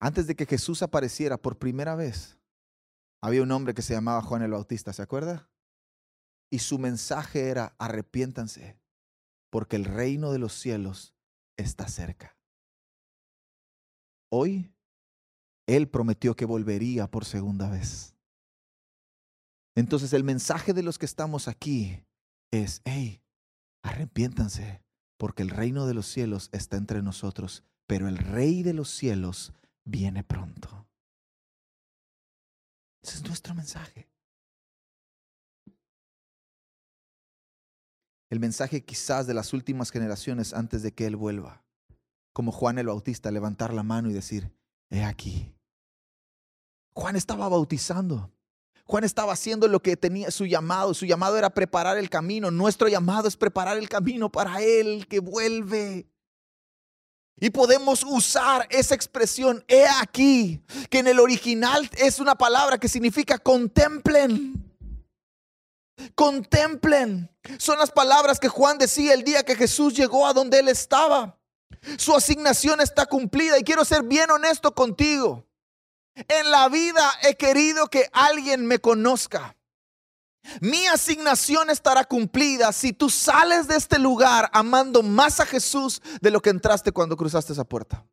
Antes 0.00 0.26
de 0.26 0.34
que 0.34 0.46
Jesús 0.46 0.82
apareciera 0.82 1.36
por 1.36 1.58
primera 1.58 1.94
vez, 1.94 2.36
había 3.22 3.44
un 3.44 3.52
hombre 3.52 3.72
que 3.72 3.82
se 3.82 3.94
llamaba 3.94 4.20
Juan 4.20 4.42
el 4.42 4.50
Bautista, 4.50 4.92
¿se 4.92 5.02
acuerda? 5.02 5.48
Y 6.50 6.58
su 6.58 6.80
mensaje 6.80 7.50
era, 7.50 7.76
arrepiéntanse, 7.78 8.80
porque 9.48 9.76
el 9.76 9.84
reino 9.84 10.32
de 10.32 10.40
los 10.40 10.54
cielos 10.54 11.14
está 11.56 11.86
cerca. 11.86 12.35
Hoy 14.38 14.70
Él 15.66 15.88
prometió 15.88 16.36
que 16.36 16.44
volvería 16.44 17.10
por 17.10 17.24
segunda 17.24 17.70
vez. 17.70 18.14
Entonces 19.74 20.12
el 20.12 20.24
mensaje 20.24 20.74
de 20.74 20.82
los 20.82 20.98
que 20.98 21.06
estamos 21.06 21.48
aquí 21.48 22.04
es, 22.50 22.82
hey, 22.84 23.22
arrepiéntanse, 23.82 24.82
porque 25.16 25.42
el 25.42 25.48
reino 25.48 25.86
de 25.86 25.94
los 25.94 26.06
cielos 26.06 26.50
está 26.52 26.76
entre 26.76 27.00
nosotros, 27.00 27.64
pero 27.86 28.08
el 28.08 28.18
rey 28.18 28.62
de 28.62 28.74
los 28.74 28.90
cielos 28.90 29.54
viene 29.86 30.22
pronto. 30.22 30.86
Ese 33.02 33.16
es 33.16 33.24
nuestro 33.24 33.54
mensaje. 33.54 34.06
El 38.28 38.38
mensaje 38.38 38.84
quizás 38.84 39.26
de 39.26 39.32
las 39.32 39.54
últimas 39.54 39.90
generaciones 39.90 40.52
antes 40.52 40.82
de 40.82 40.92
que 40.92 41.06
Él 41.06 41.16
vuelva 41.16 41.65
como 42.36 42.52
Juan 42.52 42.78
el 42.78 42.88
Bautista, 42.88 43.30
levantar 43.30 43.72
la 43.72 43.82
mano 43.82 44.10
y 44.10 44.12
decir, 44.12 44.52
he 44.90 45.02
aquí. 45.02 45.54
Juan 46.92 47.16
estaba 47.16 47.48
bautizando. 47.48 48.30
Juan 48.84 49.04
estaba 49.04 49.32
haciendo 49.32 49.68
lo 49.68 49.80
que 49.80 49.96
tenía 49.96 50.30
su 50.30 50.44
llamado. 50.44 50.92
Su 50.92 51.06
llamado 51.06 51.38
era 51.38 51.48
preparar 51.48 51.96
el 51.96 52.10
camino. 52.10 52.50
Nuestro 52.50 52.88
llamado 52.88 53.26
es 53.26 53.38
preparar 53.38 53.78
el 53.78 53.88
camino 53.88 54.30
para 54.30 54.60
Él 54.60 55.06
que 55.08 55.18
vuelve. 55.20 56.10
Y 57.40 57.48
podemos 57.48 58.04
usar 58.04 58.66
esa 58.68 58.94
expresión, 58.94 59.64
he 59.66 59.86
aquí, 60.02 60.62
que 60.90 60.98
en 60.98 61.06
el 61.06 61.20
original 61.20 61.88
es 61.96 62.18
una 62.18 62.34
palabra 62.34 62.76
que 62.76 62.88
significa 62.88 63.38
contemplen. 63.38 64.62
Contemplen. 66.14 67.34
Son 67.56 67.78
las 67.78 67.90
palabras 67.90 68.38
que 68.38 68.48
Juan 68.48 68.76
decía 68.76 69.14
el 69.14 69.24
día 69.24 69.42
que 69.42 69.56
Jesús 69.56 69.94
llegó 69.94 70.26
a 70.26 70.34
donde 70.34 70.58
él 70.58 70.68
estaba. 70.68 71.35
Su 71.98 72.14
asignación 72.14 72.80
está 72.80 73.06
cumplida 73.06 73.58
y 73.58 73.62
quiero 73.62 73.84
ser 73.84 74.02
bien 74.02 74.30
honesto 74.30 74.74
contigo. 74.74 75.46
En 76.14 76.50
la 76.50 76.68
vida 76.68 77.10
he 77.22 77.36
querido 77.36 77.88
que 77.88 78.08
alguien 78.12 78.66
me 78.66 78.78
conozca. 78.78 79.56
Mi 80.60 80.86
asignación 80.86 81.70
estará 81.70 82.04
cumplida 82.04 82.72
si 82.72 82.92
tú 82.92 83.10
sales 83.10 83.66
de 83.66 83.76
este 83.76 83.98
lugar 83.98 84.48
amando 84.52 85.02
más 85.02 85.40
a 85.40 85.46
Jesús 85.46 86.00
de 86.20 86.30
lo 86.30 86.40
que 86.40 86.50
entraste 86.50 86.92
cuando 86.92 87.16
cruzaste 87.16 87.52
esa 87.52 87.64
puerta. 87.64 88.04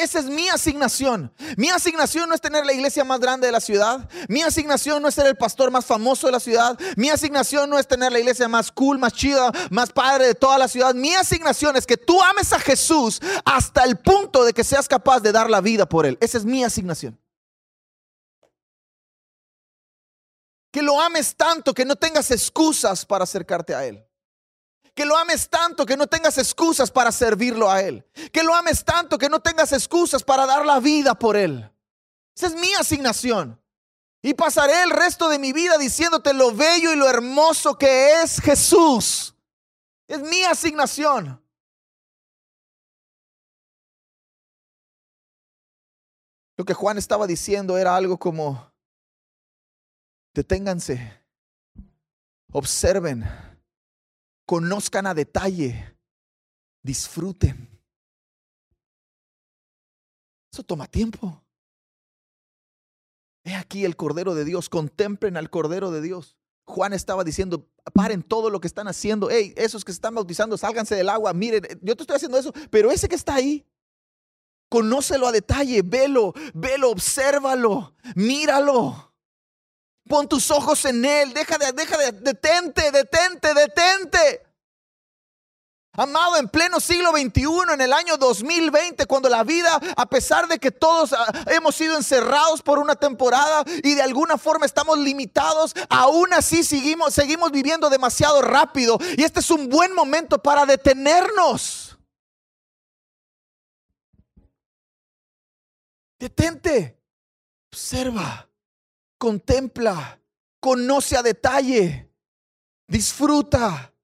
Esa 0.00 0.18
es 0.18 0.24
mi 0.24 0.48
asignación. 0.48 1.30
Mi 1.58 1.68
asignación 1.68 2.26
no 2.26 2.34
es 2.34 2.40
tener 2.40 2.64
la 2.64 2.72
iglesia 2.72 3.04
más 3.04 3.20
grande 3.20 3.46
de 3.46 3.52
la 3.52 3.60
ciudad. 3.60 4.08
Mi 4.28 4.40
asignación 4.42 5.02
no 5.02 5.08
es 5.08 5.14
ser 5.14 5.26
el 5.26 5.36
pastor 5.36 5.70
más 5.70 5.84
famoso 5.84 6.26
de 6.26 6.32
la 6.32 6.40
ciudad. 6.40 6.78
Mi 6.96 7.10
asignación 7.10 7.68
no 7.68 7.78
es 7.78 7.86
tener 7.86 8.10
la 8.10 8.18
iglesia 8.18 8.48
más 8.48 8.72
cool, 8.72 8.98
más 8.98 9.12
chida, 9.12 9.52
más 9.70 9.92
padre 9.92 10.26
de 10.26 10.34
toda 10.34 10.56
la 10.56 10.68
ciudad. 10.68 10.94
Mi 10.94 11.14
asignación 11.14 11.76
es 11.76 11.86
que 11.86 11.98
tú 11.98 12.18
ames 12.22 12.50
a 12.54 12.58
Jesús 12.58 13.20
hasta 13.44 13.84
el 13.84 13.98
punto 13.98 14.42
de 14.42 14.54
que 14.54 14.64
seas 14.64 14.88
capaz 14.88 15.20
de 15.20 15.32
dar 15.32 15.50
la 15.50 15.60
vida 15.60 15.86
por 15.86 16.06
Él. 16.06 16.16
Esa 16.22 16.38
es 16.38 16.46
mi 16.46 16.64
asignación. 16.64 17.20
Que 20.72 20.80
lo 20.80 20.98
ames 20.98 21.36
tanto 21.36 21.74
que 21.74 21.84
no 21.84 21.94
tengas 21.94 22.30
excusas 22.30 23.04
para 23.04 23.24
acercarte 23.24 23.74
a 23.74 23.84
Él. 23.84 24.09
Que 25.00 25.06
lo 25.06 25.16
ames 25.16 25.48
tanto 25.48 25.86
que 25.86 25.96
no 25.96 26.06
tengas 26.06 26.36
excusas 26.36 26.90
para 26.90 27.10
servirlo 27.10 27.70
a 27.70 27.80
Él. 27.80 28.04
Que 28.30 28.42
lo 28.42 28.54
ames 28.54 28.84
tanto 28.84 29.16
que 29.16 29.30
no 29.30 29.40
tengas 29.40 29.72
excusas 29.72 30.22
para 30.22 30.44
dar 30.44 30.66
la 30.66 30.78
vida 30.78 31.18
por 31.18 31.38
Él. 31.38 31.72
Esa 32.36 32.48
es 32.48 32.54
mi 32.54 32.74
asignación. 32.74 33.58
Y 34.20 34.34
pasaré 34.34 34.82
el 34.82 34.90
resto 34.90 35.30
de 35.30 35.38
mi 35.38 35.54
vida 35.54 35.78
diciéndote 35.78 36.34
lo 36.34 36.54
bello 36.54 36.92
y 36.92 36.96
lo 36.96 37.08
hermoso 37.08 37.78
que 37.78 38.20
es 38.20 38.42
Jesús. 38.42 39.34
Es 40.06 40.20
mi 40.20 40.44
asignación. 40.44 41.42
Lo 46.58 46.66
que 46.66 46.74
Juan 46.74 46.98
estaba 46.98 47.26
diciendo 47.26 47.78
era 47.78 47.96
algo 47.96 48.18
como, 48.18 48.70
deténganse, 50.34 51.24
observen 52.52 53.49
conozcan 54.50 55.06
a 55.06 55.14
detalle, 55.14 55.96
disfruten. 56.82 57.68
Eso 60.52 60.64
toma 60.64 60.88
tiempo. 60.88 61.40
He 63.44 63.54
aquí 63.54 63.84
el 63.84 63.94
Cordero 63.94 64.34
de 64.34 64.44
Dios, 64.44 64.68
contemplen 64.68 65.36
al 65.36 65.50
Cordero 65.50 65.92
de 65.92 66.00
Dios. 66.02 66.36
Juan 66.64 66.92
estaba 66.94 67.22
diciendo, 67.22 67.70
paren 67.94 68.24
todo 68.24 68.50
lo 68.50 68.60
que 68.60 68.66
están 68.66 68.88
haciendo. 68.88 69.30
Hey, 69.30 69.54
esos 69.56 69.84
que 69.84 69.92
se 69.92 69.98
están 69.98 70.16
bautizando, 70.16 70.58
sálganse 70.58 70.96
del 70.96 71.10
agua. 71.10 71.32
Miren, 71.32 71.62
yo 71.80 71.94
te 71.94 72.02
estoy 72.02 72.16
haciendo 72.16 72.36
eso, 72.36 72.52
pero 72.70 72.90
ese 72.90 73.08
que 73.08 73.14
está 73.14 73.36
ahí, 73.36 73.64
conócelo 74.68 75.28
a 75.28 75.32
detalle, 75.32 75.82
velo, 75.82 76.34
velo, 76.54 76.90
obsérvalo, 76.90 77.94
míralo. 78.16 79.09
Pon 80.10 80.28
tus 80.28 80.50
ojos 80.50 80.84
en 80.86 81.04
Él. 81.04 81.32
Deja 81.32 81.56
de, 81.56 81.70
deja 81.70 81.96
de, 81.96 82.10
detente, 82.10 82.90
detente, 82.90 83.54
detente. 83.54 84.42
Amado, 85.92 86.36
en 86.36 86.48
pleno 86.48 86.80
siglo 86.80 87.12
XXI, 87.12 87.72
en 87.74 87.80
el 87.80 87.92
año 87.92 88.16
2020, 88.16 89.06
cuando 89.06 89.28
la 89.28 89.44
vida, 89.44 89.80
a 89.96 90.06
pesar 90.06 90.48
de 90.48 90.58
que 90.58 90.72
todos 90.72 91.12
ah, 91.12 91.32
hemos 91.46 91.76
sido 91.76 91.96
encerrados 91.96 92.60
por 92.60 92.80
una 92.80 92.96
temporada 92.96 93.62
y 93.84 93.94
de 93.94 94.02
alguna 94.02 94.36
forma 94.36 94.66
estamos 94.66 94.98
limitados, 94.98 95.74
aún 95.88 96.32
así 96.34 96.64
seguimos, 96.64 97.14
seguimos 97.14 97.52
viviendo 97.52 97.88
demasiado 97.88 98.42
rápido. 98.42 98.98
Y 99.16 99.22
este 99.22 99.38
es 99.38 99.50
un 99.50 99.68
buen 99.68 99.94
momento 99.94 100.42
para 100.42 100.66
detenernos. 100.66 101.96
Detente, 106.18 107.00
observa 107.72 108.49
contempla, 109.20 110.18
conoce 110.58 111.14
a 111.14 111.22
detalle, 111.22 112.10
disfruta. 112.88 113.94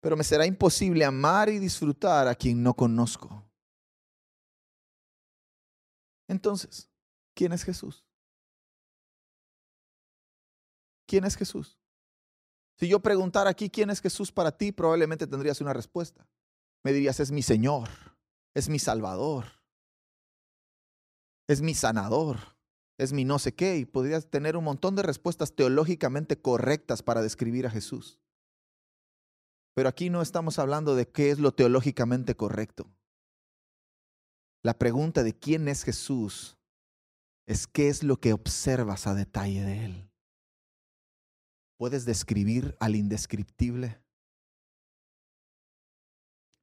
Pero 0.00 0.16
me 0.16 0.22
será 0.22 0.46
imposible 0.46 1.04
amar 1.04 1.48
y 1.48 1.58
disfrutar 1.58 2.28
a 2.28 2.34
quien 2.34 2.62
no 2.62 2.74
conozco. 2.74 3.44
Entonces, 6.28 6.88
¿quién 7.34 7.52
es 7.52 7.64
Jesús? 7.64 8.04
¿Quién 11.06 11.24
es 11.24 11.36
Jesús? 11.36 11.78
Si 12.78 12.88
yo 12.88 13.00
preguntara 13.00 13.50
aquí 13.50 13.68
quién 13.68 13.90
es 13.90 14.00
Jesús 14.00 14.30
para 14.30 14.56
ti, 14.56 14.70
probablemente 14.70 15.26
tendrías 15.26 15.60
una 15.60 15.72
respuesta. 15.72 16.26
Me 16.84 16.92
dirías, 16.92 17.18
es 17.20 17.32
mi 17.32 17.42
Señor, 17.42 17.88
es 18.54 18.68
mi 18.68 18.78
Salvador, 18.78 19.46
es 21.48 21.60
mi 21.60 21.74
sanador, 21.74 22.38
es 22.98 23.12
mi 23.12 23.24
no 23.24 23.38
sé 23.38 23.54
qué, 23.54 23.76
y 23.76 23.84
podrías 23.84 24.30
tener 24.30 24.56
un 24.56 24.64
montón 24.64 24.94
de 24.94 25.02
respuestas 25.02 25.54
teológicamente 25.54 26.40
correctas 26.40 27.02
para 27.02 27.22
describir 27.22 27.66
a 27.66 27.70
Jesús. 27.70 28.20
Pero 29.74 29.88
aquí 29.88 30.10
no 30.10 30.22
estamos 30.22 30.58
hablando 30.58 30.94
de 30.94 31.08
qué 31.08 31.30
es 31.30 31.38
lo 31.38 31.52
teológicamente 31.52 32.36
correcto. 32.36 32.90
La 34.62 34.78
pregunta 34.78 35.22
de 35.22 35.36
quién 35.36 35.66
es 35.68 35.82
Jesús 35.82 36.58
es 37.46 37.66
qué 37.66 37.88
es 37.88 38.02
lo 38.02 38.18
que 38.18 38.32
observas 38.32 39.06
a 39.06 39.14
detalle 39.14 39.62
de 39.62 39.84
Él. 39.84 40.10
¿Puedes 41.78 42.04
describir 42.04 42.76
al 42.78 42.94
indescriptible? 42.94 44.02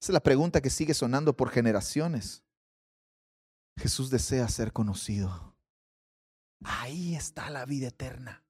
Esa 0.01 0.11
es 0.11 0.13
la 0.13 0.23
pregunta 0.23 0.61
que 0.61 0.69
sigue 0.69 0.93
sonando 0.93 1.35
por 1.35 1.49
generaciones. 1.49 2.41
Jesús 3.77 4.09
desea 4.09 4.47
ser 4.47 4.71
conocido. 4.71 5.48
Ahí 6.63 7.15
está 7.15 7.49
la 7.49 7.65
vida 7.65 7.87
eterna. 7.87 8.43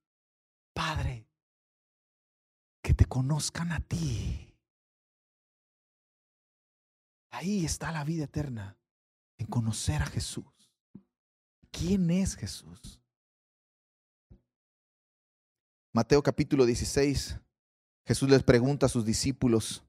Padre, 0.73 1.27
que 2.81 2.93
te 2.93 3.05
conozcan 3.05 3.71
a 3.71 3.79
ti. 3.79 4.55
Ahí 7.31 7.63
está 7.63 7.91
la 7.91 8.03
vida 8.03 8.23
eterna, 8.23 8.77
en 9.37 9.45
conocer 9.47 10.01
a 10.01 10.07
Jesús. 10.07 10.45
¿Quién 11.71 12.09
es 12.09 12.35
Jesús? 12.35 12.99
Mateo 15.93 16.21
capítulo 16.23 16.65
16, 16.65 17.37
Jesús 18.05 18.29
les 18.29 18.43
pregunta 18.43 18.87
a 18.87 18.89
sus 18.89 19.05
discípulos 19.05 19.83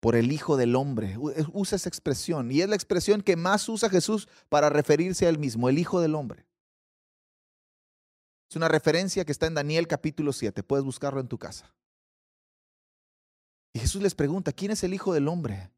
por 0.00 0.16
el 0.16 0.30
Hijo 0.32 0.56
del 0.56 0.76
Hombre. 0.76 1.16
Usa 1.52 1.76
esa 1.76 1.88
expresión 1.88 2.50
y 2.50 2.60
es 2.60 2.68
la 2.68 2.76
expresión 2.76 3.22
que 3.22 3.36
más 3.36 3.68
usa 3.68 3.90
Jesús 3.90 4.28
para 4.48 4.70
referirse 4.70 5.26
a 5.26 5.28
él 5.28 5.38
mismo, 5.38 5.68
el 5.68 5.78
Hijo 5.78 6.00
del 6.00 6.14
Hombre. 6.14 6.45
Es 8.48 8.56
una 8.56 8.68
referencia 8.68 9.24
que 9.24 9.32
está 9.32 9.46
en 9.46 9.54
Daniel 9.54 9.88
capítulo 9.88 10.32
7. 10.32 10.62
Puedes 10.62 10.84
buscarlo 10.84 11.20
en 11.20 11.28
tu 11.28 11.38
casa. 11.38 11.74
Y 13.72 13.80
Jesús 13.80 14.00
les 14.00 14.14
pregunta, 14.14 14.52
¿quién 14.52 14.70
es 14.70 14.84
el 14.84 14.94
Hijo 14.94 15.12
del 15.12 15.28
Hombre? 15.28 15.70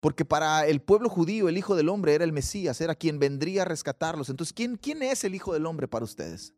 Porque 0.00 0.24
para 0.24 0.66
el 0.66 0.80
pueblo 0.82 1.08
judío 1.08 1.48
el 1.48 1.58
Hijo 1.58 1.74
del 1.74 1.88
Hombre 1.88 2.14
era 2.14 2.24
el 2.24 2.32
Mesías, 2.32 2.80
era 2.80 2.94
quien 2.94 3.18
vendría 3.18 3.62
a 3.62 3.64
rescatarlos. 3.64 4.28
Entonces, 4.28 4.52
¿quién, 4.52 4.76
quién 4.76 5.02
es 5.02 5.24
el 5.24 5.34
Hijo 5.34 5.52
del 5.52 5.66
Hombre 5.66 5.88
para 5.88 6.04
ustedes? 6.04 6.54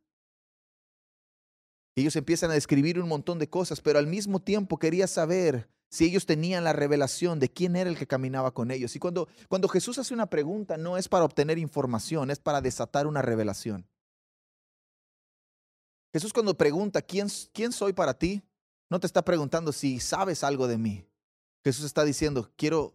Ellos 1.97 2.15
empiezan 2.17 2.51
a 2.51 2.55
describir 2.55 3.01
un 3.01 3.09
montón 3.09 3.39
de 3.39 3.49
cosas, 3.49 3.81
pero 3.81 3.99
al 3.99 4.07
mismo 4.07 4.41
tiempo 4.41 4.79
quería 4.79 5.07
saber 5.07 5.71
si 5.91 6.05
ellos 6.05 6.27
tenían 6.27 6.65
la 6.65 6.73
revelación 6.73 7.41
de 7.41 7.49
quién 7.49 7.75
era 7.75 7.89
el 7.89 7.97
que 7.97 8.07
caminaba 8.07 8.53
con 8.53 8.71
ellos. 8.71 8.95
Y 8.95 8.99
cuando, 8.99 9.29
cuando 9.49 9.69
Jesús 9.69 9.99
hace 9.99 10.13
una 10.13 10.29
pregunta, 10.29 10.77
no 10.77 10.99
es 10.99 11.09
para 11.09 11.25
obtener 11.25 11.59
información, 11.59 12.31
es 12.31 12.39
para 12.39 12.61
desatar 12.61 13.07
una 13.07 13.23
revelación. 13.23 13.87
Jesús 16.12 16.33
cuando 16.33 16.57
pregunta, 16.57 17.03
¿quién, 17.03 17.29
¿quién 17.53 17.73
soy 17.73 17.92
para 17.92 18.14
ti? 18.18 18.42
No 18.90 18.99
te 18.99 19.07
está 19.07 19.23
preguntando 19.23 19.73
si 19.73 20.01
sabes 20.01 20.42
algo 20.42 20.66
de 20.66 20.79
mí. 20.79 21.05
Jesús 21.62 21.85
está 21.85 22.05
diciendo, 22.05 22.51
quiero, 22.57 22.94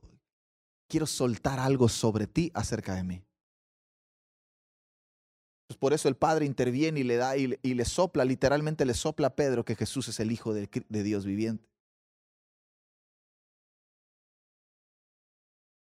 quiero 0.87 1.05
soltar 1.05 1.59
algo 1.59 1.89
sobre 1.89 2.25
ti 2.25 2.51
acerca 2.55 2.95
de 2.95 3.03
mí. 3.03 3.23
Pues 5.67 5.77
por 5.77 5.93
eso 5.93 6.07
el 6.07 6.15
Padre 6.15 6.45
interviene 6.45 7.01
y 7.01 7.03
le 7.03 7.15
da 7.17 7.37
y, 7.37 7.47
le 7.47 7.85
sopla, 7.85 8.25
literalmente 8.25 8.85
le 8.85 8.93
sopla 8.93 9.27
a 9.27 9.35
Pedro 9.35 9.63
que 9.63 9.75
Jesús 9.75 10.07
es 10.07 10.19
el 10.19 10.31
Hijo 10.31 10.53
de, 10.53 10.69
de 10.89 11.03
Dios 11.03 11.25
viviente. 11.25 11.69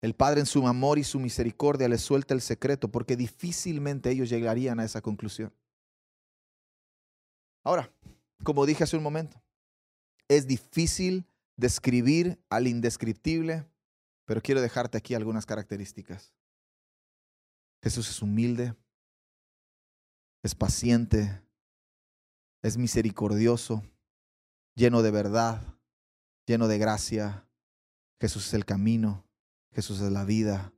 El 0.03 0.15
Padre 0.15 0.41
en 0.41 0.47
su 0.47 0.67
amor 0.67 0.99
y 0.99 1.05
su 1.05 1.21
misericordia 1.21 1.89
le 1.89 1.99
suelta 1.99 2.35
el 2.35 2.41
secreto 2.41 2.91
porque 2.91 3.17
difícilmente 3.17 4.11
ellos 4.11 4.31
llegarían 4.31 4.81
a 4.81 4.85
esa 4.85 5.03
conclusión. 5.03 5.53
Ahora, 7.63 7.93
como 8.43 8.67
dije 8.67 8.85
hace 8.85 8.97
un 8.97 9.03
momento, 9.03 9.43
es 10.29 10.47
difícil 10.47 11.27
describir 11.57 12.41
al 12.49 12.67
indescriptible, 12.67 13.67
pero 14.25 14.41
quiero 14.41 14.61
dejarte 14.61 14.97
aquí 14.97 15.15
algunas 15.15 15.45
características. 15.45 16.33
Jesús 17.83 18.09
es 18.11 18.23
humilde, 18.23 18.75
es 20.43 20.55
paciente, 20.55 21.43
es 22.63 22.77
misericordioso, 22.77 23.83
lleno 24.75 25.03
de 25.03 25.11
verdad, 25.11 25.79
lleno 26.47 26.69
de 26.69 26.79
gracia. 26.79 27.47
Jesús 28.21 28.49
es 28.49 28.55
el 28.55 28.65
camino, 28.65 29.25
Jesús 29.73 30.01
es 30.01 30.13
la 30.13 30.25
vida, 30.25 30.73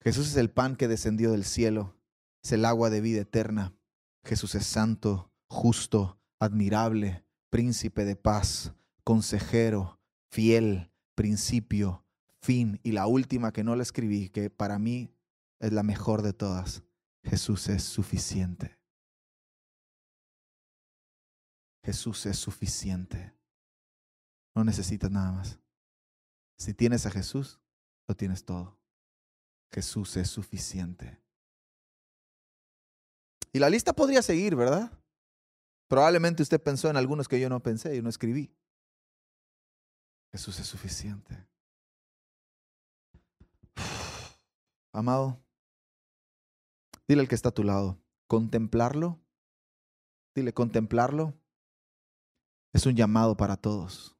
Jesús 0.00 0.28
es 0.28 0.36
el 0.36 0.50
pan 0.50 0.76
que 0.76 0.88
descendió 0.88 1.30
del 1.32 1.44
cielo, 1.44 1.96
es 2.42 2.52
el 2.52 2.64
agua 2.64 2.90
de 2.90 3.00
vida 3.00 3.20
eterna, 3.20 3.74
Jesús 4.24 4.54
es 4.54 4.66
santo, 4.66 5.30
justo, 5.48 6.20
admirable, 6.38 7.24
príncipe 7.50 8.04
de 8.04 8.16
paz, 8.16 8.72
consejero, 9.04 10.00
fiel, 10.30 10.90
principio, 11.14 12.04
fin 12.40 12.80
y 12.82 12.92
la 12.92 13.06
última 13.06 13.52
que 13.52 13.64
no 13.64 13.76
la 13.76 13.82
escribí, 13.82 14.28
que 14.28 14.50
para 14.50 14.78
mí 14.78 15.14
es 15.60 15.72
la 15.72 15.82
mejor 15.82 16.22
de 16.22 16.32
todas. 16.32 16.82
Jesús 17.22 17.68
es 17.68 17.82
suficiente. 17.82 18.78
Jesús 21.84 22.26
es 22.26 22.38
suficiente. 22.38 23.34
No 24.54 24.64
necesitas 24.64 25.10
nada 25.10 25.32
más. 25.32 25.58
Si 26.56 26.74
tienes 26.74 27.06
a 27.06 27.10
Jesús, 27.10 27.60
lo 28.06 28.14
tienes 28.14 28.44
todo. 28.44 28.78
Jesús 29.72 30.16
es 30.16 30.28
suficiente. 30.28 31.20
Y 33.52 33.58
la 33.58 33.70
lista 33.70 33.92
podría 33.92 34.22
seguir, 34.22 34.56
¿verdad? 34.56 34.92
Probablemente 35.88 36.42
usted 36.42 36.62
pensó 36.62 36.88
en 36.88 36.96
algunos 36.96 37.28
que 37.28 37.38
yo 37.38 37.48
no 37.48 37.62
pensé 37.62 37.96
y 37.96 38.02
no 38.02 38.08
escribí. 38.08 38.54
Jesús 40.32 40.58
es 40.58 40.66
suficiente. 40.66 41.46
Amado, 44.92 45.40
dile 47.06 47.22
al 47.22 47.28
que 47.28 47.34
está 47.34 47.50
a 47.50 47.54
tu 47.54 47.62
lado, 47.62 48.00
contemplarlo, 48.26 49.20
dile, 50.34 50.52
contemplarlo 50.52 51.34
es 52.72 52.86
un 52.86 52.96
llamado 52.96 53.36
para 53.36 53.56
todos, 53.56 54.16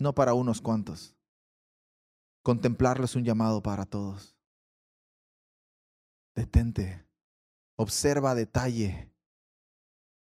no 0.00 0.14
para 0.14 0.34
unos 0.34 0.60
cuantos. 0.60 1.14
Contemplarlo 2.42 3.04
es 3.04 3.14
un 3.14 3.24
llamado 3.24 3.62
para 3.62 3.84
todos. 3.84 4.36
Detente, 6.34 7.06
observa 7.76 8.34
detalle, 8.34 9.12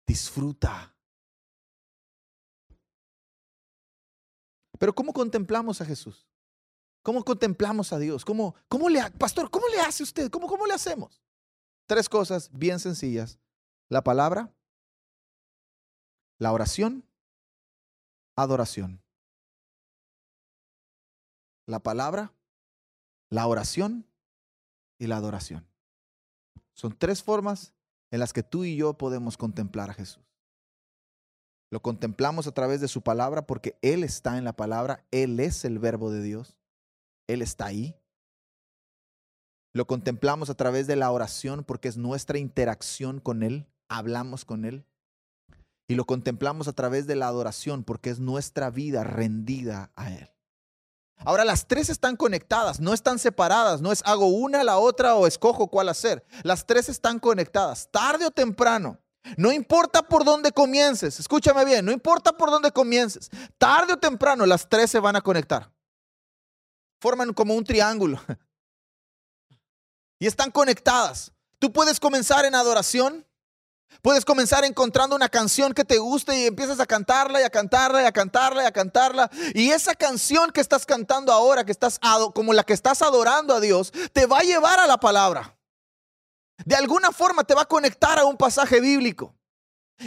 disfruta. 0.07 0.95
Pero 4.79 4.95
¿cómo 4.95 5.11
contemplamos 5.11 5.81
a 5.81 5.85
Jesús? 5.85 6.25
¿Cómo 7.03 7.23
contemplamos 7.23 7.93
a 7.93 7.99
Dios? 7.99 8.25
¿Cómo, 8.25 8.55
cómo 8.67 8.89
le, 8.89 8.99
pastor, 9.11 9.49
¿cómo 9.51 9.67
le 9.67 9.79
hace 9.81 10.03
usted? 10.03 10.29
¿Cómo, 10.29 10.47
¿Cómo 10.47 10.65
le 10.65 10.73
hacemos? 10.73 11.21
Tres 11.85 12.09
cosas 12.09 12.49
bien 12.51 12.79
sencillas. 12.79 13.39
La 13.89 14.03
palabra, 14.03 14.53
la 16.37 16.51
oración, 16.51 17.05
adoración. 18.35 19.01
La 21.65 21.79
palabra, 21.79 22.33
la 23.29 23.47
oración 23.47 24.05
y 24.97 25.07
la 25.07 25.17
adoración. 25.17 25.67
Son 26.73 26.95
tres 26.97 27.23
formas 27.23 27.73
en 28.11 28.19
las 28.19 28.33
que 28.33 28.43
tú 28.43 28.63
y 28.63 28.75
yo 28.75 28.97
podemos 28.97 29.37
contemplar 29.37 29.89
a 29.89 29.93
Jesús. 29.93 30.23
Lo 31.69 31.81
contemplamos 31.81 32.47
a 32.47 32.53
través 32.53 32.79
de 32.79 32.87
su 32.87 33.01
palabra 33.01 33.45
porque 33.45 33.77
Él 33.81 34.03
está 34.03 34.37
en 34.37 34.45
la 34.45 34.53
palabra, 34.53 35.05
Él 35.11 35.39
es 35.39 35.65
el 35.65 35.79
verbo 35.79 36.11
de 36.11 36.21
Dios, 36.21 36.57
Él 37.27 37.41
está 37.41 37.65
ahí. 37.65 37.95
Lo 39.73 39.85
contemplamos 39.85 40.49
a 40.49 40.55
través 40.55 40.87
de 40.87 40.95
la 40.95 41.11
oración 41.11 41.63
porque 41.65 41.89
es 41.89 41.97
nuestra 41.97 42.37
interacción 42.37 43.19
con 43.19 43.43
Él, 43.43 43.67
hablamos 43.89 44.45
con 44.45 44.63
Él. 44.63 44.85
Y 45.89 45.95
lo 45.95 46.05
contemplamos 46.05 46.67
a 46.67 46.73
través 46.73 47.05
de 47.05 47.15
la 47.15 47.27
adoración 47.27 47.83
porque 47.83 48.09
es 48.09 48.19
nuestra 48.19 48.69
vida 48.69 49.03
rendida 49.03 49.91
a 49.95 50.11
Él. 50.11 50.29
Ahora 51.25 51.43
las 51.43 51.67
tres 51.67 51.89
están 51.89 52.15
conectadas, 52.15 52.79
no 52.79 52.93
están 52.93 53.19
separadas, 53.19 53.81
no 53.81 53.91
es 53.91 54.01
hago 54.05 54.27
una, 54.27 54.63
la 54.63 54.77
otra 54.77 55.15
o 55.15 55.27
escojo 55.27 55.67
cuál 55.67 55.89
hacer. 55.89 56.25
Las 56.43 56.65
tres 56.65 56.89
están 56.89 57.19
conectadas, 57.19 57.89
tarde 57.91 58.25
o 58.25 58.31
temprano. 58.31 58.99
No 59.35 59.51
importa 59.51 60.03
por 60.03 60.23
dónde 60.23 60.51
comiences, 60.51 61.19
escúchame 61.19 61.65
bien, 61.65 61.83
no 61.83 61.91
importa 61.91 62.31
por 62.31 62.49
dónde 62.49 62.71
comiences, 62.71 63.29
tarde 63.57 63.93
o 63.93 63.97
temprano 63.97 64.45
las 64.45 64.69
tres 64.69 64.89
se 64.89 64.99
van 64.99 65.17
a 65.17 65.21
conectar. 65.21 65.69
Forman 67.01 67.33
como 67.33 67.55
un 67.55 67.63
triángulo. 67.63 68.21
Y 70.19 70.25
están 70.25 70.49
conectadas. 70.49 71.31
Tú 71.59 71.71
puedes 71.71 71.99
comenzar 71.99 72.43
en 72.45 72.55
adoración, 72.55 73.26
puedes 74.01 74.25
comenzar 74.25 74.65
encontrando 74.65 75.15
una 75.15 75.29
canción 75.29 75.73
que 75.73 75.85
te 75.85 75.97
guste 75.97 76.37
y 76.37 76.45
empiezas 76.45 76.79
a 76.79 76.85
cantarla 76.85 77.41
y 77.41 77.43
a 77.43 77.49
cantarla 77.49 78.01
y 78.03 78.05
a 78.05 78.11
cantarla 78.11 78.63
y 78.63 78.65
a 78.65 78.71
cantarla. 78.71 79.29
Y 79.53 79.71
esa 79.71 79.95
canción 79.95 80.51
que 80.51 80.61
estás 80.61 80.85
cantando 80.85 81.31
ahora, 81.31 81.65
que 81.65 81.71
estás 81.71 81.99
como 82.33 82.53
la 82.53 82.63
que 82.63 82.73
estás 82.73 83.01
adorando 83.01 83.53
a 83.53 83.59
Dios, 83.59 83.91
te 84.13 84.25
va 84.25 84.39
a 84.39 84.43
llevar 84.43 84.79
a 84.79 84.87
la 84.87 84.97
palabra 84.97 85.57
de 86.65 86.75
alguna 86.75 87.11
forma 87.11 87.43
te 87.43 87.53
va 87.53 87.63
a 87.63 87.67
conectar 87.67 88.19
a 88.19 88.25
un 88.25 88.37
pasaje 88.37 88.81
bíblico. 88.81 89.35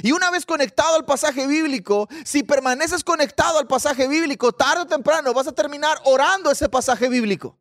Y 0.02 0.12
una 0.12 0.30
vez 0.30 0.46
conectado 0.46 0.94
al 0.94 1.04
pasaje 1.04 1.46
bíblico, 1.46 2.08
si 2.24 2.42
permaneces 2.42 3.02
conectado 3.02 3.58
al 3.58 3.66
pasaje 3.66 4.06
bíblico, 4.06 4.52
tarde 4.52 4.82
o 4.82 4.86
temprano 4.86 5.34
vas 5.34 5.48
a 5.48 5.52
terminar 5.52 5.98
orando 6.04 6.50
ese 6.50 6.68
pasaje 6.68 7.08
bíblico. 7.08 7.58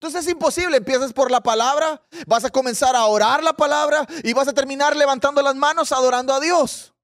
Entonces 0.00 0.24
es 0.24 0.32
imposible, 0.32 0.78
empiezas 0.78 1.12
por 1.12 1.30
la 1.30 1.42
palabra, 1.42 2.00
vas 2.26 2.42
a 2.46 2.48
comenzar 2.48 2.96
a 2.96 3.04
orar 3.04 3.44
la 3.44 3.52
palabra 3.52 4.06
y 4.24 4.32
vas 4.32 4.48
a 4.48 4.54
terminar 4.54 4.96
levantando 4.96 5.42
las 5.42 5.54
manos 5.54 5.92
adorando 5.92 6.32
a 6.32 6.40
Dios. 6.40 6.94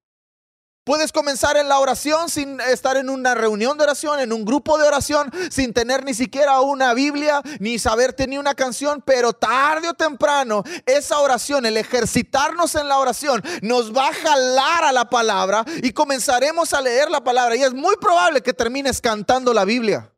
Puedes 0.83 1.13
comenzar 1.13 1.59
en 1.59 1.69
la 1.69 1.79
oración 1.79 2.31
sin 2.31 2.59
estar 2.59 2.97
en 2.97 3.11
una 3.11 3.35
reunión 3.35 3.77
de 3.77 3.85
oración, 3.85 4.19
en 4.19 4.33
un 4.33 4.47
grupo 4.47 4.79
de 4.79 4.87
oración, 4.87 5.31
sin 5.51 5.75
tener 5.75 6.07
ni 6.07 6.15
siquiera 6.15 6.59
una 6.63 6.95
Biblia, 6.95 7.43
ni 7.61 7.79
saberte 7.79 8.27
ni 8.27 8.39
una 8.39 8.55
canción, 8.55 9.03
pero 9.05 9.35
tarde 9.35 9.91
o 9.91 9.95
temprano 9.95 10.65
esa 10.87 11.19
oración, 11.19 11.67
el 11.67 11.77
ejercitarnos 11.77 12.77
en 12.77 12.89
la 12.89 12.99
oración, 12.99 13.43
nos 13.61 13.95
va 13.95 14.09
a 14.09 14.15
jalar 14.15 14.85
a 14.85 14.93
la 14.93 15.11
palabra 15.11 15.67
y 15.83 15.93
comenzaremos 15.93 16.73
a 16.73 16.81
leer 16.81 17.11
la 17.11 17.23
palabra. 17.23 17.57
Y 17.57 17.63
es 17.63 17.75
muy 17.75 17.97
probable 17.97 18.41
que 18.41 18.55
termines 18.55 19.03
cantando 19.03 19.53
la 19.53 19.67
Biblia. 19.67 20.16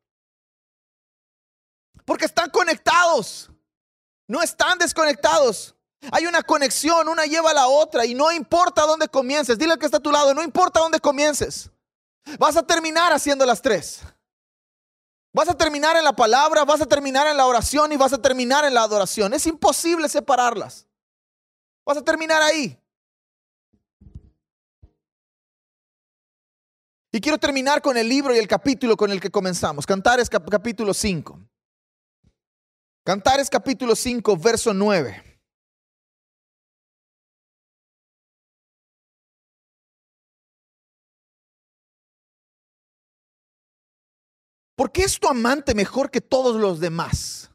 Porque 2.09 2.25
están 2.25 2.49
conectados, 2.49 3.51
no 4.27 4.41
están 4.41 4.79
desconectados. 4.79 5.75
Hay 6.11 6.25
una 6.25 6.43
conexión, 6.43 7.07
una 7.07 7.27
lleva 7.27 7.51
a 7.51 7.55
la 7.55 7.69
otra 7.69 8.07
y 8.07 8.15
no 8.15 8.33
importa 8.33 8.87
dónde 8.87 9.09
comiences. 9.09 9.59
Dile 9.59 9.75
al 9.75 9.79
que 9.79 9.85
está 9.85 9.99
a 9.99 10.01
tu 10.01 10.11
lado, 10.11 10.33
no 10.33 10.43
importa 10.43 10.81
dónde 10.81 11.01
comiences. 11.01 11.71
Vas 12.39 12.57
a 12.57 12.63
terminar 12.63 13.13
haciendo 13.13 13.45
las 13.45 13.61
tres. 13.61 14.01
Vas 15.35 15.51
a 15.51 15.55
terminar 15.55 15.99
en 15.99 16.05
la 16.05 16.15
palabra, 16.17 16.65
vas 16.65 16.81
a 16.81 16.87
terminar 16.87 17.27
en 17.27 17.37
la 17.37 17.45
oración 17.45 17.93
y 17.93 17.99
vas 17.99 18.15
a 18.15 18.23
terminar 18.23 18.65
en 18.65 18.73
la 18.73 18.85
adoración. 18.85 19.35
Es 19.35 19.47
imposible 19.47 20.09
separarlas. 20.09 20.87
Vas 21.85 21.99
a 21.99 22.03
terminar 22.03 22.41
ahí. 22.41 22.83
Y 27.13 27.21
quiero 27.21 27.37
terminar 27.37 27.83
con 27.83 27.99
el 27.99 28.09
libro 28.09 28.35
y 28.35 28.39
el 28.39 28.49
capítulo 28.49 28.97
con 28.97 29.11
el 29.11 29.21
que 29.21 29.31
comenzamos. 29.31 29.85
Cantares 29.85 30.31
capítulo 30.31 30.95
5. 30.95 31.39
Cantares 33.09 33.49
capítulo 33.49 33.97
5, 33.97 34.37
verso 34.37 34.75
9. 34.75 35.41
¿Por 44.77 44.93
qué 44.93 45.05
es 45.05 45.19
tu 45.19 45.27
amante 45.27 45.75
mejor 45.75 46.11
que 46.11 46.21
todos 46.21 46.57
los 46.57 46.81
demás? 46.81 47.51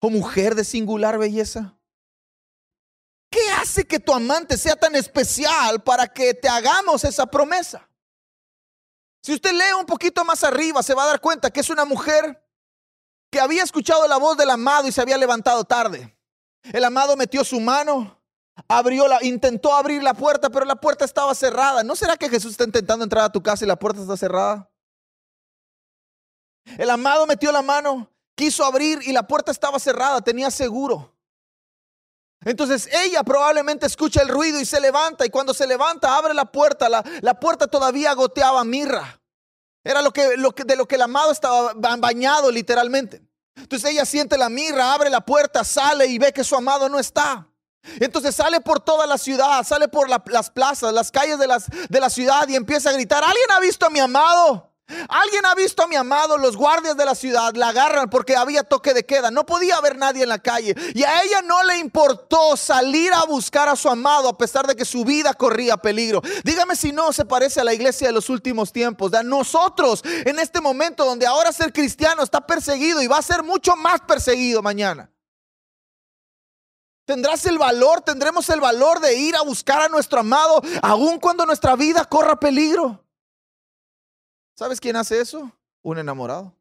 ¿O 0.00 0.08
mujer 0.08 0.54
de 0.54 0.64
singular 0.64 1.18
belleza? 1.18 1.78
¿Qué 3.30 3.50
hace 3.60 3.86
que 3.86 4.00
tu 4.00 4.14
amante 4.14 4.56
sea 4.56 4.76
tan 4.76 4.94
especial 4.94 5.82
para 5.82 6.06
que 6.06 6.32
te 6.32 6.48
hagamos 6.48 7.04
esa 7.04 7.26
promesa? 7.26 7.86
Si 9.22 9.34
usted 9.34 9.52
lee 9.52 9.74
un 9.78 9.84
poquito 9.84 10.24
más 10.24 10.42
arriba, 10.42 10.82
se 10.82 10.94
va 10.94 11.02
a 11.02 11.08
dar 11.08 11.20
cuenta 11.20 11.50
que 11.50 11.60
es 11.60 11.68
una 11.68 11.84
mujer 11.84 12.47
que 13.30 13.40
había 13.40 13.62
escuchado 13.62 14.06
la 14.08 14.16
voz 14.16 14.36
del 14.36 14.50
amado 14.50 14.88
y 14.88 14.92
se 14.92 15.00
había 15.00 15.18
levantado 15.18 15.64
tarde. 15.64 16.16
El 16.72 16.84
amado 16.84 17.16
metió 17.16 17.44
su 17.44 17.60
mano 17.60 18.18
abrió 18.66 19.06
la, 19.06 19.22
intentó 19.22 19.74
abrir 19.74 20.02
la 20.02 20.14
puerta, 20.14 20.50
pero 20.50 20.64
la 20.64 20.76
puerta 20.76 21.04
estaba 21.04 21.34
cerrada. 21.34 21.84
¿No 21.84 21.94
será 21.94 22.16
que 22.16 22.28
Jesús 22.28 22.52
está 22.52 22.64
intentando 22.64 23.04
entrar 23.04 23.24
a 23.24 23.32
tu 23.32 23.42
casa 23.42 23.64
y 23.64 23.68
la 23.68 23.78
puerta 23.78 24.00
está 24.00 24.16
cerrada? 24.16 24.70
El 26.76 26.90
amado 26.90 27.26
metió 27.26 27.52
la 27.52 27.62
mano, 27.62 28.10
quiso 28.34 28.64
abrir 28.64 29.00
y 29.04 29.12
la 29.12 29.26
puerta 29.26 29.52
estaba 29.52 29.78
cerrada, 29.78 30.20
tenía 30.20 30.50
seguro. 30.50 31.14
Entonces 32.44 32.88
ella 32.92 33.22
probablemente 33.24 33.86
escucha 33.86 34.22
el 34.22 34.28
ruido 34.28 34.60
y 34.60 34.64
se 34.64 34.80
levanta 34.80 35.26
y 35.26 35.30
cuando 35.30 35.54
se 35.54 35.66
levanta 35.66 36.16
abre 36.16 36.34
la 36.34 36.44
puerta, 36.44 36.88
la, 36.88 37.04
la 37.20 37.40
puerta 37.40 37.66
todavía 37.66 38.12
goteaba 38.14 38.64
mirra. 38.64 39.20
Era 39.88 40.02
lo 40.02 40.12
que, 40.12 40.36
lo 40.36 40.54
que, 40.54 40.64
de 40.64 40.76
lo 40.76 40.86
que 40.86 40.96
el 40.96 41.00
amado 41.00 41.32
estaba 41.32 41.72
bañado 41.72 42.50
literalmente. 42.50 43.22
Entonces 43.56 43.90
ella 43.90 44.04
siente 44.04 44.36
la 44.36 44.50
mirra, 44.50 44.92
abre 44.92 45.08
la 45.08 45.22
puerta, 45.22 45.64
sale 45.64 46.04
y 46.04 46.18
ve 46.18 46.30
que 46.30 46.44
su 46.44 46.54
amado 46.54 46.90
no 46.90 46.98
está. 46.98 47.48
Entonces 47.98 48.34
sale 48.34 48.60
por 48.60 48.80
toda 48.80 49.06
la 49.06 49.16
ciudad, 49.16 49.64
sale 49.64 49.88
por 49.88 50.10
las 50.10 50.50
plazas, 50.50 50.92
las 50.92 51.10
calles 51.10 51.38
de, 51.38 51.46
las, 51.46 51.68
de 51.88 52.00
la 52.00 52.10
ciudad 52.10 52.46
y 52.48 52.54
empieza 52.54 52.90
a 52.90 52.92
gritar, 52.92 53.24
¿alguien 53.24 53.50
ha 53.50 53.60
visto 53.60 53.86
a 53.86 53.88
mi 53.88 53.98
amado? 53.98 54.67
Alguien 55.08 55.44
ha 55.44 55.54
visto 55.54 55.82
a 55.82 55.86
mi 55.86 55.96
amado, 55.96 56.38
los 56.38 56.56
guardias 56.56 56.96
de 56.96 57.04
la 57.04 57.14
ciudad 57.14 57.54
la 57.54 57.68
agarran 57.68 58.08
porque 58.08 58.36
había 58.36 58.62
toque 58.62 58.94
de 58.94 59.04
queda, 59.04 59.30
no 59.30 59.44
podía 59.44 59.76
haber 59.76 59.98
nadie 59.98 60.22
en 60.22 60.30
la 60.30 60.38
calle 60.38 60.74
y 60.94 61.02
a 61.02 61.22
ella 61.22 61.42
no 61.42 61.62
le 61.64 61.78
importó 61.78 62.56
salir 62.56 63.12
a 63.12 63.24
buscar 63.24 63.68
a 63.68 63.76
su 63.76 63.88
amado 63.90 64.28
a 64.28 64.38
pesar 64.38 64.66
de 64.66 64.74
que 64.74 64.86
su 64.86 65.04
vida 65.04 65.34
corría 65.34 65.76
peligro. 65.76 66.22
Dígame 66.42 66.74
si 66.74 66.92
no 66.92 67.12
se 67.12 67.26
parece 67.26 67.60
a 67.60 67.64
la 67.64 67.74
iglesia 67.74 68.06
de 68.06 68.14
los 68.14 68.30
últimos 68.30 68.72
tiempos. 68.72 69.12
Nosotros 69.24 70.02
en 70.04 70.38
este 70.38 70.60
momento 70.60 71.04
donde 71.04 71.26
ahora 71.26 71.52
ser 71.52 71.72
cristiano 71.72 72.22
está 72.22 72.46
perseguido 72.46 73.02
y 73.02 73.06
va 73.06 73.18
a 73.18 73.22
ser 73.22 73.42
mucho 73.42 73.76
más 73.76 74.00
perseguido 74.00 74.62
mañana. 74.62 75.10
¿Tendrás 77.04 77.46
el 77.46 77.58
valor, 77.58 78.02
tendremos 78.02 78.48
el 78.50 78.60
valor 78.60 79.00
de 79.00 79.16
ir 79.16 79.36
a 79.36 79.42
buscar 79.42 79.82
a 79.82 79.88
nuestro 79.88 80.20
amado 80.20 80.60
aun 80.82 81.18
cuando 81.18 81.46
nuestra 81.46 81.76
vida 81.76 82.04
corra 82.04 82.38
peligro? 82.38 83.02
¿Sabes 84.58 84.80
quién 84.80 84.96
hace 84.96 85.20
eso? 85.20 85.52
Un 85.82 85.98
enamorado. 85.98 86.52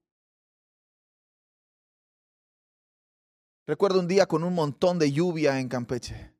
Recuerdo 3.66 4.00
un 4.00 4.08
día 4.08 4.28
con 4.28 4.44
un 4.44 4.54
montón 4.54 5.00
de 5.00 5.12
lluvia 5.12 5.60
en 5.60 5.68
Campeche, 5.68 6.32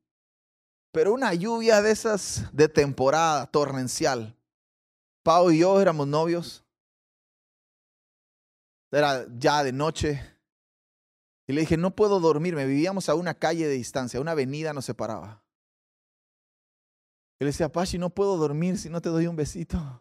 pero 0.92 1.12
una 1.12 1.34
lluvia 1.34 1.82
de 1.82 1.90
esas 1.90 2.48
de 2.52 2.68
temporada 2.68 3.50
torrencial. 3.50 4.36
Pau 5.24 5.50
y 5.50 5.58
yo 5.58 5.80
éramos 5.80 6.06
novios. 6.06 6.64
Era 8.92 9.26
ya 9.36 9.64
de 9.64 9.72
noche. 9.72 10.22
Y 11.48 11.54
le 11.54 11.62
dije, 11.62 11.76
no 11.76 11.90
puedo 11.90 12.20
dormirme. 12.20 12.66
Vivíamos 12.66 13.08
a 13.08 13.16
una 13.16 13.34
calle 13.34 13.66
de 13.66 13.74
distancia, 13.74 14.20
una 14.20 14.30
avenida 14.30 14.72
nos 14.72 14.84
separaba. 14.84 15.42
Y 17.40 17.44
le 17.44 17.46
decía, 17.46 17.68
Pachi, 17.68 17.98
no 17.98 18.10
puedo 18.10 18.36
dormir 18.36 18.78
si 18.78 18.88
no 18.88 19.02
te 19.02 19.08
doy 19.08 19.26
un 19.26 19.34
besito 19.34 20.00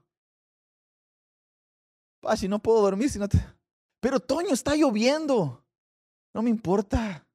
si 2.36 2.48
no 2.48 2.60
puedo 2.60 2.82
dormir 2.82 3.10
si 3.10 3.20
no 3.20 3.30
te... 3.30 3.40
Pero 4.00 4.20
Toño, 4.20 4.54
está 4.54 4.76
lloviendo. 4.76 5.64
No 6.34 6.42
me 6.42 6.50
importa. 6.50 7.26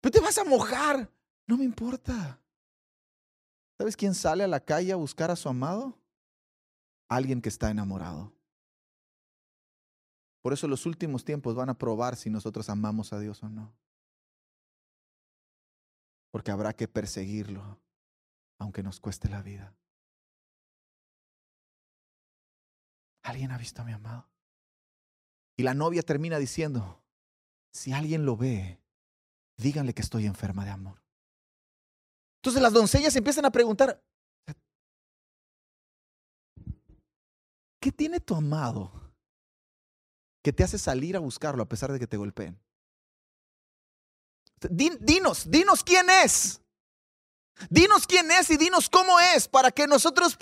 Pero 0.00 0.12
te 0.12 0.20
vas 0.20 0.36
a 0.38 0.44
mojar. 0.44 1.10
No 1.46 1.56
me 1.56 1.64
importa. 1.64 2.40
¿Sabes 3.78 3.96
quién 3.96 4.14
sale 4.14 4.44
a 4.44 4.48
la 4.48 4.60
calle 4.60 4.92
a 4.92 4.96
buscar 4.96 5.30
a 5.30 5.36
su 5.36 5.48
amado? 5.48 5.98
Alguien 7.08 7.40
que 7.40 7.48
está 7.48 7.70
enamorado. 7.70 8.32
Por 10.42 10.52
eso 10.52 10.68
los 10.68 10.84
últimos 10.86 11.24
tiempos 11.24 11.54
van 11.54 11.70
a 11.70 11.78
probar 11.78 12.16
si 12.16 12.28
nosotros 12.28 12.68
amamos 12.68 13.12
a 13.12 13.18
Dios 13.18 13.42
o 13.42 13.48
no. 13.48 13.74
Porque 16.30 16.50
habrá 16.50 16.74
que 16.74 16.86
perseguirlo, 16.86 17.80
aunque 18.58 18.82
nos 18.82 19.00
cueste 19.00 19.28
la 19.28 19.42
vida. 19.42 19.74
¿Alguien 23.24 23.50
ha 23.50 23.58
visto 23.58 23.82
a 23.82 23.84
mi 23.84 23.92
amado? 23.92 24.28
Y 25.56 25.62
la 25.62 25.74
novia 25.74 26.02
termina 26.02 26.38
diciendo, 26.38 27.02
si 27.72 27.92
alguien 27.92 28.24
lo 28.24 28.36
ve, 28.36 28.80
díganle 29.56 29.94
que 29.94 30.02
estoy 30.02 30.26
enferma 30.26 30.64
de 30.64 30.70
amor. 30.70 31.02
Entonces 32.36 32.62
las 32.62 32.72
doncellas 32.72 33.16
empiezan 33.16 33.46
a 33.46 33.50
preguntar, 33.50 34.02
¿qué 37.80 37.90
tiene 37.90 38.20
tu 38.20 38.34
amado 38.34 38.92
que 40.42 40.52
te 40.52 40.62
hace 40.62 40.78
salir 40.78 41.16
a 41.16 41.20
buscarlo 41.20 41.62
a 41.62 41.68
pesar 41.68 41.90
de 41.92 41.98
que 41.98 42.06
te 42.06 42.18
golpeen? 42.18 42.60
Dinos, 44.70 45.50
dinos 45.50 45.82
quién 45.82 46.10
es. 46.10 46.60
Dinos 47.70 48.06
quién 48.06 48.30
es 48.30 48.50
y 48.50 48.56
dinos 48.58 48.90
cómo 48.90 49.18
es 49.18 49.48
para 49.48 49.70
que 49.70 49.86
nosotros 49.86 50.36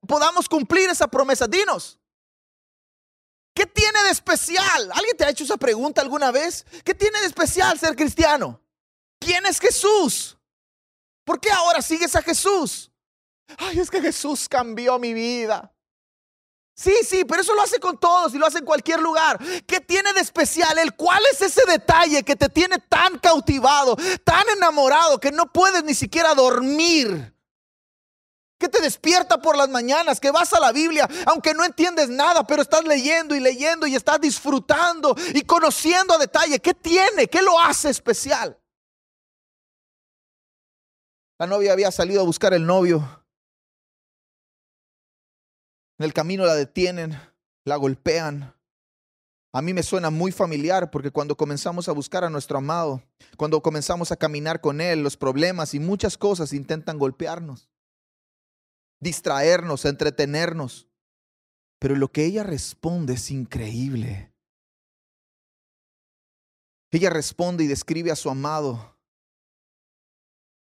podamos 0.00 0.48
cumplir 0.48 0.90
esa 0.90 1.06
promesa. 1.06 1.46
Dinos. 1.46 2.00
¿Qué 3.56 3.64
tiene 3.64 4.02
de 4.02 4.10
especial? 4.10 4.92
¿Alguien 4.92 5.16
te 5.16 5.24
ha 5.24 5.30
hecho 5.30 5.44
esa 5.44 5.56
pregunta 5.56 6.02
alguna 6.02 6.30
vez? 6.30 6.66
¿Qué 6.84 6.94
tiene 6.94 7.18
de 7.20 7.26
especial 7.26 7.78
ser 7.78 7.96
cristiano? 7.96 8.60
¿Quién 9.18 9.46
es 9.46 9.58
Jesús? 9.58 10.36
¿Por 11.24 11.40
qué 11.40 11.50
ahora 11.50 11.80
sigues 11.80 12.14
a 12.14 12.20
Jesús? 12.20 12.92
Ay, 13.56 13.78
es 13.78 13.90
que 13.90 14.02
Jesús 14.02 14.46
cambió 14.46 14.98
mi 14.98 15.14
vida. 15.14 15.72
Sí, 16.74 16.92
sí, 17.02 17.24
pero 17.24 17.40
eso 17.40 17.54
lo 17.54 17.62
hace 17.62 17.80
con 17.80 17.98
todos 17.98 18.34
y 18.34 18.38
lo 18.38 18.46
hace 18.46 18.58
en 18.58 18.66
cualquier 18.66 19.00
lugar. 19.00 19.38
¿Qué 19.66 19.80
tiene 19.80 20.12
de 20.12 20.20
especial 20.20 20.76
él? 20.76 20.94
¿Cuál 20.94 21.22
es 21.32 21.40
ese 21.40 21.62
detalle 21.66 22.22
que 22.24 22.36
te 22.36 22.50
tiene 22.50 22.78
tan 22.78 23.18
cautivado, 23.18 23.96
tan 24.22 24.46
enamorado 24.50 25.18
que 25.18 25.32
no 25.32 25.50
puedes 25.50 25.82
ni 25.82 25.94
siquiera 25.94 26.34
dormir? 26.34 27.34
Que 28.58 28.68
te 28.68 28.80
despierta 28.80 29.40
por 29.40 29.56
las 29.56 29.68
mañanas, 29.68 30.18
que 30.18 30.30
vas 30.30 30.52
a 30.52 30.60
la 30.60 30.72
Biblia, 30.72 31.08
aunque 31.26 31.54
no 31.54 31.64
entiendes 31.64 32.08
nada, 32.08 32.46
pero 32.46 32.62
estás 32.62 32.84
leyendo 32.84 33.34
y 33.34 33.40
leyendo 33.40 33.86
y 33.86 33.94
estás 33.94 34.20
disfrutando 34.20 35.14
y 35.34 35.42
conociendo 35.42 36.14
a 36.14 36.18
detalle. 36.18 36.58
¿Qué 36.60 36.74
tiene? 36.74 37.26
¿Qué 37.26 37.42
lo 37.42 37.58
hace 37.60 37.90
especial? 37.90 38.58
La 41.38 41.46
novia 41.46 41.72
había 41.72 41.90
salido 41.90 42.22
a 42.22 42.24
buscar 42.24 42.54
el 42.54 42.64
novio. 42.64 43.24
En 45.98 46.04
el 46.04 46.14
camino 46.14 46.46
la 46.46 46.54
detienen, 46.54 47.18
la 47.64 47.76
golpean. 47.76 48.54
A 49.52 49.62
mí 49.62 49.72
me 49.72 49.82
suena 49.82 50.10
muy 50.10 50.32
familiar 50.32 50.90
porque 50.90 51.10
cuando 51.10 51.36
comenzamos 51.36 51.88
a 51.88 51.92
buscar 51.92 52.24
a 52.24 52.30
nuestro 52.30 52.58
amado, 52.58 53.02
cuando 53.36 53.62
comenzamos 53.62 54.12
a 54.12 54.16
caminar 54.16 54.60
con 54.60 54.80
él, 54.80 55.02
los 55.02 55.16
problemas 55.16 55.74
y 55.74 55.80
muchas 55.80 56.16
cosas 56.16 56.52
intentan 56.52 56.98
golpearnos 56.98 57.68
distraernos, 59.00 59.84
entretenernos. 59.84 60.88
Pero 61.78 61.94
lo 61.94 62.08
que 62.10 62.24
ella 62.24 62.42
responde 62.42 63.14
es 63.14 63.30
increíble. 63.30 64.32
Ella 66.90 67.10
responde 67.10 67.64
y 67.64 67.66
describe 67.66 68.10
a 68.10 68.16
su 68.16 68.30
amado. 68.30 68.96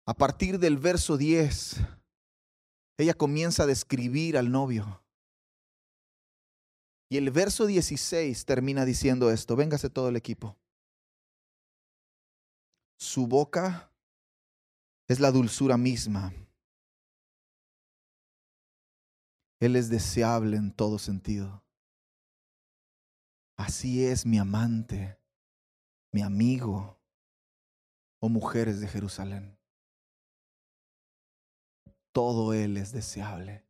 A 0.05 0.13
partir 0.15 0.59
del 0.59 0.77
verso 0.77 1.15
10, 1.15 1.77
ella 2.97 3.13
comienza 3.13 3.63
a 3.63 3.67
describir 3.67 4.37
al 4.37 4.51
novio. 4.51 5.03
Y 7.09 7.17
el 7.17 7.29
verso 7.29 7.67
16 7.67 8.45
termina 8.45 8.85
diciendo 8.85 9.29
esto. 9.29 9.55
Véngase 9.55 9.89
todo 9.89 10.09
el 10.09 10.15
equipo. 10.15 10.57
Su 12.97 13.27
boca 13.27 13.91
es 15.07 15.19
la 15.19 15.29
dulzura 15.29 15.77
misma 15.77 16.33
Él 19.65 19.77
es 19.77 19.89
deseable 19.89 20.57
en 20.57 20.73
todo 20.73 20.99
sentido. 20.99 21.63
Así 23.55 24.05
es 24.05 24.25
mi 24.25 24.37
amante, 24.37 25.17
mi 26.11 26.21
amigo, 26.21 26.99
oh 28.19 28.27
mujeres 28.27 28.81
de 28.81 28.89
Jerusalén. 28.89 29.57
Todo 32.11 32.53
Él 32.53 32.75
es 32.75 32.91
deseable. 32.91 33.63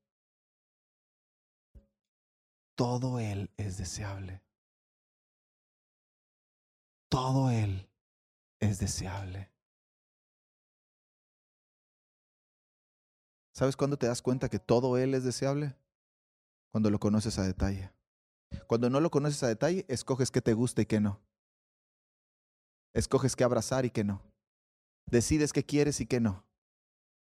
Todo 2.73 3.19
Él 3.19 3.51
es 3.57 3.77
deseable. 3.77 4.41
Todo 7.07 7.51
Él 7.51 7.87
es 8.59 8.79
deseable. 8.79 9.51
¿Sabes 13.51 13.77
cuándo 13.77 13.97
te 13.97 14.07
das 14.07 14.23
cuenta 14.23 14.49
que 14.49 14.57
todo 14.57 14.97
Él 14.97 15.13
es 15.13 15.23
deseable? 15.23 15.75
Cuando 16.73 16.89
lo 16.89 16.99
conoces 16.99 17.37
a 17.37 17.43
detalle. 17.43 17.93
Cuando 18.65 18.89
no 18.89 18.99
lo 18.99 19.11
conoces 19.11 19.43
a 19.43 19.47
detalle, 19.47 19.85
escoges 19.89 20.31
qué 20.31 20.41
te 20.41 20.53
gusta 20.53 20.81
y 20.81 20.87
qué 20.87 20.99
no. 20.99 21.21
Escoges 22.95 23.35
qué 23.35 23.43
abrazar 23.43 23.85
y 23.85 23.91
qué 23.91 24.03
no. 24.03 24.23
Decides 25.05 25.53
qué 25.53 25.63
quieres 25.63 26.01
y 26.01 26.07
qué 26.07 26.19
no. 26.19 26.47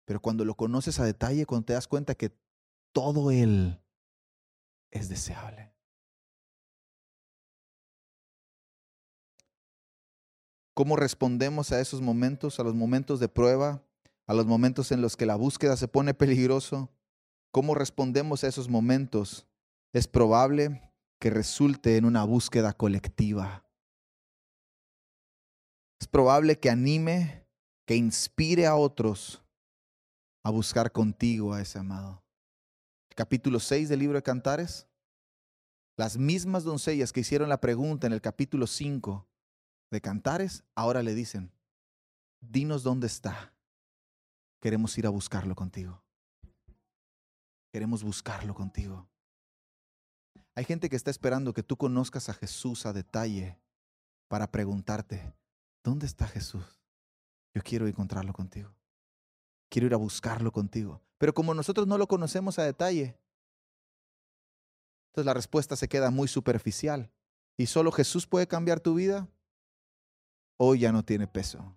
Pero 0.06 0.22
cuando 0.22 0.43
lo 0.43 0.56
conoces 0.56 1.00
a 1.00 1.06
detalle, 1.06 1.45
cuando 1.45 1.66
te 1.66 1.74
das 1.74 1.88
cuenta 1.88 2.14
que 2.14 2.38
todo 2.91 3.32
Él 3.32 3.82
es 4.91 5.08
deseable. 5.08 5.74
¿Cómo 10.74 10.98
respondemos 10.98 11.72
a 11.72 11.80
esos 11.80 12.02
momentos, 12.02 12.60
a 12.60 12.64
los 12.64 12.76
momentos 12.76 13.22
de 13.22 13.30
prueba, 13.30 13.82
a 14.26 14.34
los 14.34 14.45
momentos 14.45 14.91
en 14.91 15.02
los 15.02 15.16
que 15.16 15.26
la 15.26 15.38
búsqueda 15.38 15.78
se 15.78 15.88
pone 15.88 16.14
peligroso? 16.14 16.91
Cómo 17.58 17.74
respondemos 17.74 18.43
a 18.43 18.49
esos 18.49 18.70
momentos 18.70 19.47
es 19.91 20.08
probable 20.08 20.93
que 21.20 21.32
resulte 21.32 21.97
en 21.97 22.05
una 22.05 22.24
búsqueda 22.24 22.72
colectiva. 22.72 23.66
Es 25.99 26.08
probable 26.08 26.60
que 26.60 26.70
anime, 26.70 27.47
que 27.88 27.95
inspire 27.95 28.68
a 28.68 28.76
otros 28.76 29.41
a 30.43 30.51
buscar 30.51 30.91
contigo 30.91 31.51
a 31.51 31.60
ese 31.60 31.80
amado. 31.80 32.24
capítulo 33.16 33.60
6 33.60 33.89
del 33.89 34.01
libro 34.01 34.20
de 34.20 34.24
Cantares, 34.24 34.86
las 35.97 36.16
mismas 36.16 36.64
doncellas 36.64 37.12
que 37.12 37.22
hicieron 37.22 37.49
la 37.49 37.60
pregunta 37.60 38.05
en 38.05 38.14
el 38.14 38.22
capítulo 38.22 38.68
5 38.68 39.28
de 39.89 39.99
Cantares, 39.99 40.64
ahora 40.76 41.01
le 41.01 41.16
dicen, 41.16 41.51
dinos 42.39 42.84
dónde 42.84 43.08
está. 43.08 43.51
Queremos 44.62 44.95
ir 44.99 45.08
a 45.08 45.10
buscarlo 45.10 45.55
contigo. 45.55 46.03
Queremos 47.72 48.03
buscarlo 48.03 48.53
contigo. 48.53 49.07
Hay 50.55 50.65
gente 50.65 50.89
que 50.89 50.95
está 50.95 51.11
esperando 51.11 51.53
que 51.53 51.63
tú 51.63 51.78
conozcas 51.78 52.30
a 52.30 52.34
Jesús 52.34 52.86
a 52.86 52.93
detalle 52.93 53.59
para 54.28 54.51
preguntarte, 54.51 55.34
¿dónde 55.84 56.05
está 56.05 56.28
Jesús? 56.28 56.82
Yo 57.53 57.61
quiero 57.61 57.88
encontrarlo 57.88 58.34
contigo. 58.34 58.74
Quiero 59.70 59.88
ir 59.88 59.93
a 59.93 59.97
buscarlo 59.97 60.51
contigo. 60.51 61.01
Pero 61.18 61.34
como 61.34 61.53
nosotros 61.53 61.88
no 61.88 61.97
lo 61.97 62.07
conocemos 62.07 62.57
a 62.59 62.63
detalle, 62.63 63.20
entonces 65.09 65.26
la 65.26 65.34
respuesta 65.34 65.76
se 65.76 65.88
queda 65.88 66.11
muy 66.11 66.28
superficial. 66.28 67.11
¿Y 67.57 67.65
solo 67.65 67.91
Jesús 67.91 68.28
puede 68.28 68.47
cambiar 68.47 68.80
tu 68.80 68.93
vida? 68.93 69.28
Hoy 70.57 70.80
ya 70.80 70.91
no 70.91 71.03
tiene 71.03 71.28
peso. 71.28 71.76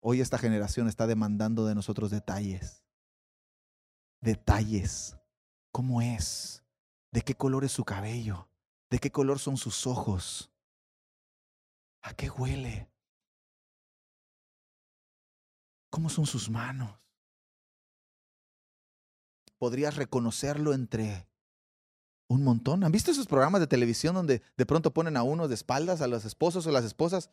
Hoy 0.00 0.20
esta 0.20 0.38
generación 0.38 0.88
está 0.88 1.06
demandando 1.06 1.66
de 1.66 1.74
nosotros 1.74 2.10
detalles. 2.10 2.85
Detalles. 4.26 5.16
¿Cómo 5.70 6.02
es? 6.02 6.64
¿De 7.12 7.22
qué 7.22 7.36
color 7.36 7.64
es 7.64 7.70
su 7.70 7.84
cabello? 7.84 8.48
¿De 8.90 8.98
qué 8.98 9.12
color 9.12 9.38
son 9.38 9.56
sus 9.56 9.86
ojos? 9.86 10.50
¿A 12.02 12.12
qué 12.12 12.28
huele? 12.28 12.90
¿Cómo 15.90 16.08
son 16.08 16.26
sus 16.26 16.50
manos? 16.50 16.90
Podrías 19.58 19.94
reconocerlo 19.94 20.74
entre 20.74 21.28
un 22.28 22.42
montón. 22.42 22.82
¿Han 22.82 22.90
visto 22.90 23.12
esos 23.12 23.28
programas 23.28 23.60
de 23.60 23.68
televisión 23.68 24.16
donde 24.16 24.42
de 24.56 24.66
pronto 24.66 24.92
ponen 24.92 25.16
a 25.16 25.22
uno 25.22 25.46
de 25.46 25.54
espaldas 25.54 26.00
a 26.00 26.08
los 26.08 26.24
esposos 26.24 26.66
o 26.66 26.72
las 26.72 26.84
esposas 26.84 27.30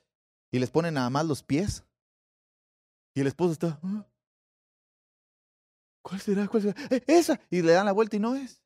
y 0.51 0.59
les 0.59 0.69
ponen 0.69 0.93
nada 0.93 1.09
más 1.09 1.25
los 1.25 1.41
pies? 1.41 1.85
Y 3.15 3.21
el 3.21 3.25
esposo 3.25 3.53
está, 3.53 3.79
ah, 3.81 4.05
¿cuál 6.03 6.21
será? 6.21 6.47
¿Cuál 6.47 6.63
será? 6.63 6.75
Eh, 6.91 7.03
esa. 7.07 7.39
Y 7.49 7.63
le 7.63 7.71
dan 7.71 7.87
la 7.87 7.91
vuelta 7.91 8.15
y 8.15 8.19
no 8.19 8.35
es. 8.35 8.61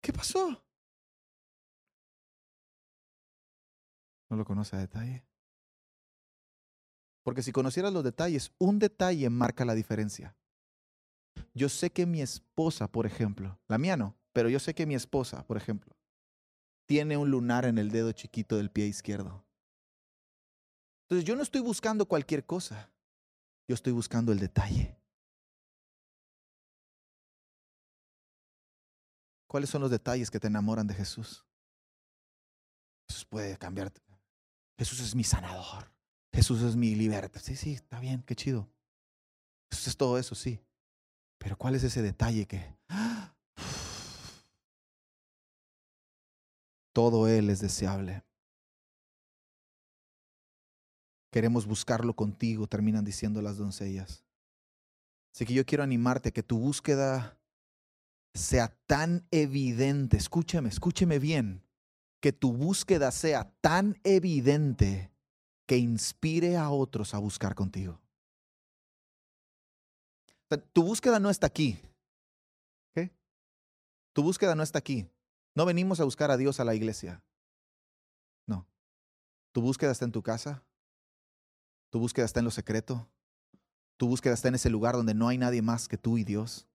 ¿Qué 0.00 0.12
pasó? 0.12 0.64
No 4.30 4.36
lo 4.36 4.44
conoce 4.44 4.76
a 4.76 4.78
detalle. 4.78 5.26
Porque 7.22 7.42
si 7.42 7.52
conocieras 7.52 7.92
los 7.92 8.02
detalles, 8.02 8.52
un 8.58 8.78
detalle 8.78 9.28
marca 9.28 9.64
la 9.64 9.74
diferencia. 9.74 10.36
Yo 11.52 11.68
sé 11.68 11.90
que 11.90 12.06
mi 12.06 12.22
esposa, 12.22 12.88
por 12.88 13.06
ejemplo, 13.06 13.60
la 13.68 13.78
mía 13.78 13.96
no, 13.96 14.16
pero 14.32 14.48
yo 14.48 14.58
sé 14.58 14.74
que 14.74 14.86
mi 14.86 14.94
esposa, 14.94 15.46
por 15.46 15.56
ejemplo, 15.56 15.96
tiene 16.86 17.16
un 17.16 17.30
lunar 17.30 17.66
en 17.66 17.78
el 17.78 17.90
dedo 17.90 18.12
chiquito 18.12 18.56
del 18.56 18.70
pie 18.70 18.86
izquierdo. 18.86 19.44
Entonces 21.04 21.24
yo 21.24 21.36
no 21.36 21.42
estoy 21.42 21.60
buscando 21.60 22.06
cualquier 22.06 22.46
cosa, 22.46 22.92
yo 23.70 23.74
estoy 23.74 23.92
buscando 23.92 24.32
el 24.32 24.40
detalle. 24.40 24.98
¿Cuáles 29.46 29.70
son 29.70 29.80
los 29.80 29.92
detalles 29.92 30.28
que 30.28 30.40
te 30.40 30.48
enamoran 30.48 30.88
de 30.88 30.94
Jesús? 30.94 31.46
Jesús 33.08 33.24
puede 33.26 33.56
cambiarte. 33.56 34.00
Jesús 34.76 34.98
es 34.98 35.14
mi 35.14 35.22
sanador. 35.22 35.88
Jesús 36.34 36.62
es 36.62 36.74
mi 36.74 36.96
libertad. 36.96 37.40
Sí, 37.40 37.54
sí, 37.54 37.74
está 37.74 38.00
bien, 38.00 38.24
qué 38.24 38.34
chido. 38.34 38.68
Jesús 39.70 39.86
es 39.86 39.96
todo 39.96 40.18
eso, 40.18 40.34
sí. 40.34 40.60
Pero 41.38 41.56
¿cuál 41.56 41.76
es 41.76 41.84
ese 41.84 42.02
detalle 42.02 42.48
que... 42.48 42.76
Todo 46.92 47.28
Él 47.28 47.50
es 47.50 47.60
deseable. 47.60 48.24
Queremos 51.30 51.66
buscarlo 51.66 52.14
contigo, 52.14 52.66
terminan 52.66 53.04
diciendo 53.04 53.40
las 53.40 53.56
doncellas. 53.56 54.24
Así 55.32 55.46
que 55.46 55.54
yo 55.54 55.64
quiero 55.64 55.84
animarte 55.84 56.30
a 56.30 56.32
que 56.32 56.42
tu 56.42 56.58
búsqueda 56.58 57.38
sea 58.34 58.76
tan 58.86 59.26
evidente, 59.30 60.16
escúcheme, 60.16 60.68
escúcheme 60.68 61.18
bien, 61.18 61.62
que 62.20 62.32
tu 62.32 62.52
búsqueda 62.52 63.10
sea 63.12 63.52
tan 63.60 63.98
evidente 64.04 65.12
que 65.66 65.78
inspire 65.78 66.56
a 66.56 66.70
otros 66.70 67.14
a 67.14 67.18
buscar 67.18 67.54
contigo. 67.54 68.00
Tu 70.72 70.82
búsqueda 70.82 71.20
no 71.20 71.30
está 71.30 71.46
aquí. 71.46 71.78
¿Qué? 72.92 73.12
Tu 74.12 74.22
búsqueda 74.22 74.56
no 74.56 74.64
está 74.64 74.80
aquí. 74.80 75.08
No 75.54 75.64
venimos 75.64 76.00
a 76.00 76.04
buscar 76.04 76.30
a 76.32 76.36
Dios 76.36 76.58
a 76.58 76.64
la 76.64 76.74
iglesia. 76.74 77.22
No. 78.46 78.66
Tu 79.52 79.60
búsqueda 79.60 79.92
está 79.92 80.04
en 80.04 80.12
tu 80.12 80.22
casa. 80.22 80.64
Tu 81.90 81.98
búsqueda 81.98 82.24
está 82.24 82.40
en 82.40 82.44
lo 82.44 82.50
secreto. 82.50 83.08
Tu 83.96 84.08
búsqueda 84.08 84.32
está 84.32 84.48
en 84.48 84.54
ese 84.54 84.70
lugar 84.70 84.94
donde 84.94 85.12
no 85.12 85.28
hay 85.28 85.36
nadie 85.36 85.60
más 85.60 85.88
que 85.88 85.98
tú 85.98 86.16
y 86.16 86.24
Dios. 86.24 86.66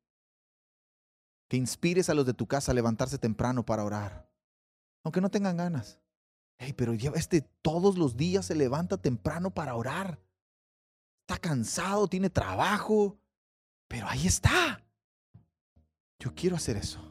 Que 1.47 1.57
inspires 1.57 2.09
a 2.09 2.13
los 2.13 2.25
de 2.25 2.33
tu 2.33 2.47
casa 2.47 2.71
a 2.71 2.75
levantarse 2.75 3.17
temprano 3.17 3.65
para 3.65 3.83
orar. 3.83 4.29
Aunque 5.03 5.21
no 5.21 5.29
tengan 5.29 5.57
ganas. 5.57 5.99
Hey, 6.57 6.73
pero 6.73 6.93
este 6.93 7.41
todos 7.61 7.97
los 7.97 8.15
días 8.15 8.45
se 8.45 8.55
levanta 8.55 8.97
temprano 8.97 9.51
para 9.51 9.75
orar. 9.75 10.19
Está 11.21 11.37
cansado, 11.39 12.07
tiene 12.07 12.29
trabajo, 12.29 13.17
pero 13.87 14.07
ahí 14.07 14.27
está. 14.27 14.83
Yo 16.19 16.33
quiero 16.33 16.55
hacer 16.55 16.77
eso. 16.77 17.01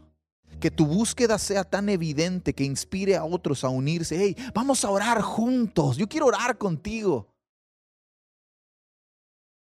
Que 0.60 0.70
tu 0.70 0.86
búsqueda 0.86 1.38
sea 1.38 1.64
tan 1.64 1.88
evidente 1.88 2.54
que 2.54 2.64
inspire 2.64 3.16
a 3.16 3.24
otros 3.24 3.64
a 3.64 3.68
unirse. 3.68 4.16
Hey, 4.16 4.36
vamos 4.54 4.84
a 4.84 4.90
orar 4.90 5.20
juntos. 5.20 5.96
Yo 5.96 6.08
quiero 6.08 6.26
orar 6.26 6.56
contigo. 6.58 7.33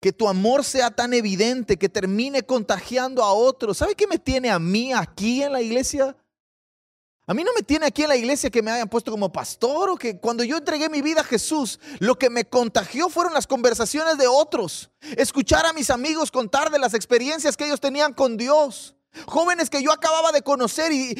Que 0.03 0.11
tu 0.11 0.27
amor 0.27 0.65
sea 0.65 0.91
tan 0.91 1.13
evidente 1.13 1.77
que 1.77 1.87
termine 1.87 2.43
contagiando 2.43 3.23
a 3.23 3.31
otros. 3.31 3.77
¿Sabe 3.77 3.95
qué 3.95 4.05
me 4.05 4.19
tiene 4.19 4.49
a 4.49 4.59
mí 4.59 4.91
aquí 4.91 5.41
en 5.41 5.53
la 5.53 5.61
iglesia? 5.61 6.13
A 7.25 7.33
mí 7.33 7.41
no 7.45 7.53
me 7.55 7.63
tiene 7.63 7.85
aquí 7.85 8.03
en 8.03 8.09
la 8.09 8.17
iglesia 8.17 8.49
que 8.49 8.61
me 8.61 8.69
hayan 8.69 8.89
puesto 8.89 9.11
como 9.11 9.31
pastor 9.31 9.89
o 9.89 9.95
que 9.95 10.19
cuando 10.19 10.43
yo 10.43 10.57
entregué 10.57 10.89
mi 10.89 11.01
vida 11.01 11.21
a 11.21 11.23
Jesús, 11.23 11.79
lo 11.99 12.19
que 12.19 12.29
me 12.29 12.43
contagió 12.43 13.07
fueron 13.07 13.33
las 13.33 13.47
conversaciones 13.47 14.17
de 14.17 14.27
otros. 14.27 14.89
Escuchar 15.15 15.65
a 15.65 15.71
mis 15.71 15.89
amigos 15.89 16.31
contar 16.31 16.69
de 16.69 16.79
las 16.79 16.93
experiencias 16.93 17.55
que 17.55 17.63
ellos 17.63 17.79
tenían 17.79 18.11
con 18.11 18.35
Dios. 18.35 18.95
Jóvenes 19.25 19.69
que 19.69 19.81
yo 19.81 19.91
acababa 19.91 20.31
de 20.31 20.41
conocer 20.41 20.91
y, 20.91 21.13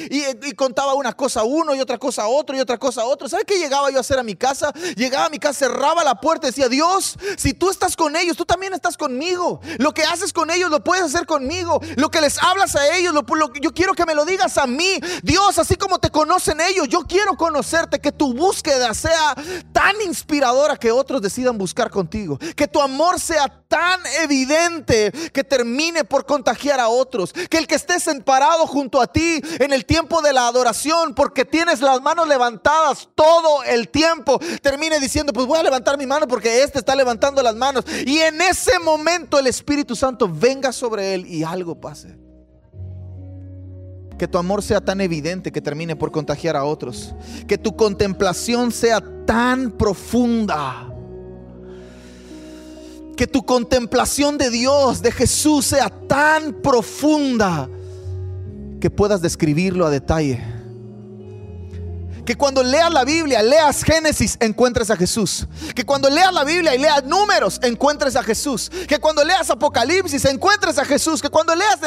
contaba 0.55 0.93
una 0.93 1.13
cosa 1.13 1.43
uno 1.43 1.75
y 1.75 1.79
otra 1.79 1.97
cosa 1.97 2.27
otro 2.27 2.55
y 2.55 2.59
otra 2.59 2.77
cosa 2.77 3.05
otro. 3.05 3.27
¿Sabe 3.29 3.45
qué 3.45 3.57
llegaba 3.57 3.89
yo 3.89 3.97
a 3.97 4.01
hacer 4.01 4.19
a 4.19 4.23
mi 4.23 4.35
casa? 4.35 4.71
Llegaba 4.95 5.25
a 5.25 5.29
mi 5.29 5.39
casa, 5.39 5.59
cerraba 5.59 6.03
la 6.03 6.15
puerta 6.15 6.47
y 6.47 6.49
decía, 6.51 6.69
Dios, 6.69 7.17
si 7.37 7.53
tú 7.53 7.69
estás 7.69 7.95
con 7.95 8.15
ellos, 8.15 8.37
tú 8.37 8.45
también 8.45 8.73
estás 8.73 8.97
conmigo. 8.97 9.61
Lo 9.77 9.93
que 9.93 10.03
haces 10.03 10.33
con 10.33 10.49
ellos 10.49 10.69
lo 10.69 10.83
puedes 10.83 11.03
hacer 11.05 11.25
conmigo. 11.25 11.79
Lo 11.95 12.09
que 12.09 12.21
les 12.21 12.41
hablas 12.41 12.75
a 12.75 12.95
ellos, 12.95 13.13
lo, 13.13 13.23
yo 13.61 13.73
quiero 13.73 13.93
que 13.93 14.05
me 14.05 14.15
lo 14.15 14.25
digas 14.25 14.57
a 14.57 14.67
mí. 14.67 14.99
Dios, 15.21 15.57
así 15.59 15.75
como 15.75 15.99
te 15.99 16.09
conocen 16.09 16.61
ellos, 16.61 16.87
yo 16.87 17.01
quiero 17.01 17.35
conocerte, 17.35 17.99
que 17.99 18.11
tu 18.11 18.33
búsqueda 18.33 18.93
sea 18.93 19.35
tan 19.71 19.99
inspiradora 20.01 20.77
que 20.77 20.91
otros 20.91 21.21
decidan 21.21 21.57
buscar 21.57 21.89
contigo. 21.89 22.37
Que 22.55 22.67
tu 22.67 22.81
amor 22.81 23.19
sea 23.19 23.47
tan 23.67 23.99
evidente 24.21 25.11
que 25.31 25.43
termine 25.43 26.03
por 26.03 26.25
contagiar 26.25 26.79
a 26.79 26.89
otros. 26.89 27.33
Que 27.33 27.57
el 27.57 27.67
que 27.67 27.75
estés 27.83 28.07
parado 28.23 28.65
junto 28.65 29.01
a 29.01 29.07
ti 29.07 29.41
en 29.59 29.73
el 29.73 29.85
tiempo 29.85 30.21
de 30.21 30.33
la 30.33 30.47
adoración 30.47 31.13
porque 31.13 31.45
tienes 31.45 31.81
las 31.81 32.01
manos 32.01 32.27
levantadas 32.27 33.09
todo 33.15 33.63
el 33.63 33.89
tiempo, 33.89 34.39
termine 34.61 34.99
diciendo, 34.99 35.33
pues 35.33 35.45
voy 35.45 35.59
a 35.59 35.63
levantar 35.63 35.97
mi 35.97 36.05
mano 36.05 36.27
porque 36.27 36.63
este 36.63 36.79
está 36.79 36.95
levantando 36.95 37.41
las 37.41 37.55
manos. 37.55 37.85
Y 38.05 38.19
en 38.19 38.41
ese 38.41 38.79
momento 38.79 39.39
el 39.39 39.47
Espíritu 39.47 39.95
Santo 39.95 40.29
venga 40.31 40.71
sobre 40.71 41.13
él 41.13 41.25
y 41.25 41.43
algo 41.43 41.79
pase. 41.79 42.17
Que 44.17 44.27
tu 44.27 44.37
amor 44.37 44.61
sea 44.61 44.79
tan 44.79 45.01
evidente 45.01 45.51
que 45.51 45.61
termine 45.61 45.95
por 45.95 46.11
contagiar 46.11 46.55
a 46.55 46.63
otros. 46.63 47.13
Que 47.47 47.57
tu 47.57 47.75
contemplación 47.75 48.71
sea 48.71 49.01
tan 49.25 49.71
profunda 49.71 50.92
que 53.15 53.27
tu 53.27 53.45
contemplación 53.45 54.37
de 54.37 54.49
Dios, 54.49 55.01
de 55.01 55.11
Jesús, 55.11 55.65
sea 55.65 55.89
tan 55.89 56.53
profunda 56.61 57.69
que 58.79 58.89
puedas 58.89 59.21
describirlo 59.21 59.85
a 59.85 59.89
detalle. 59.89 60.43
Que 62.25 62.35
cuando 62.35 62.63
leas 62.63 62.91
la 62.91 63.03
Biblia, 63.03 63.43
leas 63.43 63.83
Génesis, 63.83 64.37
encuentres 64.39 64.89
a 64.89 64.95
Jesús. 64.95 65.45
Que 65.75 65.85
cuando 65.85 66.09
leas 66.09 66.33
la 66.33 66.45
Biblia 66.45 66.73
y 66.73 66.77
leas 66.77 67.03
números, 67.03 67.59
encuentres 67.63 68.15
a 68.15 68.23
Jesús. 68.23 68.71
Que 68.87 68.97
cuando 68.99 69.25
leas 69.25 69.49
Apocalipsis, 69.49 70.23
encuentres 70.25 70.77
a 70.77 70.85
Jesús. 70.85 71.21
Que 71.21 71.29
cuando 71.29 71.53
leas 71.53 71.79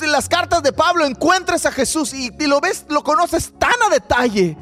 las 0.00 0.28
cartas 0.28 0.62
de 0.62 0.72
Pablo, 0.72 1.04
encuentres 1.04 1.66
a 1.66 1.72
Jesús. 1.72 2.14
Y, 2.14 2.30
y 2.38 2.46
lo 2.46 2.60
ves, 2.60 2.86
lo 2.88 3.04
conoces 3.04 3.52
tan 3.58 3.74
a 3.86 3.90
detalle 3.90 4.56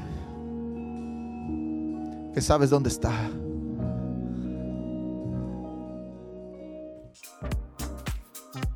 que 2.38 2.42
sabes 2.42 2.70
dónde 2.70 2.88
está. 2.88 3.12